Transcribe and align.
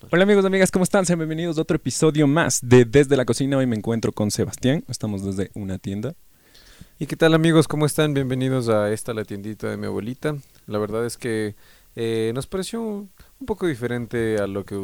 Hola 0.00 0.22
amigos 0.22 0.44
y 0.44 0.46
amigas, 0.46 0.70
¿cómo 0.70 0.84
están? 0.84 1.04
Sean 1.04 1.18
bienvenidos 1.18 1.58
a 1.58 1.62
otro 1.62 1.76
episodio 1.76 2.26
más 2.26 2.60
de 2.62 2.84
Desde 2.84 3.16
la 3.16 3.24
Cocina. 3.24 3.58
Hoy 3.58 3.66
me 3.66 3.76
encuentro 3.76 4.12
con 4.12 4.30
Sebastián, 4.30 4.84
estamos 4.88 5.24
desde 5.24 5.50
una 5.54 5.78
tienda. 5.78 6.14
¿Y 6.98 7.06
qué 7.06 7.16
tal 7.16 7.34
amigos? 7.34 7.68
¿Cómo 7.68 7.84
están? 7.84 8.14
Bienvenidos 8.14 8.68
a 8.68 8.90
esta, 8.92 9.12
la 9.12 9.24
tiendita 9.24 9.68
de 9.68 9.76
mi 9.76 9.86
abuelita. 9.86 10.36
La 10.66 10.78
verdad 10.78 11.04
es 11.04 11.16
que 11.16 11.56
eh, 11.96 12.30
nos 12.32 12.46
pareció 12.46 12.80
un 12.80 13.10
poco 13.44 13.66
diferente 13.66 14.38
a 14.38 14.46
lo 14.46 14.64
que 14.64 14.76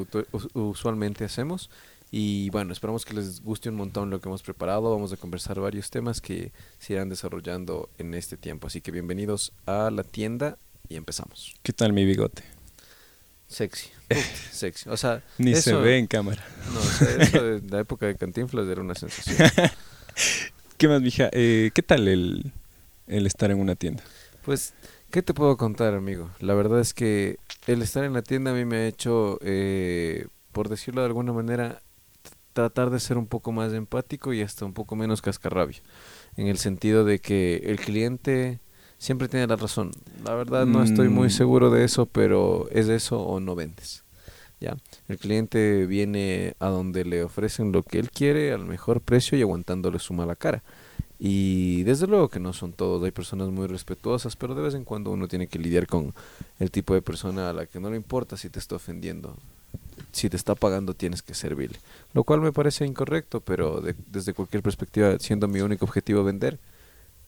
usualmente 0.52 1.24
hacemos. 1.24 1.70
Y 2.10 2.50
bueno, 2.50 2.72
esperamos 2.72 3.04
que 3.04 3.14
les 3.14 3.40
guste 3.40 3.70
un 3.70 3.76
montón 3.76 4.10
lo 4.10 4.20
que 4.20 4.28
hemos 4.28 4.42
preparado. 4.42 4.90
Vamos 4.90 5.12
a 5.12 5.16
conversar 5.16 5.60
varios 5.60 5.90
temas 5.90 6.20
que 6.20 6.52
se 6.78 6.92
irán 6.92 7.08
desarrollando 7.08 7.88
en 7.98 8.14
este 8.14 8.36
tiempo. 8.36 8.66
Así 8.66 8.80
que 8.80 8.90
bienvenidos 8.90 9.52
a 9.64 9.90
la 9.90 10.02
tienda 10.02 10.58
y 10.88 10.96
empezamos. 10.96 11.54
¿Qué 11.62 11.72
tal 11.72 11.92
mi 11.92 12.04
bigote? 12.04 12.53
Sexy. 13.46 13.90
Sexy. 14.50 14.88
O 14.88 14.96
sea, 14.96 15.22
Ni 15.38 15.54
se 15.54 15.74
ve 15.74 15.98
en 15.98 16.06
cámara. 16.06 16.44
No, 16.72 16.80
o 16.80 16.82
sea, 16.82 17.16
eso 17.16 17.42
de 17.42 17.62
la 17.68 17.80
época 17.80 18.06
de 18.06 18.16
Cantinflas 18.16 18.66
era 18.68 18.80
una 18.80 18.94
sensación. 18.94 19.48
¿Qué 20.76 20.88
más, 20.88 21.00
mija? 21.00 21.28
Eh, 21.32 21.70
¿Qué 21.74 21.82
tal 21.82 22.08
el, 22.08 22.52
el 23.06 23.26
estar 23.26 23.50
en 23.50 23.60
una 23.60 23.74
tienda? 23.74 24.02
Pues, 24.44 24.74
¿qué 25.10 25.22
te 25.22 25.34
puedo 25.34 25.56
contar, 25.56 25.94
amigo? 25.94 26.30
La 26.40 26.54
verdad 26.54 26.80
es 26.80 26.94
que 26.94 27.38
el 27.66 27.82
estar 27.82 28.04
en 28.04 28.12
la 28.12 28.22
tienda 28.22 28.50
a 28.50 28.54
mí 28.54 28.64
me 28.64 28.76
ha 28.76 28.86
hecho, 28.86 29.38
eh, 29.42 30.26
por 30.52 30.68
decirlo 30.68 31.02
de 31.02 31.06
alguna 31.06 31.32
manera, 31.32 31.80
tratar 32.52 32.90
de 32.90 33.00
ser 33.00 33.18
un 33.18 33.26
poco 33.26 33.52
más 33.52 33.72
empático 33.72 34.32
y 34.32 34.42
hasta 34.42 34.64
un 34.64 34.72
poco 34.72 34.96
menos 34.96 35.22
cascarrabia. 35.22 35.78
En 36.36 36.48
el 36.48 36.58
sentido 36.58 37.04
de 37.04 37.18
que 37.18 37.62
el 37.64 37.78
cliente 37.78 38.60
siempre 39.04 39.28
tiene 39.28 39.46
la 39.46 39.56
razón. 39.56 39.90
La 40.24 40.34
verdad 40.34 40.64
no 40.66 40.82
estoy 40.82 41.08
muy 41.08 41.28
Mm. 41.28 41.30
seguro 41.30 41.70
de 41.70 41.84
eso, 41.84 42.06
pero 42.06 42.68
es 42.70 42.88
eso 42.88 43.20
o 43.20 43.38
no 43.40 43.54
vendes. 43.54 44.02
¿Ya? 44.60 44.76
El 45.08 45.18
cliente 45.18 45.84
viene 45.86 46.54
a 46.58 46.68
donde 46.68 47.04
le 47.04 47.22
ofrecen 47.22 47.70
lo 47.70 47.82
que 47.82 47.98
él 47.98 48.10
quiere 48.10 48.52
al 48.52 48.64
mejor 48.64 49.00
precio 49.02 49.36
y 49.36 49.42
aguantándole 49.42 49.98
su 49.98 50.14
mala 50.14 50.36
cara. 50.36 50.62
Y 51.18 51.82
desde 51.84 52.06
luego 52.06 52.28
que 52.28 52.40
no 52.40 52.52
son 52.52 52.72
todos, 52.72 53.02
hay 53.04 53.10
personas 53.10 53.48
muy 53.50 53.66
respetuosas, 53.66 54.36
pero 54.36 54.54
de 54.54 54.62
vez 54.62 54.74
en 54.74 54.84
cuando 54.84 55.10
uno 55.10 55.28
tiene 55.28 55.46
que 55.48 55.58
lidiar 55.58 55.86
con 55.86 56.14
el 56.58 56.70
tipo 56.70 56.94
de 56.94 57.02
persona 57.02 57.50
a 57.50 57.52
la 57.52 57.66
que 57.66 57.78
no 57.78 57.90
le 57.90 57.96
importa 57.96 58.36
si 58.36 58.48
te 58.48 58.58
está 58.58 58.76
ofendiendo. 58.76 59.36
Si 60.12 60.30
te 60.30 60.36
está 60.36 60.54
pagando 60.54 60.94
tienes 60.94 61.22
que 61.22 61.34
servirle. 61.34 61.78
Lo 62.14 62.24
cual 62.24 62.40
me 62.40 62.52
parece 62.52 62.86
incorrecto, 62.86 63.40
pero 63.40 63.80
de- 63.80 63.94
desde 64.10 64.32
cualquier 64.32 64.62
perspectiva, 64.62 65.18
siendo 65.18 65.46
mi 65.46 65.60
único 65.60 65.84
objetivo 65.84 66.24
vender, 66.24 66.58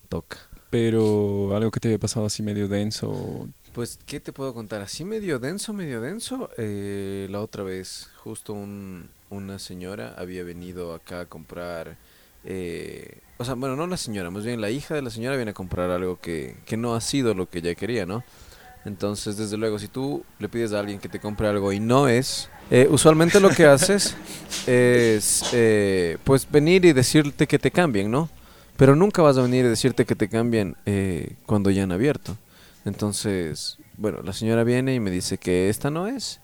toca. 0.09 0.39
Pero 0.71 1.55
algo 1.57 1.71
que 1.71 1.81
te 1.81 1.89
había 1.89 1.99
pasado 1.99 2.27
así 2.27 2.43
medio 2.43 2.69
denso. 2.69 3.49
Pues, 3.73 3.99
¿qué 4.07 4.21
te 4.21 4.33
puedo 4.33 4.53
contar? 4.55 4.83
Así 4.83 5.05
medio 5.05 5.39
denso, 5.39 5.73
medio 5.73 6.01
denso. 6.01 6.51
Eh, 6.57 7.29
la 7.31 7.41
otra 7.41 7.63
vez, 7.63 8.09
justo 8.17 8.53
un- 8.53 9.09
una 9.31 9.59
señora 9.59 10.15
había 10.17 10.45
venido 10.45 10.95
acá 10.95 11.21
a 11.21 11.27
comprar... 11.27 11.97
eh, 12.45 13.19
o 13.39 13.45
sea, 13.45 13.55
bueno, 13.55 13.77
no 13.77 13.87
la 13.87 13.97
señora, 13.99 14.31
más 14.31 14.45
bien 14.45 14.61
la 14.63 14.71
hija 14.71 14.95
de 14.95 15.03
la 15.03 15.11
señora 15.11 15.37
viene 15.37 15.51
a 15.51 15.55
comprar 15.55 15.91
algo 15.91 16.19
que, 16.21 16.57
que 16.65 16.77
no 16.79 16.95
ha 16.95 17.01
sido 17.03 17.35
lo 17.35 17.51
que 17.51 17.59
ella 17.59 17.75
quería, 17.75 18.07
¿no? 18.07 18.25
Entonces, 18.87 19.37
desde 19.37 19.57
luego, 19.57 19.79
si 19.79 19.89
tú 19.89 20.25
le 20.39 20.49
pides 20.49 20.73
a 20.73 20.81
alguien 20.81 21.01
que 21.01 21.09
te 21.09 21.19
compre 21.21 21.49
algo 21.49 21.73
y 21.73 21.81
no 21.81 22.09
es, 22.09 22.49
eh, 22.71 22.87
usualmente 22.91 23.41
lo 23.41 23.51
que 23.51 23.67
haces 23.67 24.15
es, 24.67 25.43
eh, 25.53 26.17
pues, 26.25 26.51
venir 26.51 26.85
y 26.85 26.93
decirte 26.93 27.47
que 27.47 27.59
te 27.59 27.71
cambien, 27.71 28.11
¿no? 28.11 28.31
Pero 28.77 28.95
nunca 28.97 29.23
vas 29.23 29.39
a 29.39 29.43
venir 29.43 29.65
y 29.65 29.69
decirte 29.69 30.05
que 30.05 30.15
te 30.15 30.29
cambien 30.29 30.77
eh, 30.87 31.37
cuando 31.47 31.71
ya 31.71 31.85
han 31.85 31.93
abierto. 31.93 32.37
Entonces, 32.85 33.79
bueno, 33.97 34.23
la 34.23 34.33
señora 34.33 34.65
viene 34.65 34.95
y 34.95 35.01
me 35.01 35.11
dice 35.11 35.39
que 35.39 35.69
esta 35.69 35.91
no 35.91 36.07
es. 36.07 36.41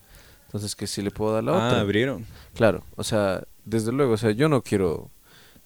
Entonces, 0.47 0.75
que 0.75 0.86
si 0.86 1.03
le 1.03 1.10
puedo 1.10 1.33
dar 1.33 1.44
la 1.44 1.53
ah, 1.53 1.66
otra. 1.69 1.80
abrieron. 1.80 2.27
Claro, 2.55 2.84
o 2.97 3.05
sea, 3.05 3.42
desde 3.64 3.92
luego, 3.92 4.14
o 4.14 4.16
sea, 4.16 4.33
yo 4.33 4.48
no 4.48 4.62
quiero 4.62 5.10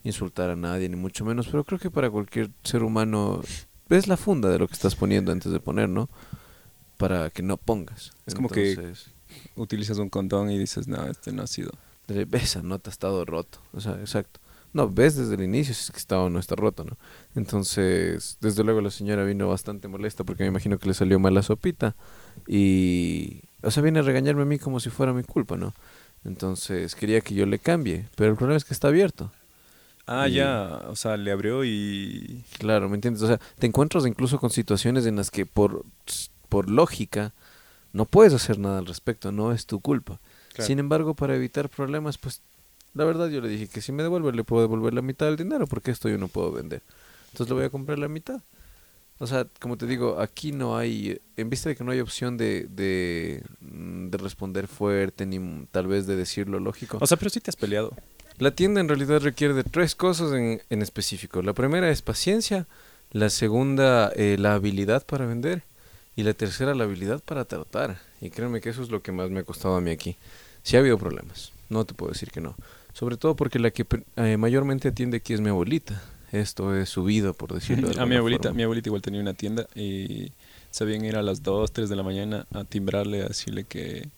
insultar 0.05 0.51
a 0.51 0.57
nadie, 0.57 0.89
ni 0.89 0.97
mucho 0.97 1.25
menos, 1.25 1.49
pero 1.49 1.65
creo 1.65 1.79
que 1.79 1.91
para 1.91 2.11
cualquier 2.11 2.51
ser 2.63 2.83
humano 2.83 3.43
es 3.89 4.07
la 4.07 4.17
funda 4.17 4.49
de 4.49 4.59
lo 4.59 4.69
que 4.69 4.75
estás 4.75 4.95
poniendo 4.95 5.33
antes 5.33 5.51
de 5.51 5.61
poner, 5.61 5.89
¿no? 5.89 6.09
Para 6.97 7.31
que 7.31 7.43
no 7.43 7.57
pongas. 7.57 8.13
Es 8.27 8.35
como 8.35 8.49
que- 8.49 8.95
Utilizas 9.57 9.99
un 9.99 10.09
condón 10.09 10.51
y 10.51 10.59
dices, 10.59 10.87
no, 10.89 11.05
este 11.07 11.33
no 11.33 11.43
ha 11.43 11.47
sido. 11.47 11.73
esa 12.33 12.63
nota 12.63 12.91
ha 12.91 12.93
estado 12.93 13.25
roto, 13.25 13.59
o 13.73 13.81
sea, 13.81 13.95
exacto. 13.95 14.41
No, 14.77 14.91
ves 14.91 15.17
desde 15.17 15.35
el 15.37 15.43
inicio 15.43 15.73
si 15.75 15.81
es 15.85 15.91
que 15.91 15.97
estaba 15.97 16.25
o 16.25 16.29
no 16.31 16.39
está 16.39 16.55
roto, 16.55 16.85
¿no? 16.85 16.99
Entonces, 17.35 18.37
desde 18.43 18.63
luego 18.63 18.83
la 18.83 18.91
señora 18.91 19.25
vino 19.25 19.49
bastante 19.49 19.89
molesta 19.89 20.23
porque 20.23 20.43
me 20.43 20.49
imagino 20.51 20.79
que 20.79 20.87
le 20.89 20.93
salió 20.95 21.19
mal 21.19 21.33
la 21.33 21.43
sopita 21.43 21.97
y, 22.47 23.41
o 23.63 23.71
sea, 23.71 23.83
viene 23.83 24.01
a 24.01 24.03
regañarme 24.03 24.43
a 24.43 24.45
mí 24.47 24.59
como 24.59 24.79
si 24.81 24.91
fuera 24.91 25.13
mi 25.15 25.23
culpa, 25.23 25.57
¿no? 25.57 25.73
Entonces, 26.25 26.95
quería 26.95 27.23
que 27.23 27.35
yo 27.35 27.47
le 27.47 27.59
cambie, 27.59 28.07
pero 28.17 28.31
el 28.33 28.37
problema 28.37 28.57
es 28.59 28.65
que 28.65 28.75
está 28.75 28.89
abierto. 28.89 29.33
Ah, 30.07 30.29
Y- 30.29 30.35
ya. 30.35 30.83
O 30.89 30.95
sea, 30.97 31.17
le 31.17 31.31
abrió 31.33 31.65
y... 31.65 32.45
Claro, 32.59 32.89
¿me 32.89 32.97
entiendes? 32.97 33.23
O 33.23 33.27
sea, 33.27 33.41
te 33.59 33.67
encuentras 33.67 34.07
incluso 34.07 34.39
con 34.39 34.51
situaciones 34.51 35.07
en 35.07 35.17
las 35.17 35.31
que 35.31 35.47
por, 35.47 35.85
por 36.49 36.69
lógica 36.71 37.33
no 37.93 38.05
puedes 38.05 38.35
hacer 38.35 38.59
nada 38.59 38.79
al 38.79 38.87
respecto, 38.87 39.33
no 39.33 39.53
es 39.53 39.67
tu 39.67 39.81
culpa. 39.81 40.21
Claro. 40.53 40.67
Sin 40.67 40.79
embargo, 40.79 41.15
para 41.15 41.35
evitar 41.35 41.69
problemas, 41.69 42.19
pues 42.19 42.43
la 42.97 43.05
verdad 43.05 43.29
yo 43.29 43.41
le 43.41 43.49
dije 43.49 43.69
que 43.69 43.83
si 43.83 43.93
me 43.93 44.03
devuelve 44.03 44.33
le 44.33 44.43
puedo 44.43 44.63
devolver 44.63 44.95
la 44.95 45.03
mitad 45.03 45.27
del 45.27 45.37
dinero 45.37 45.67
porque 45.67 45.91
esto 45.91 46.09
yo 46.09 46.17
no 46.19 46.29
puedo 46.29 46.51
vender. 46.51 46.83
Entonces 47.27 47.49
le 47.49 47.55
voy 47.55 47.65
a 47.65 47.71
comprar 47.71 47.99
la 47.99 48.09
mitad. 48.09 48.41
O 49.19 49.27
sea, 49.27 49.47
como 49.61 49.77
te 49.77 49.87
digo, 49.87 50.19
aquí 50.21 50.53
no 50.53 50.77
hay, 50.77 51.21
en 51.37 51.51
vista 51.51 51.69
de 51.69 51.77
que 51.77 51.85
no 51.85 51.93
hay 51.93 52.01
opción 52.01 52.37
de, 52.37 52.67
de, 52.69 53.43
mm, 53.61 54.09
de 54.09 54.19
responder 54.19 54.67
fuerte 54.67 55.27
ni 55.27 55.67
tal 55.71 55.87
vez 55.87 56.07
de 56.07 56.17
decir 56.17 56.49
lo 56.49 56.59
lógico. 56.59 56.99
O 57.01 57.07
sea, 57.07 57.17
pero 57.17 57.31
sí 57.31 57.41
te 57.41 57.51
has 57.51 57.57
peleado. 57.57 57.95
La 58.39 58.51
tienda 58.51 58.81
en 58.81 58.89
realidad 58.89 59.21
requiere 59.21 59.55
de 59.55 59.65
tres 59.65 59.95
cosas 59.95 60.33
en, 60.33 60.63
en 60.69 60.83
específico. 60.83 61.41
La 61.43 61.55
primera 61.55 61.91
es 61.91 62.03
paciencia, 62.03 62.67
la 63.11 63.31
segunda 63.31 64.11
eh, 64.17 64.37
la 64.39 64.55
habilidad 64.55 65.07
para 65.07 65.27
vender 65.27 65.63
y 66.17 66.23
la 66.23 66.35
tercera 66.35 66.75
la 66.75 66.85
habilidad 66.85 67.23
para 67.23 67.45
tratar. 67.45 67.99
Y 68.21 68.31
créeme 68.31 68.61
que 68.61 68.71
eso 68.71 68.83
es 68.83 68.91
lo 68.91 69.03
que 69.03 69.13
más 69.13 69.31
me 69.31 69.41
ha 69.41 69.45
costado 69.45 69.77
a 69.77 69.81
mí 69.81 69.91
aquí. 69.91 70.17
Sí 70.63 70.77
ha 70.77 70.81
habido 70.81 70.99
problemas, 70.99 71.53
no 71.69 71.85
te 71.85 71.95
puedo 71.95 72.13
decir 72.13 72.31
que 72.31 72.41
no. 72.41 72.57
Sobre 72.97 73.19
todo 73.19 73.37
porque 73.37 73.59
la 73.59 73.71
que 73.73 73.85
eh, 74.17 74.39
mayormente 74.39 74.89
atiende 74.89 75.19
aquí 75.19 75.35
es 75.35 75.43
mi 75.43 75.51
abuelita. 75.51 76.03
Esto 76.33 76.75
es 76.75 76.89
su 76.89 77.05
vida, 77.05 77.35
por 77.35 77.53
decirlo 77.53 77.89
de 77.91 77.95
A 78.01 78.07
mi 78.07 78.17
abuelita, 78.17 78.45
forma. 78.45 78.57
mi 78.57 78.63
abuelita 78.63 78.89
igual 78.89 79.03
tenía 79.03 79.21
una 79.21 79.35
tienda 79.35 79.67
y 79.75 80.33
sabían 80.71 81.05
ir 81.05 81.15
a 81.17 81.23
las 81.23 81.43
2, 81.43 81.73
3 81.73 81.91
de 81.91 81.97
la 81.97 82.03
mañana 82.03 82.47
a 82.55 82.65
timbrarle, 82.65 83.21
a 83.23 83.29
decirle 83.29 83.65
que 83.65 84.09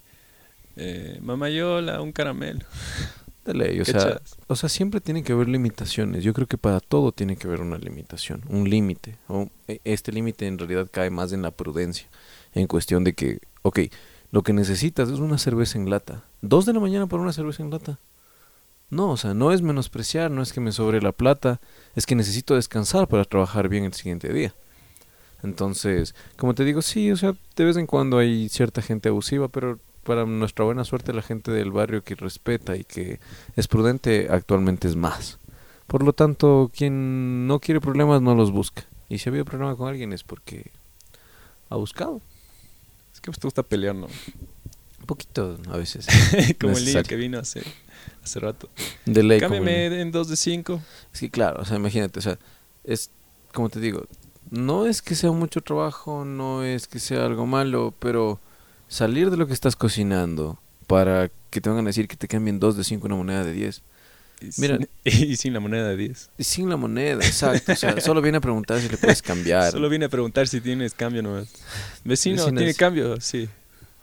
eh, 0.77 1.19
mamayola, 1.21 2.01
un 2.01 2.13
caramelo. 2.13 2.61
De 3.45 3.53
ley, 3.55 3.81
o 3.81 3.85
sea, 3.85 4.21
o 4.47 4.55
sea, 4.55 4.69
siempre 4.69 5.01
tiene 5.01 5.25
que 5.25 5.33
haber 5.33 5.49
limitaciones. 5.49 6.23
Yo 6.23 6.33
creo 6.33 6.47
que 6.47 6.57
para 6.57 6.79
todo 6.79 7.11
tiene 7.11 7.37
que 7.37 7.49
haber 7.49 7.63
una 7.63 7.79
limitación, 7.79 8.43
un 8.49 8.71
límite. 8.71 9.17
O, 9.27 9.49
e- 9.67 9.81
Este 9.83 10.13
límite 10.13 10.47
en 10.47 10.57
realidad 10.57 10.87
cae 10.89 11.11
más 11.11 11.33
en 11.33 11.43
la 11.43 11.51
prudencia, 11.51 12.07
en 12.55 12.69
cuestión 12.69 13.03
de 13.03 13.15
que, 13.15 13.41
ok, 13.63 13.81
lo 14.31 14.43
que 14.43 14.53
necesitas 14.53 15.09
es 15.09 15.19
una 15.19 15.37
cerveza 15.39 15.79
en 15.79 15.91
lata. 15.91 16.23
¿Dos 16.43 16.65
de 16.65 16.75
la 16.75 16.79
mañana 16.79 17.09
por 17.09 17.19
una 17.19 17.33
cerveza 17.33 17.65
en 17.65 17.71
lata? 17.71 17.99
No, 18.91 19.11
o 19.11 19.17
sea, 19.17 19.35
no 19.35 19.53
es 19.53 19.61
menospreciar, 19.61 20.31
no 20.31 20.41
es 20.43 20.53
que 20.53 20.61
me 20.61 20.73
sobre 20.73 21.03
la 21.03 21.13
plata, 21.13 21.61
es 21.95 22.07
que 22.07 22.15
necesito 22.15 22.55
descansar 22.55 23.07
para 23.07 23.25
trabajar 23.25 23.69
bien 23.69 23.85
el 23.85 23.93
siguiente 23.93 24.33
día. 24.33 24.55
Entonces, 25.43 26.15
como 26.37 26.55
te 26.55 26.65
digo, 26.65 26.83
sí, 26.83 27.13
o 27.13 27.17
sea, 27.17 27.35
de 27.55 27.65
vez 27.65 27.77
en 27.77 27.87
cuando 27.87 28.19
hay 28.19 28.49
cierta 28.49 28.83
gente 28.83 29.11
abusiva, 29.11 29.49
pero 29.49 29.79
para 30.05 30.25
nuestra 30.25 30.65
buena 30.65 30.85
suerte 30.85 31.13
la 31.13 31.23
gente 31.23 31.51
del 31.53 31.71
barrio 31.71 32.03
que 32.03 32.15
respeta 32.15 32.77
y 32.77 32.85
que 32.85 33.21
es 33.57 33.69
prudente 33.69 34.29
actualmente 34.31 34.89
es 34.89 34.97
más. 34.97 35.39
Por 35.87 36.03
lo 36.03 36.13
tanto, 36.15 36.71
quien 36.75 37.47
no 37.47 37.61
quiere 37.61 37.81
problemas 37.81 38.23
no 38.23 38.35
los 38.35 38.51
busca. 38.51 38.85
Y 39.09 39.19
si 39.19 39.29
ha 39.29 39.31
habido 39.31 39.45
problema 39.45 39.77
con 39.77 39.89
alguien 39.89 40.13
es 40.13 40.25
porque 40.25 40.71
ha 41.69 41.77
buscado. 41.77 42.21
Es 43.13 43.21
que 43.21 43.31
te 43.31 43.47
gusta 43.47 43.63
pelear, 43.63 43.95
¿no? 43.95 44.07
Poquito 45.09 45.59
a 45.71 45.79
veces. 45.79 46.07
como 46.61 46.77
el 46.77 46.85
niño 46.85 47.03
que 47.03 47.17
vino 47.17 47.39
hace, 47.39 47.63
hace 48.23 48.41
rato. 48.41 48.69
De 49.07 49.23
ley. 49.23 49.41
Cámbiame 49.41 50.03
en 50.03 50.13
2 50.13 50.29
de 50.29 50.37
5. 50.37 50.83
Es 51.15 51.21
que 51.21 51.31
claro, 51.31 51.63
o 51.63 51.65
sea, 51.65 51.79
imagínate, 51.79 52.19
o 52.19 52.23
sea, 52.23 52.39
es 52.85 53.11
como 53.55 53.71
te 53.71 53.81
digo, 53.81 54.05
no 54.51 54.87
es 54.87 55.01
que 55.01 55.15
sea 55.15 55.33
mucho 55.33 55.63
trabajo, 55.63 56.27
no 56.27 56.63
es 56.63 56.87
que 56.87 56.99
sea 56.99 57.25
algo 57.25 57.47
malo, 57.47 57.95
pero 57.99 58.39
salir 58.87 59.31
de 59.31 59.39
lo 59.39 59.47
que 59.47 59.55
estás 59.55 59.77
cocinando 59.77 60.61
para 60.87 61.31
que 61.49 61.63
te 61.63 61.71
van 61.71 61.79
a 61.79 61.83
decir 61.85 62.07
que 62.07 62.17
te 62.17 62.29
cambien 62.29 62.61
dos 62.61 62.77
de 62.77 62.85
cinco 62.85 63.07
una 63.07 63.17
moneda 63.17 63.45
de 63.45 63.55
10. 63.55 63.83
Y 64.43 64.61
Mira. 64.61 64.77
sin, 64.77 64.89
y 65.31 65.37
sin 65.37 65.55
la 65.55 65.61
moneda 65.61 65.89
de 65.89 65.97
10. 65.97 66.33
Y 66.37 66.45
sin 66.45 66.69
la 66.69 66.77
moneda, 66.77 67.25
exacto. 67.25 67.73
O 67.73 67.77
sea, 67.77 67.99
solo 68.03 68.21
viene 68.21 68.37
a 68.37 68.41
preguntar 68.43 68.79
si 68.79 68.91
le 68.91 68.99
puedes 68.99 69.23
cambiar. 69.23 69.73
Solo 69.73 69.89
vine 69.89 70.05
a 70.05 70.11
preguntar 70.11 70.49
si 70.49 70.61
tienes 70.61 70.93
cambio 70.93 71.23
nomás. 71.23 71.49
Vecino, 72.05 72.45
Vecinas. 72.45 72.59
¿tiene 72.59 72.75
cambio? 72.75 73.19
Sí. 73.23 73.49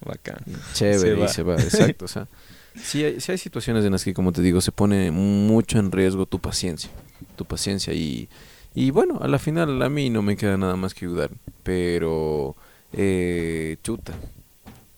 Bacán. 0.05 0.37
Chévere, 0.73 1.17
Se 1.17 1.23
y 1.25 1.27
se 1.27 1.43
va, 1.43 1.55
exacto. 1.55 2.05
O 2.05 2.07
sea, 2.07 2.27
sí 2.81 3.03
hay, 3.03 3.19
sí 3.19 3.31
hay 3.31 3.37
situaciones 3.37 3.83
en 3.85 3.91
las 3.91 4.03
que, 4.03 4.13
como 4.13 4.31
te 4.31 4.41
digo, 4.41 4.61
se 4.61 4.71
pone 4.71 5.11
mucho 5.11 5.77
en 5.79 5.91
riesgo 5.91 6.25
tu 6.25 6.39
paciencia. 6.39 6.89
Tu 7.35 7.45
paciencia. 7.45 7.93
Y, 7.93 8.29
y 8.73 8.91
bueno, 8.91 9.19
a 9.21 9.27
la 9.27 9.39
final 9.39 9.81
a 9.81 9.89
mí 9.89 10.09
no 10.09 10.21
me 10.21 10.37
queda 10.37 10.57
nada 10.57 10.75
más 10.75 10.93
que 10.93 11.05
ayudar. 11.05 11.31
Pero, 11.63 12.55
eh, 12.93 13.77
chuta. 13.83 14.13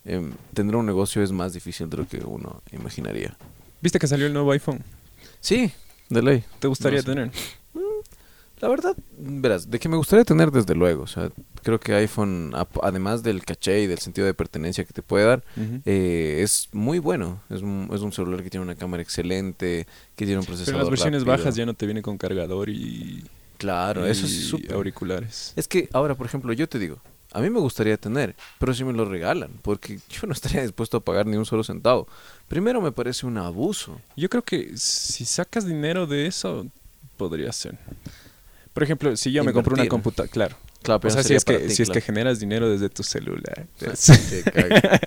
em, 0.05 0.33
tener 0.53 0.75
un 0.75 0.85
negocio 0.85 1.21
es 1.23 1.31
más 1.31 1.53
difícil 1.53 1.89
de 1.89 1.97
lo 1.97 2.07
que 2.07 2.17
uno 2.17 2.61
imaginaría. 2.71 3.35
¿Viste 3.81 3.99
que 3.99 4.07
salió 4.07 4.25
el 4.27 4.33
nuevo 4.33 4.51
iPhone? 4.51 4.83
Sí, 5.39 5.71
de 6.09 6.21
ley. 6.21 6.43
¿Te 6.59 6.67
gustaría 6.67 6.99
No 6.99 7.03
sé. 7.03 7.09
tener? 7.13 7.31
La 8.59 8.69
verdad, 8.69 8.95
verás, 9.19 9.69
de 9.69 9.77
que 9.79 9.87
me 9.87 9.97
gustaría 9.97 10.25
tener 10.25 10.49
desde 10.49 10.73
luego. 10.73 11.03
O 11.03 11.07
sea, 11.07 11.29
creo 11.67 11.79
que 11.81 11.93
iPhone, 11.93 12.53
además 12.81 13.23
del 13.23 13.43
caché 13.43 13.81
y 13.81 13.87
del 13.87 13.99
sentido 13.99 14.25
de 14.25 14.33
pertenencia 14.33 14.85
que 14.85 14.93
te 14.93 15.01
puede 15.01 15.25
dar, 15.25 15.43
eh, 15.83 16.39
es 16.41 16.69
muy 16.71 16.99
bueno. 16.99 17.41
Es 17.49 17.61
un, 17.61 17.89
es 17.93 17.99
un 17.99 18.13
celular 18.13 18.41
que 18.41 18.49
tiene 18.49 18.63
una 18.63 18.75
cámara 18.75 19.03
excelente, 19.03 19.85
que 20.15 20.25
tiene 20.25 20.39
un 20.39 20.45
Pero 20.45 20.55
procesador 20.55 20.75
en 20.75 20.79
las 20.79 20.89
versiones 20.89 21.21
rápido. 21.23 21.37
bajas 21.37 21.55
ya 21.57 21.65
no 21.65 21.73
te 21.73 21.85
viene 21.85 22.01
con 22.01 22.17
cargador 22.17 22.69
y, 22.69 23.21
Claro, 23.57 24.05
eso 24.05 24.25
y 24.25 24.29
sí 24.29 24.37
es 24.43 24.47
súper. 24.47 24.73
auriculares. 24.75 25.51
Es 25.57 25.67
que 25.67 25.89
ahora, 25.91 26.15
por 26.15 26.25
ejemplo, 26.25 26.53
yo 26.53 26.69
te 26.69 26.79
digo, 26.79 26.99
a 27.33 27.41
mí 27.41 27.49
me 27.49 27.59
gustaría 27.59 27.97
tener, 27.97 28.33
pero 28.59 28.73
si 28.73 28.85
me 28.85 28.93
lo 28.93 29.03
regalan, 29.03 29.51
porque 29.61 29.99
yo 30.09 30.25
no 30.25 30.31
estaría 30.31 30.61
dispuesto 30.61 30.95
a 30.95 30.99
pagar 31.01 31.25
ni 31.25 31.35
un 31.35 31.45
solo 31.45 31.65
centavo. 31.65 32.07
Primero 32.47 32.79
me 32.81 32.93
parece 32.93 33.25
un 33.25 33.37
abuso. 33.37 33.99
Yo 34.15 34.29
creo 34.29 34.41
que 34.43 34.71
si 34.77 35.25
sacas 35.25 35.65
dinero 35.67 36.07
de 36.07 36.27
eso, 36.27 36.65
podría 37.17 37.51
ser. 37.51 37.77
Por 38.73 38.83
ejemplo, 38.83 39.17
si 39.17 39.33
yo 39.33 39.43
me 39.43 39.51
compro 39.51 39.73
una 39.73 39.87
computadora, 39.87 40.31
claro. 40.31 40.55
Claro, 40.83 41.01
O 41.05 41.09
sea, 41.09 41.21
no 41.21 41.27
si 41.27 41.33
es, 41.35 41.43
que, 41.45 41.57
ti, 41.59 41.75
si 41.75 41.83
es 41.83 41.89
que 41.89 42.01
generas 42.01 42.39
dinero 42.39 42.69
desde 42.69 42.89
tu 42.89 43.03
celular. 43.03 43.67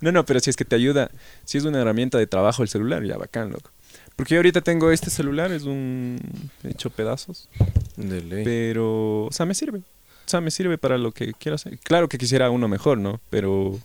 No, 0.00 0.12
no, 0.12 0.24
pero 0.24 0.40
si 0.40 0.48
es 0.50 0.56
que 0.56 0.64
te 0.64 0.76
ayuda, 0.76 1.10
si 1.44 1.58
es 1.58 1.64
una 1.64 1.80
herramienta 1.80 2.16
de 2.16 2.26
trabajo 2.26 2.62
el 2.62 2.68
celular, 2.68 3.04
ya 3.04 3.18
bacán, 3.18 3.50
loco. 3.50 3.70
Porque 4.16 4.34
yo 4.34 4.38
ahorita 4.38 4.62
tengo 4.62 4.90
este 4.90 5.10
celular, 5.10 5.52
es 5.52 5.64
un 5.64 6.18
hecho 6.64 6.88
pedazos, 6.90 7.48
De 7.96 8.22
ley. 8.22 8.44
pero, 8.44 9.26
o 9.26 9.32
sea, 9.32 9.44
me 9.46 9.54
sirve. 9.54 9.78
O 9.80 9.82
sea, 10.30 10.40
me 10.40 10.50
sirve 10.50 10.78
para 10.78 10.96
lo 10.98 11.12
que 11.12 11.34
quiero 11.34 11.56
hacer. 11.56 11.78
Claro 11.80 12.08
que 12.08 12.16
quisiera 12.18 12.50
uno 12.50 12.66
mejor, 12.66 12.96
¿no? 12.98 13.20
Pero, 13.30 13.78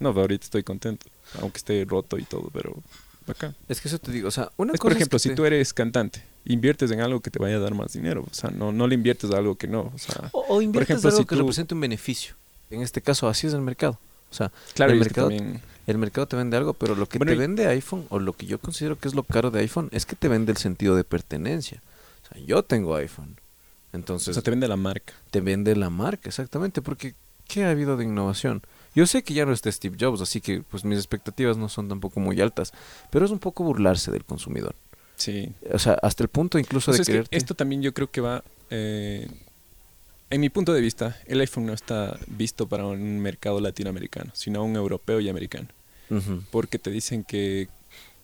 no, 0.00 0.08
ahorita 0.10 0.44
estoy 0.44 0.62
contento, 0.64 1.06
aunque 1.40 1.58
esté 1.58 1.84
roto 1.88 2.18
y 2.18 2.24
todo, 2.24 2.50
pero 2.52 2.74
bacán. 3.26 3.54
Es 3.68 3.80
que 3.80 3.88
eso 3.88 3.98
te 3.98 4.12
digo, 4.12 4.28
o 4.28 4.32
sea, 4.32 4.50
una 4.58 4.72
Es, 4.74 4.80
cosa 4.80 4.90
por 4.90 4.96
ejemplo, 4.96 5.16
es 5.16 5.22
que 5.22 5.28
si 5.28 5.28
te- 5.30 5.36
tú 5.36 5.44
eres 5.46 5.72
cantante, 5.72 6.22
inviertes 6.44 6.90
en 6.90 7.00
algo 7.00 7.20
que 7.20 7.30
te 7.30 7.38
vaya 7.38 7.56
a 7.56 7.60
dar 7.60 7.74
más 7.74 7.92
dinero. 7.92 8.24
O 8.30 8.34
sea, 8.34 8.50
no, 8.50 8.72
no 8.72 8.86
le 8.86 8.94
inviertes 8.94 9.30
a 9.30 9.38
algo 9.38 9.54
que 9.56 9.66
no. 9.68 9.92
O 9.94 9.98
sea, 9.98 10.28
O, 10.32 10.44
o 10.48 10.62
inviertes 10.62 10.90
ejemplo, 10.90 11.08
algo 11.10 11.18
si 11.22 11.24
que 11.26 11.34
tú- 11.36 11.40
represente 11.42 11.74
un 11.74 11.80
beneficio. 11.80 12.34
En 12.70 12.82
este 12.82 13.00
caso, 13.02 13.28
así 13.28 13.46
es 13.46 13.54
el 13.54 13.60
mercado. 13.60 13.98
O 14.30 14.34
sea, 14.34 14.50
claro, 14.74 14.92
el 14.92 14.98
y 14.98 15.02
es 15.02 15.08
que 15.08 15.10
mercado- 15.20 15.28
también... 15.28 15.60
el 15.86 15.98
mercado 15.98 16.26
te 16.26 16.36
vende 16.36 16.56
algo, 16.56 16.72
pero 16.72 16.94
lo 16.94 17.06
que 17.06 17.18
Bueno, 17.18 17.32
te 17.32 17.38
vende 17.38 17.66
iPhone, 17.66 18.06
o 18.08 18.18
lo 18.18 18.32
que 18.32 18.46
yo 18.46 18.58
considero 18.58 18.98
que 18.98 19.08
es 19.08 19.14
lo 19.14 19.22
caro 19.24 19.50
de 19.50 19.60
iPhone, 19.60 19.88
es 19.92 20.06
que 20.06 20.16
te 20.16 20.28
vende 20.28 20.52
el 20.52 20.58
sentido 20.58 20.96
de 20.96 21.04
pertenencia. 21.04 21.82
O 22.24 22.34
sea, 22.34 22.42
yo 22.44 22.62
tengo 22.62 22.94
iPhone. 22.96 23.36
O 23.92 23.96
Entonces, 23.96 24.34
sea, 24.34 24.42
te 24.42 24.50
vende 24.50 24.68
la 24.68 24.76
marca. 24.76 25.12
te 25.30 25.42
vende 25.42 25.76
la 25.76 25.90
marca, 25.90 26.28
exactamente, 26.30 26.80
porque 26.80 27.14
¿qué 27.46 27.64
ha 27.64 27.70
habido 27.70 27.98
de 27.98 28.04
innovación? 28.04 28.62
Yo 28.94 29.06
sé 29.06 29.22
que 29.22 29.34
ya 29.34 29.44
no 29.44 29.52
está 29.52 29.70
Steve 29.70 29.96
Jobs, 30.00 30.22
así 30.22 30.40
que 30.40 30.62
pues 30.62 30.84
mis 30.86 30.96
expectativas 30.98 31.58
no 31.58 31.68
son 31.68 31.88
tampoco 31.90 32.20
muy 32.20 32.40
altas, 32.40 32.72
pero 33.10 33.26
es 33.26 33.30
un 33.30 33.38
poco 33.38 33.64
burlarse 33.64 34.10
del 34.10 34.24
consumidor. 34.24 34.74
Sí. 35.22 35.52
O 35.72 35.78
sea, 35.78 35.94
hasta 36.02 36.22
el 36.24 36.28
punto 36.28 36.58
incluso 36.58 36.90
O 36.90 36.94
sea, 36.94 37.04
de 37.04 37.20
es 37.20 37.28
que 37.28 37.36
esto 37.36 37.54
también 37.54 37.82
yo 37.82 37.92
creo 37.94 38.10
que 38.10 38.20
va... 38.20 38.42
eh, 38.70 39.28
en 40.30 40.40
mi 40.40 40.48
punto 40.48 40.72
de 40.72 40.80
vista, 40.80 41.18
el 41.26 41.40
iPhone 41.40 41.66
no 41.66 41.74
está 41.74 42.18
visto 42.26 42.66
para 42.66 42.86
un 42.86 43.20
mercado 43.20 43.60
latinoamericano, 43.60 44.30
sino 44.34 44.64
un 44.64 44.74
europeo 44.76 45.20
y 45.20 45.28
americano. 45.28 45.68
Porque 46.50 46.78
te 46.78 46.90
dicen 46.90 47.22
que, 47.24 47.68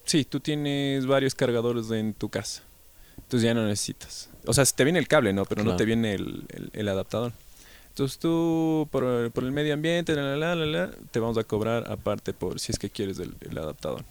sí, 0.04 0.24
tú 0.24 0.40
tienes 0.40 1.06
varios 1.06 1.34
cargadores 1.34 1.90
en 1.90 2.14
tu 2.14 2.28
casa. 2.30 2.62
Entonces 3.18 3.42
ya 3.46 3.52
no 3.54 3.66
necesitas. 3.66 4.30
O 4.46 4.52
sea, 4.54 4.64
te 4.64 4.84
viene 4.84 4.98
el 4.98 5.06
cable, 5.08 5.32
¿no? 5.34 5.44
Pero 5.44 5.62
no 5.64 5.76
te 5.76 5.84
viene 5.84 6.14
el, 6.14 6.44
el- 6.48 6.70
el 6.72 6.88
adaptador. 6.88 7.32
Entonces 7.90 8.18
tú, 8.18 8.88
por, 8.90 9.30
por 9.32 9.44
el 9.44 9.52
medio 9.52 9.74
ambiente, 9.74 10.14
la, 10.14 10.22
la, 10.22 10.36
la, 10.36 10.54
la, 10.54 10.66
la, 10.66 10.90
te 11.10 11.18
vamos 11.20 11.36
a 11.36 11.44
cobrar 11.44 11.90
aparte 11.90 12.32
por 12.32 12.58
si 12.60 12.72
es 12.72 12.78
que 12.78 12.88
quieres 12.90 13.18
el, 13.18 13.34
el 13.50 13.58
adaptador. 13.58 14.04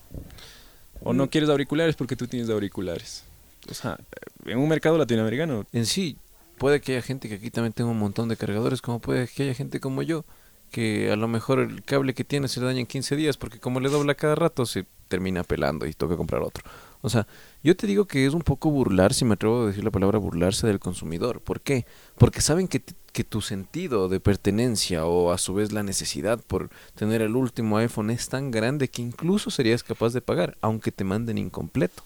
O 1.03 1.13
no 1.13 1.29
quieres 1.29 1.49
auriculares 1.49 1.95
porque 1.95 2.15
tú 2.15 2.27
tienes 2.27 2.49
auriculares. 2.49 3.23
O 3.69 3.73
sea, 3.73 3.99
en 4.45 4.57
un 4.57 4.69
mercado 4.69 4.97
latinoamericano, 4.97 5.65
En 5.73 5.85
sí, 5.85 6.17
puede 6.57 6.81
que 6.81 6.93
haya 6.93 7.01
gente 7.01 7.29
que 7.29 7.35
aquí 7.35 7.51
también 7.51 7.73
tenga 7.73 7.89
un 7.89 7.99
montón 7.99 8.29
de 8.29 8.37
cargadores, 8.37 8.81
como 8.81 8.99
puede 8.99 9.27
que 9.27 9.43
haya 9.43 9.53
gente 9.53 9.79
como 9.79 10.01
yo, 10.01 10.25
que 10.71 11.11
a 11.11 11.15
lo 11.15 11.27
mejor 11.27 11.59
el 11.59 11.83
cable 11.83 12.13
que 12.13 12.23
tiene 12.23 12.47
se 12.47 12.59
le 12.59 12.65
daña 12.65 12.79
en 12.79 12.87
15 12.87 13.15
días, 13.15 13.37
porque 13.37 13.59
como 13.59 13.79
le 13.79 13.89
dobla 13.89 14.15
cada 14.15 14.35
rato, 14.35 14.65
se 14.65 14.85
termina 15.07 15.43
pelando 15.43 15.85
y 15.85 15.93
toca 15.93 16.17
comprar 16.17 16.41
otro. 16.41 16.63
O 17.01 17.09
sea, 17.09 17.27
yo 17.63 17.75
te 17.75 17.87
digo 17.87 18.05
que 18.05 18.25
es 18.25 18.33
un 18.33 18.41
poco 18.41 18.69
burlar, 18.69 19.13
si 19.13 19.25
me 19.25 19.33
atrevo 19.35 19.63
a 19.63 19.67
decir 19.67 19.83
la 19.83 19.91
palabra 19.91 20.17
burlarse 20.17 20.67
del 20.67 20.79
consumidor. 20.79 21.41
¿Por 21.41 21.61
qué? 21.61 21.85
Porque 22.17 22.41
saben 22.41 22.67
que, 22.67 22.81
que 23.11 23.23
tu 23.23 23.41
sentido 23.41 24.09
de 24.09 24.19
pertenencia 24.19 25.05
o 25.05 25.31
a 25.31 25.37
su 25.37 25.53
vez 25.53 25.71
la 25.71 25.83
necesidad 25.83 26.39
por 26.45 26.69
tener 26.95 27.21
el 27.21 27.35
último 27.35 27.77
iPhone 27.77 28.09
es 28.09 28.29
tan 28.29 28.51
grande 28.51 28.87
que 28.87 29.01
incluso 29.01 29.51
serías 29.51 29.83
capaz 29.83 30.13
de 30.13 30.21
pagar, 30.21 30.57
aunque 30.61 30.91
te 30.91 31.03
manden 31.03 31.37
incompleto. 31.37 32.03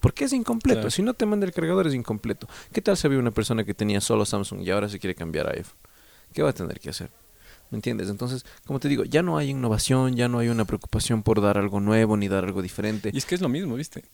¿Por 0.00 0.12
qué 0.12 0.24
es 0.24 0.32
incompleto? 0.32 0.80
Claro. 0.80 0.90
Si 0.90 1.02
no 1.02 1.14
te 1.14 1.26
manda 1.26 1.46
el 1.46 1.52
cargador 1.52 1.86
es 1.86 1.94
incompleto. 1.94 2.48
¿Qué 2.72 2.82
tal 2.82 2.96
si 2.96 3.06
había 3.06 3.18
una 3.18 3.30
persona 3.30 3.64
que 3.64 3.74
tenía 3.74 4.00
solo 4.00 4.24
Samsung 4.24 4.60
y 4.62 4.70
ahora 4.70 4.88
se 4.88 4.98
quiere 4.98 5.14
cambiar 5.14 5.48
a 5.48 5.52
iPhone? 5.52 5.78
¿Qué 6.32 6.42
va 6.42 6.50
a 6.50 6.52
tener 6.52 6.78
que 6.80 6.90
hacer? 6.90 7.10
¿Me 7.70 7.76
entiendes? 7.76 8.08
Entonces, 8.10 8.44
como 8.66 8.78
te 8.78 8.88
digo, 8.88 9.04
ya 9.04 9.22
no 9.22 9.38
hay 9.38 9.50
innovación, 9.50 10.14
ya 10.14 10.28
no 10.28 10.38
hay 10.38 10.48
una 10.48 10.64
preocupación 10.64 11.22
por 11.22 11.40
dar 11.40 11.58
algo 11.58 11.80
nuevo 11.80 12.16
ni 12.16 12.28
dar 12.28 12.44
algo 12.44 12.62
diferente. 12.62 13.10
y 13.12 13.18
es 13.18 13.24
que 13.24 13.34
es 13.34 13.40
lo 13.40 13.48
mismo, 13.48 13.74
¿viste? 13.74 14.04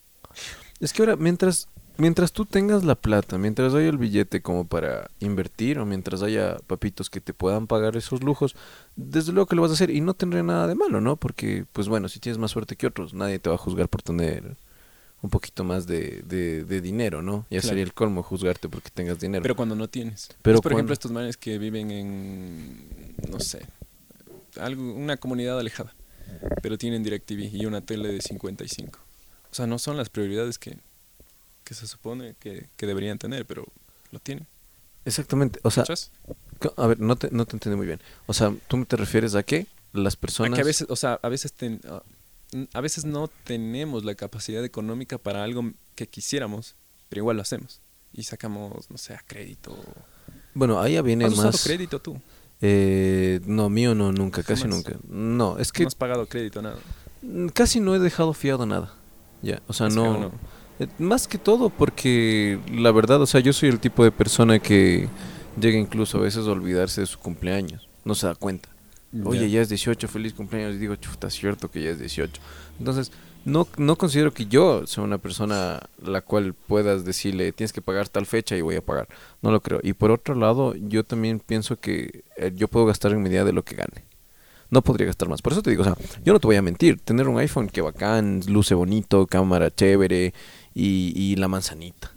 Es 0.80 0.92
que 0.92 1.02
ahora, 1.02 1.16
mientras, 1.16 1.68
mientras 1.98 2.32
tú 2.32 2.44
tengas 2.44 2.84
la 2.84 2.94
plata, 2.96 3.38
mientras 3.38 3.72
haya 3.74 3.88
el 3.88 3.98
billete 3.98 4.42
como 4.42 4.66
para 4.66 5.10
invertir 5.20 5.78
o 5.78 5.86
mientras 5.86 6.22
haya 6.22 6.56
papitos 6.66 7.08
que 7.10 7.20
te 7.20 7.32
puedan 7.34 7.66
pagar 7.66 7.96
esos 7.96 8.22
lujos, 8.22 8.56
desde 8.96 9.32
luego 9.32 9.46
que 9.46 9.56
lo 9.56 9.62
vas 9.62 9.70
a 9.70 9.74
hacer 9.74 9.90
y 9.90 10.00
no 10.00 10.14
tendría 10.14 10.42
nada 10.42 10.66
de 10.66 10.74
malo, 10.74 11.00
¿no? 11.00 11.16
Porque, 11.16 11.64
pues 11.72 11.88
bueno, 11.88 12.08
si 12.08 12.18
tienes 12.20 12.38
más 12.38 12.50
suerte 12.50 12.76
que 12.76 12.86
otros, 12.86 13.14
nadie 13.14 13.38
te 13.38 13.48
va 13.48 13.54
a 13.54 13.58
juzgar 13.58 13.88
por 13.88 14.02
tener 14.02 14.56
un 15.22 15.30
poquito 15.30 15.62
más 15.62 15.86
de, 15.86 16.22
de, 16.26 16.64
de 16.64 16.80
dinero, 16.80 17.22
¿no? 17.22 17.46
Ya 17.48 17.60
Claro. 17.60 17.68
sería 17.68 17.84
el 17.84 17.94
colmo 17.94 18.24
juzgarte 18.24 18.68
porque 18.68 18.90
tengas 18.90 19.20
dinero. 19.20 19.42
Pero 19.44 19.54
cuando 19.54 19.76
no 19.76 19.88
tienes. 19.88 20.30
Pero 20.42 20.56
Es, 20.56 20.60
por 20.62 20.72
cuando- 20.72 20.78
ejemplo, 20.80 20.92
estos 20.94 21.12
manes 21.12 21.36
que 21.36 21.58
viven 21.58 21.92
en, 21.92 23.14
no 23.30 23.38
sé, 23.38 23.64
algo, 24.60 24.82
una 24.94 25.16
comunidad 25.18 25.60
alejada, 25.60 25.94
pero 26.60 26.76
tienen 26.76 27.04
DirecTV 27.04 27.54
y 27.54 27.66
una 27.66 27.82
tele 27.82 28.08
de 28.12 28.20
55. 28.20 28.98
O 29.52 29.54
sea, 29.54 29.66
no 29.66 29.78
son 29.78 29.96
las 29.96 30.08
prioridades 30.08 30.58
que, 30.58 30.78
que 31.64 31.74
se 31.74 31.86
supone 31.86 32.34
que, 32.40 32.68
que 32.76 32.86
deberían 32.86 33.18
tener, 33.18 33.46
pero 33.46 33.66
lo 34.10 34.18
tienen. 34.18 34.46
Exactamente, 35.04 35.60
o 35.62 35.70
sea, 35.70 35.84
a 36.76 36.86
ver, 36.86 37.00
no 37.00 37.16
te, 37.16 37.28
no 37.30 37.44
te 37.44 37.56
entendí 37.56 37.76
muy 37.76 37.86
bien. 37.86 38.00
O 38.26 38.32
sea, 38.34 38.54
¿tú 38.68 38.84
te 38.84 38.96
refieres 38.96 39.34
a 39.34 39.42
que 39.42 39.66
las 39.92 40.14
A 40.14 40.20
personas... 40.20 40.54
que 40.56 40.62
a 40.62 40.64
veces, 40.64 40.86
o 40.88 40.96
sea, 40.96 41.18
a 41.22 41.28
veces, 41.28 41.52
ten- 41.52 41.80
a- 41.88 42.80
veces 42.80 43.04
no 43.04 43.28
tenemos 43.44 44.04
la 44.04 44.14
capacidad 44.14 44.64
económica 44.64 45.18
para 45.18 45.42
algo 45.44 45.72
que 45.96 46.06
quisiéramos, 46.08 46.76
pero 47.08 47.20
igual 47.20 47.36
lo 47.36 47.42
hacemos. 47.42 47.80
Y 48.12 48.22
sacamos, 48.24 48.90
no 48.90 48.96
sé, 48.98 49.14
a 49.14 49.22
crédito. 49.26 49.76
Bueno, 50.54 50.80
ahí 50.80 50.94
ya 50.94 51.02
viene 51.02 51.24
¿Has 51.24 51.32
usado 51.32 51.48
más... 51.48 51.64
crédito 51.64 52.00
tú? 52.00 52.20
Eh, 52.60 53.40
no, 53.44 53.68
mío 53.70 53.94
no, 53.94 54.12
nunca, 54.12 54.42
casi 54.42 54.68
nunca. 54.68 54.96
No, 55.08 55.58
es 55.58 55.72
que 55.72 55.82
no 55.82 55.88
has 55.88 55.94
pagado 55.94 56.26
crédito, 56.28 56.62
nada. 56.62 56.78
casi 57.54 57.80
no 57.80 57.94
he 57.94 57.98
dejado 57.98 58.32
fiado 58.34 58.66
nada. 58.66 58.94
Ya, 59.42 59.60
o 59.66 59.72
sea, 59.72 59.88
no, 59.88 60.30
eh, 60.78 60.86
Más 60.98 61.28
que 61.28 61.38
todo 61.38 61.68
porque 61.68 62.58
la 62.72 62.92
verdad, 62.92 63.20
o 63.20 63.26
sea, 63.26 63.40
yo 63.40 63.52
soy 63.52 63.68
el 63.68 63.80
tipo 63.80 64.04
de 64.04 64.12
persona 64.12 64.58
que 64.58 65.08
llega 65.60 65.78
incluso 65.78 66.18
a 66.18 66.22
veces 66.22 66.46
a 66.46 66.52
olvidarse 66.52 67.00
de 67.00 67.06
su 67.06 67.18
cumpleaños. 67.18 67.88
No 68.04 68.14
se 68.14 68.26
da 68.26 68.34
cuenta. 68.34 68.68
Oye, 69.24 69.50
ya 69.50 69.60
es 69.60 69.68
18, 69.68 70.08
feliz 70.08 70.32
cumpleaños. 70.32 70.76
Y 70.76 70.78
digo, 70.78 70.96
chuta, 70.96 71.26
es 71.26 71.34
cierto 71.34 71.70
que 71.70 71.82
ya 71.82 71.90
es 71.90 71.98
18. 71.98 72.40
Entonces, 72.78 73.12
no, 73.44 73.68
no 73.76 73.96
considero 73.96 74.32
que 74.32 74.46
yo 74.46 74.86
sea 74.86 75.04
una 75.04 75.18
persona 75.18 75.80
la 76.02 76.22
cual 76.22 76.54
puedas 76.54 77.04
decirle, 77.04 77.52
tienes 77.52 77.72
que 77.72 77.82
pagar 77.82 78.08
tal 78.08 78.24
fecha 78.24 78.56
y 78.56 78.62
voy 78.62 78.76
a 78.76 78.80
pagar. 78.84 79.08
No 79.42 79.50
lo 79.50 79.60
creo. 79.60 79.80
Y 79.82 79.92
por 79.92 80.10
otro 80.10 80.34
lado, 80.34 80.74
yo 80.74 81.04
también 81.04 81.40
pienso 81.40 81.78
que 81.78 82.24
eh, 82.36 82.52
yo 82.54 82.68
puedo 82.68 82.86
gastar 82.86 83.12
en 83.12 83.22
medida 83.22 83.44
de 83.44 83.52
lo 83.52 83.64
que 83.64 83.76
gane. 83.76 84.04
No 84.72 84.80
podría 84.82 85.06
gastar 85.06 85.28
más. 85.28 85.42
Por 85.42 85.52
eso 85.52 85.60
te 85.60 85.68
digo, 85.68 85.82
o 85.82 85.84
sea, 85.84 85.96
yo 86.24 86.32
no 86.32 86.40
te 86.40 86.46
voy 86.46 86.56
a 86.56 86.62
mentir. 86.62 86.98
Tener 86.98 87.28
un 87.28 87.38
iPhone 87.38 87.68
que 87.68 87.82
bacán, 87.82 88.40
luce 88.48 88.74
bonito, 88.74 89.26
cámara 89.26 89.70
chévere 89.70 90.32
y, 90.74 91.12
y 91.14 91.36
la 91.36 91.46
manzanita. 91.46 92.10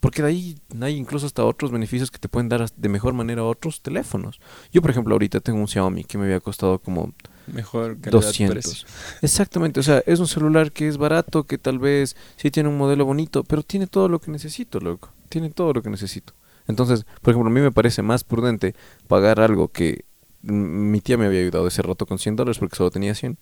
Porque 0.00 0.20
de 0.20 0.28
ahí 0.28 0.58
hay 0.80 0.96
incluso 0.96 1.26
hasta 1.26 1.44
otros 1.44 1.70
beneficios 1.70 2.10
que 2.10 2.18
te 2.18 2.28
pueden 2.28 2.48
dar 2.48 2.68
de 2.68 2.88
mejor 2.88 3.12
manera 3.14 3.44
otros 3.44 3.80
teléfonos. 3.80 4.40
Yo, 4.72 4.82
por 4.82 4.90
ejemplo, 4.90 5.14
ahorita 5.14 5.38
tengo 5.38 5.60
un 5.60 5.68
Xiaomi 5.68 6.02
que 6.02 6.18
me 6.18 6.24
había 6.24 6.40
costado 6.40 6.80
como 6.80 7.12
Mejor 7.46 8.00
calidad 8.00 8.22
200. 8.22 8.52
precio. 8.54 8.88
Exactamente, 9.22 9.78
o 9.78 9.82
sea, 9.82 10.02
es 10.06 10.18
un 10.18 10.26
celular 10.26 10.72
que 10.72 10.88
es 10.88 10.96
barato, 10.96 11.44
que 11.44 11.58
tal 11.58 11.78
vez 11.78 12.16
sí 12.36 12.50
tiene 12.50 12.68
un 12.70 12.76
modelo 12.78 13.04
bonito, 13.04 13.44
pero 13.44 13.62
tiene 13.62 13.86
todo 13.86 14.08
lo 14.08 14.20
que 14.20 14.32
necesito, 14.32 14.80
loco. 14.80 15.12
Tiene 15.28 15.50
todo 15.50 15.72
lo 15.74 15.82
que 15.82 15.90
necesito. 15.90 16.32
Entonces, 16.66 17.04
por 17.22 17.32
ejemplo, 17.32 17.50
a 17.50 17.54
mí 17.54 17.60
me 17.60 17.72
parece 17.72 18.02
más 18.02 18.24
prudente 18.24 18.74
pagar 19.06 19.38
algo 19.38 19.68
que 19.68 20.04
mi 20.42 21.00
tía 21.00 21.18
me 21.18 21.26
había 21.26 21.40
ayudado 21.40 21.66
ese 21.66 21.82
rato 21.82 22.06
con 22.06 22.18
100 22.18 22.36
dólares 22.36 22.58
porque 22.58 22.76
solo 22.76 22.90
tenía 22.90 23.14
100 23.14 23.38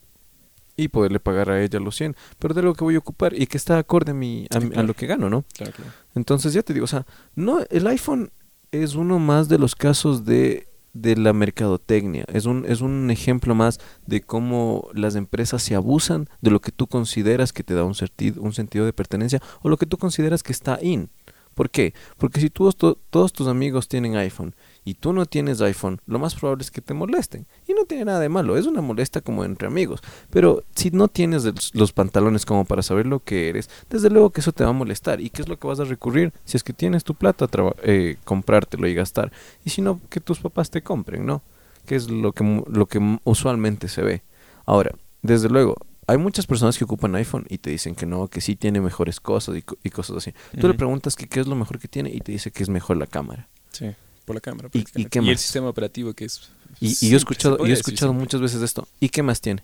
y 0.75 0.87
poderle 0.87 1.19
pagar 1.19 1.49
a 1.49 1.61
ella 1.61 1.79
los 1.79 1.95
100, 1.95 2.15
pero 2.39 2.53
de 2.53 2.61
lo 2.61 2.73
que 2.73 2.83
voy 2.83 2.95
a 2.95 2.99
ocupar 2.99 3.33
y 3.33 3.47
que 3.47 3.57
está 3.57 3.77
acorde 3.77 4.11
a, 4.11 4.13
mi, 4.13 4.47
a, 4.49 4.61
Sí, 4.61 4.69
a 4.75 4.83
lo 4.83 4.93
que 4.93 5.07
gano, 5.07 5.29
¿no? 5.29 5.43
Claro, 5.53 5.73
claro. 5.73 5.91
Entonces 6.15 6.53
ya 6.53 6.63
te 6.63 6.73
digo, 6.73 6.85
o 6.85 6.87
sea, 6.87 7.05
no, 7.35 7.59
el 7.69 7.87
iPhone 7.87 8.31
es 8.71 8.95
uno 8.95 9.19
más 9.19 9.49
de 9.49 9.57
los 9.57 9.75
casos 9.75 10.25
de 10.25 10.69
de 10.93 11.15
la 11.15 11.33
mercadotecnia, 11.33 12.25
es 12.33 12.45
un, 12.45 12.65
es 12.67 12.81
un 12.81 13.11
ejemplo 13.11 13.55
más 13.55 13.79
de 14.05 14.21
cómo 14.21 14.89
las 14.93 15.15
empresas 15.15 15.61
se 15.61 15.75
abusan 15.75 16.27
de 16.41 16.51
lo 16.51 16.61
que 16.61 16.71
tú 16.71 16.87
consideras 16.87 17.53
que 17.53 17.63
te 17.63 17.73
da 17.73 17.83
un, 17.83 17.95
sentido, 17.95 18.41
un 18.41 18.53
sentido 18.53 18.85
de 18.85 18.93
pertenencia 18.93 19.41
o 19.61 19.69
lo 19.69 19.77
que 19.77 19.85
tú 19.85 19.97
consideras 19.97 20.43
que 20.43 20.51
está 20.51 20.79
in. 20.81 21.09
¿Por 21.53 21.69
qué? 21.69 21.93
Porque 22.17 22.39
si 22.39 22.49
tú, 22.49 22.71
todos 22.71 23.33
tus 23.33 23.47
amigos 23.47 23.87
tienen 23.87 24.15
iPhone 24.15 24.55
y 24.89 24.95
tú 24.95 25.13
no 25.13 25.27
tienes 25.27 25.61
iPhone, 25.61 26.01
lo 26.07 26.17
más 26.17 26.33
probable 26.33 26.63
es 26.63 26.71
que 26.71 26.81
te 26.81 26.95
molesten. 26.95 27.45
Y 27.67 27.73
no 27.73 27.85
tiene 27.85 28.05
nada 28.05 28.19
de 28.19 28.27
malo, 28.27 28.57
es 28.57 28.65
una 28.65 28.81
molesta 28.81 29.21
como 29.21 29.45
entre 29.45 29.67
amigos. 29.67 30.01
Pero 30.31 30.63
si 30.73 30.89
no 30.89 31.07
tienes 31.07 31.75
los 31.75 31.93
pantalones 31.93 32.43
como 32.43 32.65
para 32.65 32.81
saber 32.81 33.05
lo 33.05 33.19
que 33.19 33.49
eres, 33.49 33.69
desde 33.87 34.09
luego 34.09 34.31
que 34.31 34.41
eso 34.41 34.51
te 34.51 34.63
va 34.63 34.71
a 34.71 34.73
molestar. 34.73 35.21
¿Y 35.21 35.29
qué 35.29 35.43
es 35.43 35.47
lo 35.47 35.59
que 35.59 35.67
vas 35.67 35.79
a 35.79 35.83
recurrir? 35.83 36.33
Si 36.43 36.57
es 36.57 36.63
que 36.63 36.73
tienes 36.73 37.03
tu 37.03 37.13
plata, 37.13 37.47
eh, 37.83 38.17
comprártelo 38.23 38.87
y 38.87 38.95
gastar. 38.95 39.31
Y 39.63 39.69
si 39.69 39.83
no, 39.83 40.01
que 40.09 40.21
tus 40.21 40.39
papás 40.39 40.71
te 40.71 40.81
compren, 40.81 41.23
¿no? 41.23 41.43
Que 41.85 41.95
es 41.95 42.09
lo 42.09 42.31
que, 42.31 42.63
lo 42.67 42.87
que 42.87 43.19
usualmente 43.25 43.89
se 43.89 44.01
ve. 44.01 44.23
Ahora, 44.65 44.95
desde 45.21 45.49
luego, 45.49 45.75
hay 46.07 46.17
muchas 46.17 46.47
personas 46.47 46.79
que 46.79 46.83
ocupan 46.83 47.13
iPhone 47.13 47.45
y 47.47 47.59
te 47.59 47.69
dicen 47.69 47.93
que 47.93 48.07
no, 48.07 48.27
que 48.27 48.41
sí 48.41 48.55
tiene 48.55 48.81
mejores 48.81 49.19
cosas 49.19 49.55
y, 49.55 49.89
cosas 49.91 50.17
así. 50.17 50.33
Tú 50.59 50.67
le 50.67 50.73
preguntas 50.73 51.15
que 51.15 51.27
qué 51.27 51.41
es 51.41 51.45
lo 51.45 51.55
mejor 51.55 51.77
que 51.77 51.87
tiene 51.87 52.09
y 52.09 52.21
te 52.21 52.31
dice 52.31 52.49
que 52.49 52.63
es 52.63 52.69
mejor 52.69 52.97
la 52.97 53.05
cámara. 53.05 53.47
Sí, 53.69 53.93
por 54.29 54.35
la 54.35 54.41
cámara. 54.41 54.69
¿Y, 54.73 54.85
y, 54.95 55.29
el 55.31 55.37
sistema 55.39 55.69
operativo 55.69 56.13
que 56.13 56.25
es... 56.25 56.51
Y, 56.79 57.09
yo 57.09 57.15
he 57.15 57.17
escuchado, 57.17 57.57
yo 57.57 57.65
he 57.65 57.71
escuchado 57.73 58.13
muchas 58.13 58.39
veces 58.39 58.61
esto. 58.61 58.87
¿Y 58.99 59.09
qué 59.09 59.23
más 59.23 59.41
tiene? 59.41 59.63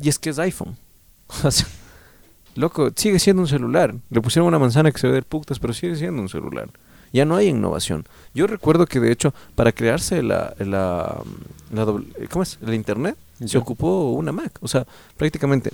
Y 0.00 0.08
es 0.08 0.18
que 0.18 0.30
es 0.30 0.38
iPhone. 0.38 0.74
loco, 2.54 2.90
sigue 2.96 3.18
siendo 3.18 3.42
un 3.42 3.48
celular. 3.48 3.94
Le 4.08 4.22
pusieron 4.22 4.48
una 4.48 4.58
manzana 4.58 4.90
que 4.90 4.98
se 4.98 5.06
ve 5.06 5.12
de 5.12 5.22
putas, 5.22 5.58
pero 5.58 5.74
sigue 5.74 5.96
siendo 5.96 6.22
un 6.22 6.30
celular. 6.30 6.70
Ya 7.12 7.26
no 7.26 7.36
hay 7.36 7.48
innovación. 7.48 8.06
Yo 8.32 8.46
recuerdo 8.46 8.86
que 8.86 9.00
de 9.00 9.12
hecho, 9.12 9.34
para 9.54 9.70
crearse 9.70 10.22
la, 10.22 10.54
la, 10.58 11.22
la 11.70 11.84
¿cómo 12.30 12.42
es? 12.42 12.58
El 12.66 12.72
internet, 12.72 13.18
se 13.44 13.58
ocupó 13.58 14.12
una 14.12 14.32
Mac. 14.32 14.56
O 14.62 14.68
sea, 14.68 14.86
prácticamente, 15.18 15.72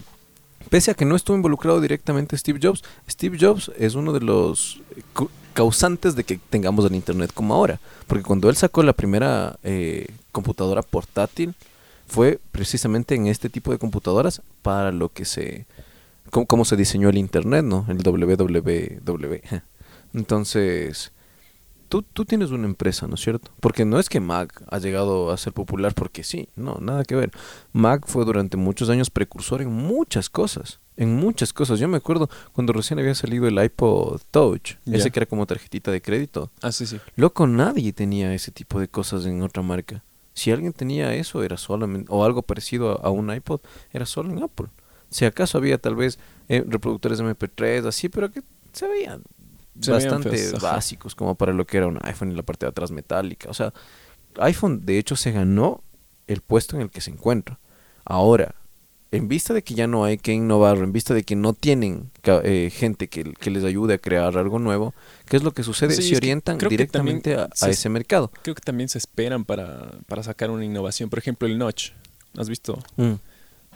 pese 0.69 0.91
a 0.91 0.95
que 0.95 1.05
no 1.05 1.15
estuvo 1.15 1.37
involucrado 1.37 1.81
directamente 1.81 2.37
Steve 2.37 2.59
Jobs, 2.61 2.83
Steve 3.09 3.39
Jobs 3.41 3.71
es 3.79 3.95
uno 3.95 4.13
de 4.13 4.21
los 4.21 4.81
causantes 5.57 6.15
de 6.15 6.25
que 6.25 6.37
tengamos 6.37 6.85
el 6.85 6.95
Internet 6.95 7.31
como 7.33 7.55
ahora. 7.55 7.81
Porque 8.07 8.23
cuando 8.23 8.51
él 8.51 8.57
sacó 8.57 8.83
la 8.83 8.93
primera 8.93 9.59
eh, 9.63 10.07
computadora 10.31 10.83
portátil, 10.83 11.55
fue 12.07 12.39
precisamente 12.53 13.15
en 13.15 13.27
este 13.27 13.49
tipo 13.49 13.73
de 13.73 13.79
computadoras 13.79 14.43
para 14.61 14.93
lo 14.93 15.09
que 15.09 15.25
se... 15.25 15.67
Cómo, 16.31 16.67
se 16.67 16.77
diseñó 16.77 17.09
el 17.09 17.17
Internet, 17.17 17.65
¿no? 17.65 17.87
El 17.89 17.99
www. 17.99 19.41
Entonces, 20.13 21.13
tú, 21.89 22.03
tú 22.03 22.27
tienes 22.27 22.51
una 22.51 22.67
empresa, 22.67 23.07
¿no 23.07 23.15
es 23.15 23.23
cierto? 23.23 23.51
Porque 23.61 23.87
no 23.87 23.99
es 23.99 24.11
que 24.11 24.21
Mac 24.21 24.63
ha 24.69 24.79
llegado 24.79 25.31
a 25.31 25.39
ser 25.39 25.55
popular 25.55 25.95
porque 25.95 26.23
sí, 26.23 26.51
no, 26.55 26.77
nada 26.83 27.05
que 27.05 27.15
ver. 27.15 27.31
Mac 27.73 28.05
fue 28.07 28.27
durante 28.27 28.59
muchos 28.59 28.91
años 28.91 29.09
precursor 29.09 29.63
en 29.63 29.73
muchas 29.73 30.29
cosas, 30.29 30.81
en 30.97 31.15
muchas 31.15 31.53
cosas. 31.53 31.79
Yo 31.79 31.89
me 31.89 31.97
acuerdo 31.97 32.29
cuando 32.53 32.73
recién 32.73 32.99
había 32.99 33.15
salido 33.15 33.47
el 33.47 33.63
iPod 33.63 34.21
Touch, 34.31 34.77
ese 34.87 35.11
que 35.11 35.19
era 35.21 35.27
como 35.27 35.47
tarjetita 35.47 35.91
de 35.91 36.01
crédito. 36.01 36.51
Ah, 36.63 36.73
sí, 36.73 36.87
sí. 36.87 37.01
Loco, 37.17 37.47
nadie 37.47 37.93
tenía 37.93 38.33
ese 38.35 38.51
tipo 38.51 38.81
de 38.81 38.89
cosas 38.89 39.27
en 39.27 39.43
otra 39.43 39.63
marca. 39.63 40.03
Si 40.35 40.51
alguien 40.51 40.73
tenía 40.73 41.15
eso, 41.15 41.43
era 41.43 41.57
solamente, 41.57 42.09
o 42.11 42.25
algo 42.25 42.43
parecido 42.43 43.03
a, 43.05 43.11
un 43.11 43.33
iPod, 43.33 43.61
era 43.93 44.05
solo 44.05 44.31
en 44.31 44.43
Apple. 44.43 44.67
Si 45.09 45.25
acaso 45.25 45.57
había 45.57 45.79
tal 45.79 45.97
vez 45.97 46.19
eh, 46.49 46.65
reproductores 46.67 47.19
de 47.19 47.25
MP3, 47.25 47.87
así, 47.87 48.09
pero 48.09 48.31
que 48.31 48.43
se 48.73 48.87
veían 48.87 49.23
bastante 49.75 50.53
básicos 50.61 51.15
como 51.15 51.35
para 51.35 51.53
lo 51.53 51.67
que 51.67 51.79
era 51.79 51.87
un 51.87 51.99
iPhone 52.03 52.33
y 52.33 52.35
la 52.35 52.43
parte 52.43 52.67
de 52.67 52.71
atrás 52.71 52.91
metálica. 52.91 53.49
O 53.49 53.55
sea, 53.55 53.73
iPhone 54.39 54.85
de 54.85 54.99
hecho 54.99 55.17
se 55.17 55.33
ganó 55.33 55.83
el 56.27 56.41
puesto 56.41 56.77
en 56.77 56.83
el 56.83 56.91
que 56.91 57.01
se 57.01 57.11
encuentra. 57.11 57.59
Ahora, 58.05 58.55
en 59.17 59.29
vista 59.29 59.55
de 59.55 59.63
que 59.63 59.75
ya 59.75 59.87
no 59.87 60.05
hay 60.05 60.19
que 60.19 60.33
innovar, 60.33 60.79
en 60.79 60.93
vista 60.93 61.15
de 61.15 61.23
que 61.23 61.37
no 61.37 61.53
tienen 61.53 62.11
eh, 62.25 62.71
gente 62.73 63.09
que, 63.09 63.25
les 63.51 63.65
ayude 63.65 63.95
a 63.95 63.99
crear 63.99 64.37
algo 64.37 64.59
nuevo, 64.59 64.95
¿qué 65.27 65.37
es 65.37 65.43
lo 65.43 65.53
que 65.53 65.63
sucede? 65.63 65.95
se 65.95 66.17
orientan 66.17 66.59
directamente 66.59 67.35
a, 67.35 67.49
ese 67.69 67.89
mercado. 67.89 68.31
Creo 68.43 68.55
que 68.55 68.63
también 68.63 68.89
se 68.89 68.99
esperan 68.99 69.45
para, 69.45 69.93
para, 70.07 70.23
sacar 70.23 70.51
una 70.51 70.65
innovación. 70.65 71.11
Por 71.11 71.19
ejemplo, 71.19 71.49
el 71.49 71.59
notch. 71.59 71.91
¿Has 72.37 72.49
visto? 72.49 72.79
Mm. 72.97 73.15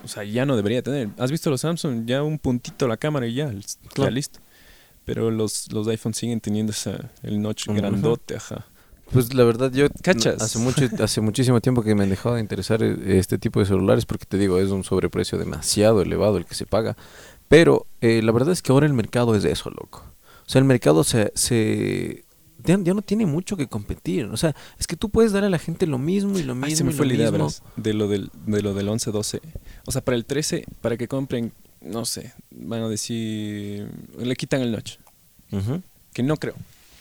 O 0.04 0.08
sea, 0.08 0.24
ya 0.24 0.46
no 0.46 0.56
debería 0.56 0.82
tener. 0.82 1.08
¿Has 1.18 1.30
visto 1.30 1.50
los 1.50 1.62
Samsung? 1.62 2.06
Ya 2.06 2.22
un 2.22 2.38
puntito 2.38 2.86
la 2.88 2.96
cámara 2.96 3.26
y 3.26 3.34
ya, 3.34 3.52
ya 3.96 4.10
listo. 4.10 4.40
Pero 5.04 5.30
los, 5.30 5.72
los 5.72 5.88
iPhones 5.88 6.18
siguen 6.18 6.40
teniendo 6.40 6.72
esa, 6.72 7.10
el 7.22 7.40
notch 7.40 7.66
grandote, 7.68 8.36
ajá. 8.36 8.66
Pues 9.12 9.34
la 9.34 9.44
verdad 9.44 9.72
yo 9.72 9.88
¿Cachas? 10.02 10.40
hace 10.40 10.58
mucho 10.58 10.88
hace 11.02 11.20
muchísimo 11.20 11.60
tiempo 11.60 11.82
que 11.82 11.94
me 11.94 12.04
han 12.04 12.10
dejado 12.10 12.36
de 12.36 12.40
interesar 12.40 12.82
eh, 12.82 12.96
este 13.18 13.38
tipo 13.38 13.60
de 13.60 13.66
celulares 13.66 14.06
porque 14.06 14.24
te 14.26 14.38
digo 14.38 14.58
es 14.58 14.70
un 14.70 14.84
sobreprecio 14.84 15.38
demasiado 15.38 16.02
elevado 16.02 16.36
el 16.36 16.46
que 16.46 16.54
se 16.54 16.66
paga 16.66 16.96
pero 17.48 17.86
eh, 18.00 18.22
la 18.22 18.32
verdad 18.32 18.52
es 18.52 18.62
que 18.62 18.72
ahora 18.72 18.86
el 18.86 18.92
mercado 18.92 19.34
es 19.34 19.44
eso 19.44 19.70
loco 19.70 20.04
o 20.46 20.48
sea 20.48 20.60
el 20.60 20.64
mercado 20.64 21.02
se, 21.02 21.32
se 21.34 22.24
ya, 22.64 22.76
no 22.76 23.02
tiene 23.02 23.26
mucho 23.26 23.56
que 23.56 23.66
competir 23.66 24.26
o 24.26 24.36
sea 24.36 24.54
es 24.78 24.86
que 24.86 24.96
tú 24.96 25.08
puedes 25.08 25.32
dar 25.32 25.44
a 25.44 25.50
la 25.50 25.58
gente 25.58 25.86
lo 25.86 25.98
mismo 25.98 26.38
y 26.38 26.42
lo 26.44 26.54
mismo 26.54 26.66
Ay, 26.66 26.76
se 26.76 26.84
me 26.84 26.92
fue 26.92 27.06
la 27.06 27.14
idea 27.14 27.30
de 27.76 27.94
lo 27.94 28.06
del 28.06 28.30
de 28.46 28.62
lo 28.62 28.74
del 28.74 28.88
11 28.88 29.10
12 29.10 29.40
o 29.86 29.92
sea 29.92 30.04
para 30.04 30.16
el 30.16 30.24
13 30.24 30.66
para 30.80 30.96
que 30.96 31.08
compren 31.08 31.52
no 31.80 32.04
sé, 32.04 32.32
van 32.50 32.82
a 32.82 32.88
decir, 32.88 33.88
le 34.18 34.36
quitan 34.36 34.60
el 34.60 34.72
notch. 34.72 34.96
Que 36.12 36.22
no 36.22 36.36
creo. 36.36 36.54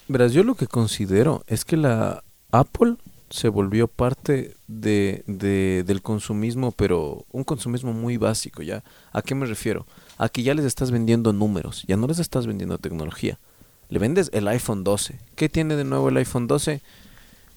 Verás, 0.10 0.34
yo 0.34 0.44
lo 0.44 0.56
que 0.56 0.66
considero 0.66 1.44
es 1.46 1.66
que 1.66 1.78
la 1.78 2.24
Apple 2.52 2.96
se 3.30 3.48
volvió 3.48 3.88
parte 3.88 4.56
de, 4.68 5.24
de, 5.28 5.84
del 5.86 6.02
consumismo, 6.02 6.72
pero 6.72 7.28
un 7.32 7.44
consumismo 7.44 7.94
muy 7.94 8.18
básico, 8.18 8.64
¿ya? 8.64 8.84
¿A 9.12 9.22
qué 9.22 9.36
me 9.36 9.46
refiero? 9.46 9.86
A 10.18 10.28
que 10.28 10.42
ya 10.42 10.56
les 10.56 10.66
estás 10.66 10.90
vendiendo 10.90 11.32
números, 11.32 11.86
ya 11.88 11.96
no 11.96 12.08
les 12.08 12.18
estás 12.18 12.48
vendiendo 12.48 12.80
tecnología. 12.80 13.38
Le 13.90 14.00
vendes 14.00 14.32
el 14.34 14.48
iPhone 14.48 14.84
12. 14.84 15.20
¿Qué 15.36 15.48
tiene 15.48 15.76
de 15.76 15.84
nuevo 15.84 16.10
el 16.10 16.18
iPhone 16.18 16.48
12? 16.48 16.82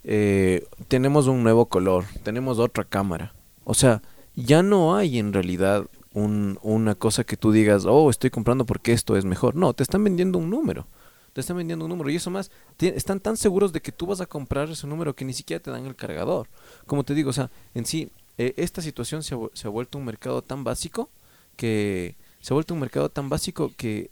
Eh, 0.04 0.66
tenemos 0.88 1.28
un 1.28 1.42
nuevo 1.42 1.70
color, 1.70 2.04
tenemos 2.22 2.58
otra 2.58 2.84
cámara. 2.84 3.32
O 3.64 3.72
sea, 3.72 4.02
ya 4.36 4.62
no 4.62 4.94
hay 4.94 5.18
en 5.18 5.32
realidad 5.32 5.86
un, 6.12 6.58
una 6.60 6.96
cosa 6.96 7.24
que 7.24 7.38
tú 7.38 7.50
digas, 7.50 7.86
oh, 7.86 8.10
estoy 8.10 8.28
comprando 8.28 8.66
porque 8.66 8.92
esto 8.92 9.16
es 9.16 9.24
mejor. 9.24 9.54
No, 9.54 9.72
te 9.72 9.82
están 9.82 10.04
vendiendo 10.04 10.36
un 10.38 10.50
número. 10.50 10.86
Te 11.32 11.40
están 11.40 11.56
vendiendo 11.56 11.84
un 11.84 11.90
número. 11.90 12.10
Y 12.10 12.16
eso 12.16 12.30
más, 12.30 12.50
están 12.78 13.20
tan 13.20 13.36
seguros 13.36 13.72
de 13.72 13.80
que 13.80 13.92
tú 13.92 14.06
vas 14.06 14.20
a 14.20 14.26
comprar 14.26 14.68
ese 14.68 14.86
número 14.86 15.14
que 15.14 15.24
ni 15.24 15.32
siquiera 15.32 15.62
te 15.62 15.70
dan 15.70 15.86
el 15.86 15.96
cargador. 15.96 16.48
Como 16.86 17.04
te 17.04 17.14
digo, 17.14 17.30
o 17.30 17.32
sea, 17.32 17.50
en 17.74 17.86
sí, 17.86 18.10
eh, 18.38 18.54
esta 18.56 18.82
situación 18.82 19.22
se 19.22 19.34
ha, 19.34 19.38
se 19.54 19.66
ha, 19.66 19.70
vuelto 19.70 19.98
un 19.98 20.04
mercado 20.04 20.42
tan 20.42 20.64
básico 20.64 21.10
que 21.56 22.16
se 22.40 22.52
ha 22.52 22.54
vuelto 22.54 22.74
un 22.74 22.80
mercado 22.80 23.08
tan 23.08 23.28
básico 23.28 23.72
que 23.76 24.10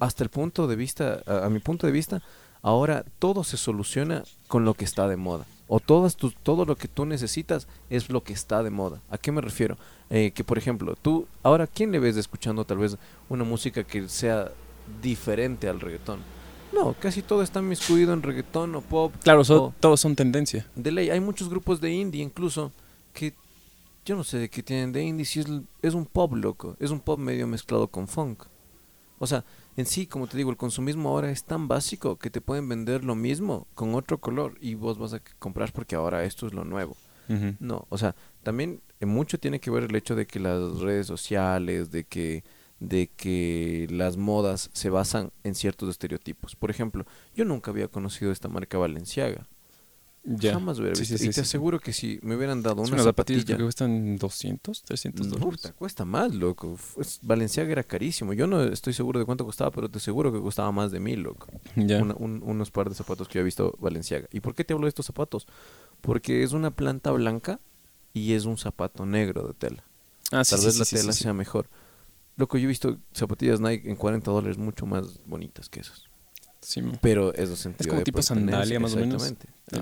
hasta 0.00 0.24
el 0.24 0.30
punto 0.30 0.66
de 0.66 0.76
vista, 0.76 1.22
a 1.26 1.48
mi 1.48 1.58
punto 1.58 1.86
de 1.86 1.92
vista, 1.92 2.22
ahora 2.62 3.04
todo 3.18 3.44
se 3.44 3.56
soluciona 3.56 4.24
con 4.48 4.64
lo 4.64 4.74
que 4.74 4.84
está 4.84 5.06
de 5.06 5.16
moda 5.16 5.46
o 5.74 5.80
todas 5.80 6.18
todo 6.42 6.66
lo 6.66 6.76
que 6.76 6.86
tú 6.86 7.06
necesitas 7.06 7.66
es 7.88 8.10
lo 8.10 8.22
que 8.22 8.34
está 8.34 8.62
de 8.62 8.68
moda. 8.68 9.00
¿A 9.08 9.16
qué 9.16 9.32
me 9.32 9.40
refiero? 9.40 9.78
Eh, 10.10 10.32
que 10.34 10.44
por 10.44 10.58
ejemplo, 10.58 10.96
tú, 11.00 11.26
ahora, 11.42 11.66
¿quién 11.66 11.92
le 11.92 11.98
ves 11.98 12.18
escuchando 12.18 12.66
tal 12.66 12.76
vez 12.76 12.98
una 13.30 13.44
música 13.44 13.82
que 13.82 14.06
sea 14.10 14.52
diferente 15.00 15.70
al 15.70 15.80
reggaetón? 15.80 16.20
No, 16.72 16.94
casi 16.98 17.22
todo 17.22 17.42
está 17.42 17.60
miscuido 17.60 18.12
en 18.12 18.22
reggaetón 18.22 18.74
o 18.74 18.80
pop. 18.80 19.12
Claro, 19.22 19.42
todos 19.78 20.00
son 20.00 20.16
tendencia. 20.16 20.66
De 20.74 20.90
ley, 20.90 21.10
hay 21.10 21.20
muchos 21.20 21.48
grupos 21.48 21.80
de 21.80 21.92
indie 21.92 22.22
incluso 22.22 22.72
que 23.12 23.34
yo 24.04 24.16
no 24.16 24.24
sé 24.24 24.38
de 24.38 24.48
qué 24.48 24.62
tienen 24.62 24.92
de 24.92 25.02
indie, 25.02 25.24
si 25.24 25.40
es, 25.40 25.46
es 25.80 25.94
un 25.94 26.06
pop 26.06 26.34
loco, 26.34 26.76
es 26.80 26.90
un 26.90 27.00
pop 27.00 27.18
medio 27.18 27.46
mezclado 27.46 27.88
con 27.88 28.08
funk. 28.08 28.44
O 29.18 29.26
sea, 29.26 29.44
en 29.76 29.86
sí, 29.86 30.06
como 30.06 30.26
te 30.26 30.36
digo, 30.36 30.50
el 30.50 30.56
consumismo 30.56 31.10
ahora 31.10 31.30
es 31.30 31.44
tan 31.44 31.68
básico 31.68 32.16
que 32.16 32.30
te 32.30 32.40
pueden 32.40 32.68
vender 32.68 33.04
lo 33.04 33.14
mismo 33.14 33.66
con 33.74 33.94
otro 33.94 34.18
color 34.18 34.54
y 34.60 34.74
vos 34.74 34.98
vas 34.98 35.14
a 35.14 35.22
comprar 35.38 35.72
porque 35.72 35.94
ahora 35.94 36.24
esto 36.24 36.46
es 36.46 36.52
lo 36.52 36.64
nuevo. 36.64 36.96
No, 37.60 37.86
o 37.88 37.96
sea, 37.96 38.14
también 38.42 38.82
en 39.00 39.08
mucho 39.08 39.38
tiene 39.38 39.58
que 39.58 39.70
ver 39.70 39.84
el 39.84 39.96
hecho 39.96 40.14
de 40.14 40.26
que 40.26 40.38
las 40.38 40.80
redes 40.80 41.06
sociales, 41.06 41.90
de 41.90 42.04
que 42.04 42.44
de 42.82 43.08
que 43.16 43.86
las 43.90 44.16
modas 44.16 44.68
se 44.72 44.90
basan 44.90 45.30
en 45.44 45.54
ciertos 45.54 45.88
estereotipos. 45.88 46.56
Por 46.56 46.70
ejemplo, 46.70 47.06
yo 47.34 47.44
nunca 47.44 47.70
había 47.70 47.86
conocido 47.86 48.32
esta 48.32 48.48
marca 48.48 48.76
Valenciaga. 48.76 49.48
Ya. 50.24 50.52
Jamás 50.52 50.78
hubiera 50.78 50.96
visto. 50.98 51.16
y 51.16 51.30
te 51.30 51.40
aseguro 51.40 51.80
que 51.80 51.92
si 51.92 52.20
me 52.22 52.36
hubieran 52.36 52.62
dado 52.62 52.82
una 52.82 53.02
zapatilla 53.02 53.56
que 53.56 53.62
cuestan 53.62 54.16
200, 54.18 54.82
300 54.82 55.30
dólares. 55.30 55.74
cuesta 55.76 56.04
más, 56.04 56.32
loco. 56.34 56.76
Valenciaga 57.22 57.72
era 57.72 57.82
carísimo. 57.82 58.32
Yo 58.32 58.46
no 58.46 58.62
estoy 58.62 58.92
seguro 58.92 59.18
de 59.18 59.26
cuánto 59.26 59.44
costaba, 59.44 59.70
pero 59.70 59.88
te 59.88 59.98
aseguro 59.98 60.32
que 60.32 60.40
costaba 60.40 60.70
más 60.70 60.90
de 60.92 61.00
mil, 61.00 61.20
loco. 61.20 61.48
Ya. 61.76 62.02
unos 62.02 62.70
par 62.70 62.88
de 62.88 62.94
zapatos 62.94 63.28
que 63.28 63.34
yo 63.34 63.40
he 63.40 63.44
visto 63.44 63.76
Valenciaga. 63.80 64.28
¿Y 64.32 64.40
por 64.40 64.54
qué 64.54 64.64
te 64.64 64.74
hablo 64.74 64.86
de 64.86 64.90
estos 64.90 65.06
zapatos? 65.06 65.46
Porque 66.00 66.42
es 66.42 66.52
una 66.52 66.72
planta 66.72 67.10
blanca 67.12 67.60
y 68.12 68.34
es 68.34 68.44
un 68.44 68.58
zapato 68.58 69.06
negro 69.06 69.46
de 69.46 69.54
tela. 69.54 69.84
Ah, 70.32 70.42
Tal 70.48 70.64
vez 70.64 70.78
la 70.78 70.84
tela 70.84 71.12
sea 71.12 71.32
mejor. 71.32 71.68
Loco, 72.36 72.56
yo 72.58 72.64
he 72.64 72.68
visto 72.68 72.98
zapatillas 73.12 73.60
Nike 73.60 73.88
en 73.90 73.96
40 73.96 74.30
dólares 74.30 74.58
mucho 74.58 74.86
más 74.86 75.20
bonitas 75.26 75.68
que 75.68 75.80
esas. 75.80 76.04
Sí, 76.60 76.80
pero 77.00 77.34
es 77.34 77.50
un 77.50 77.56
sentido 77.56 77.82
es 77.82 77.88
como 77.88 78.04
tipo 78.04 78.22
sandalia, 78.22 78.78
más 78.80 78.94
o 78.94 78.98
menos. 78.98 79.26
El- 79.26 79.36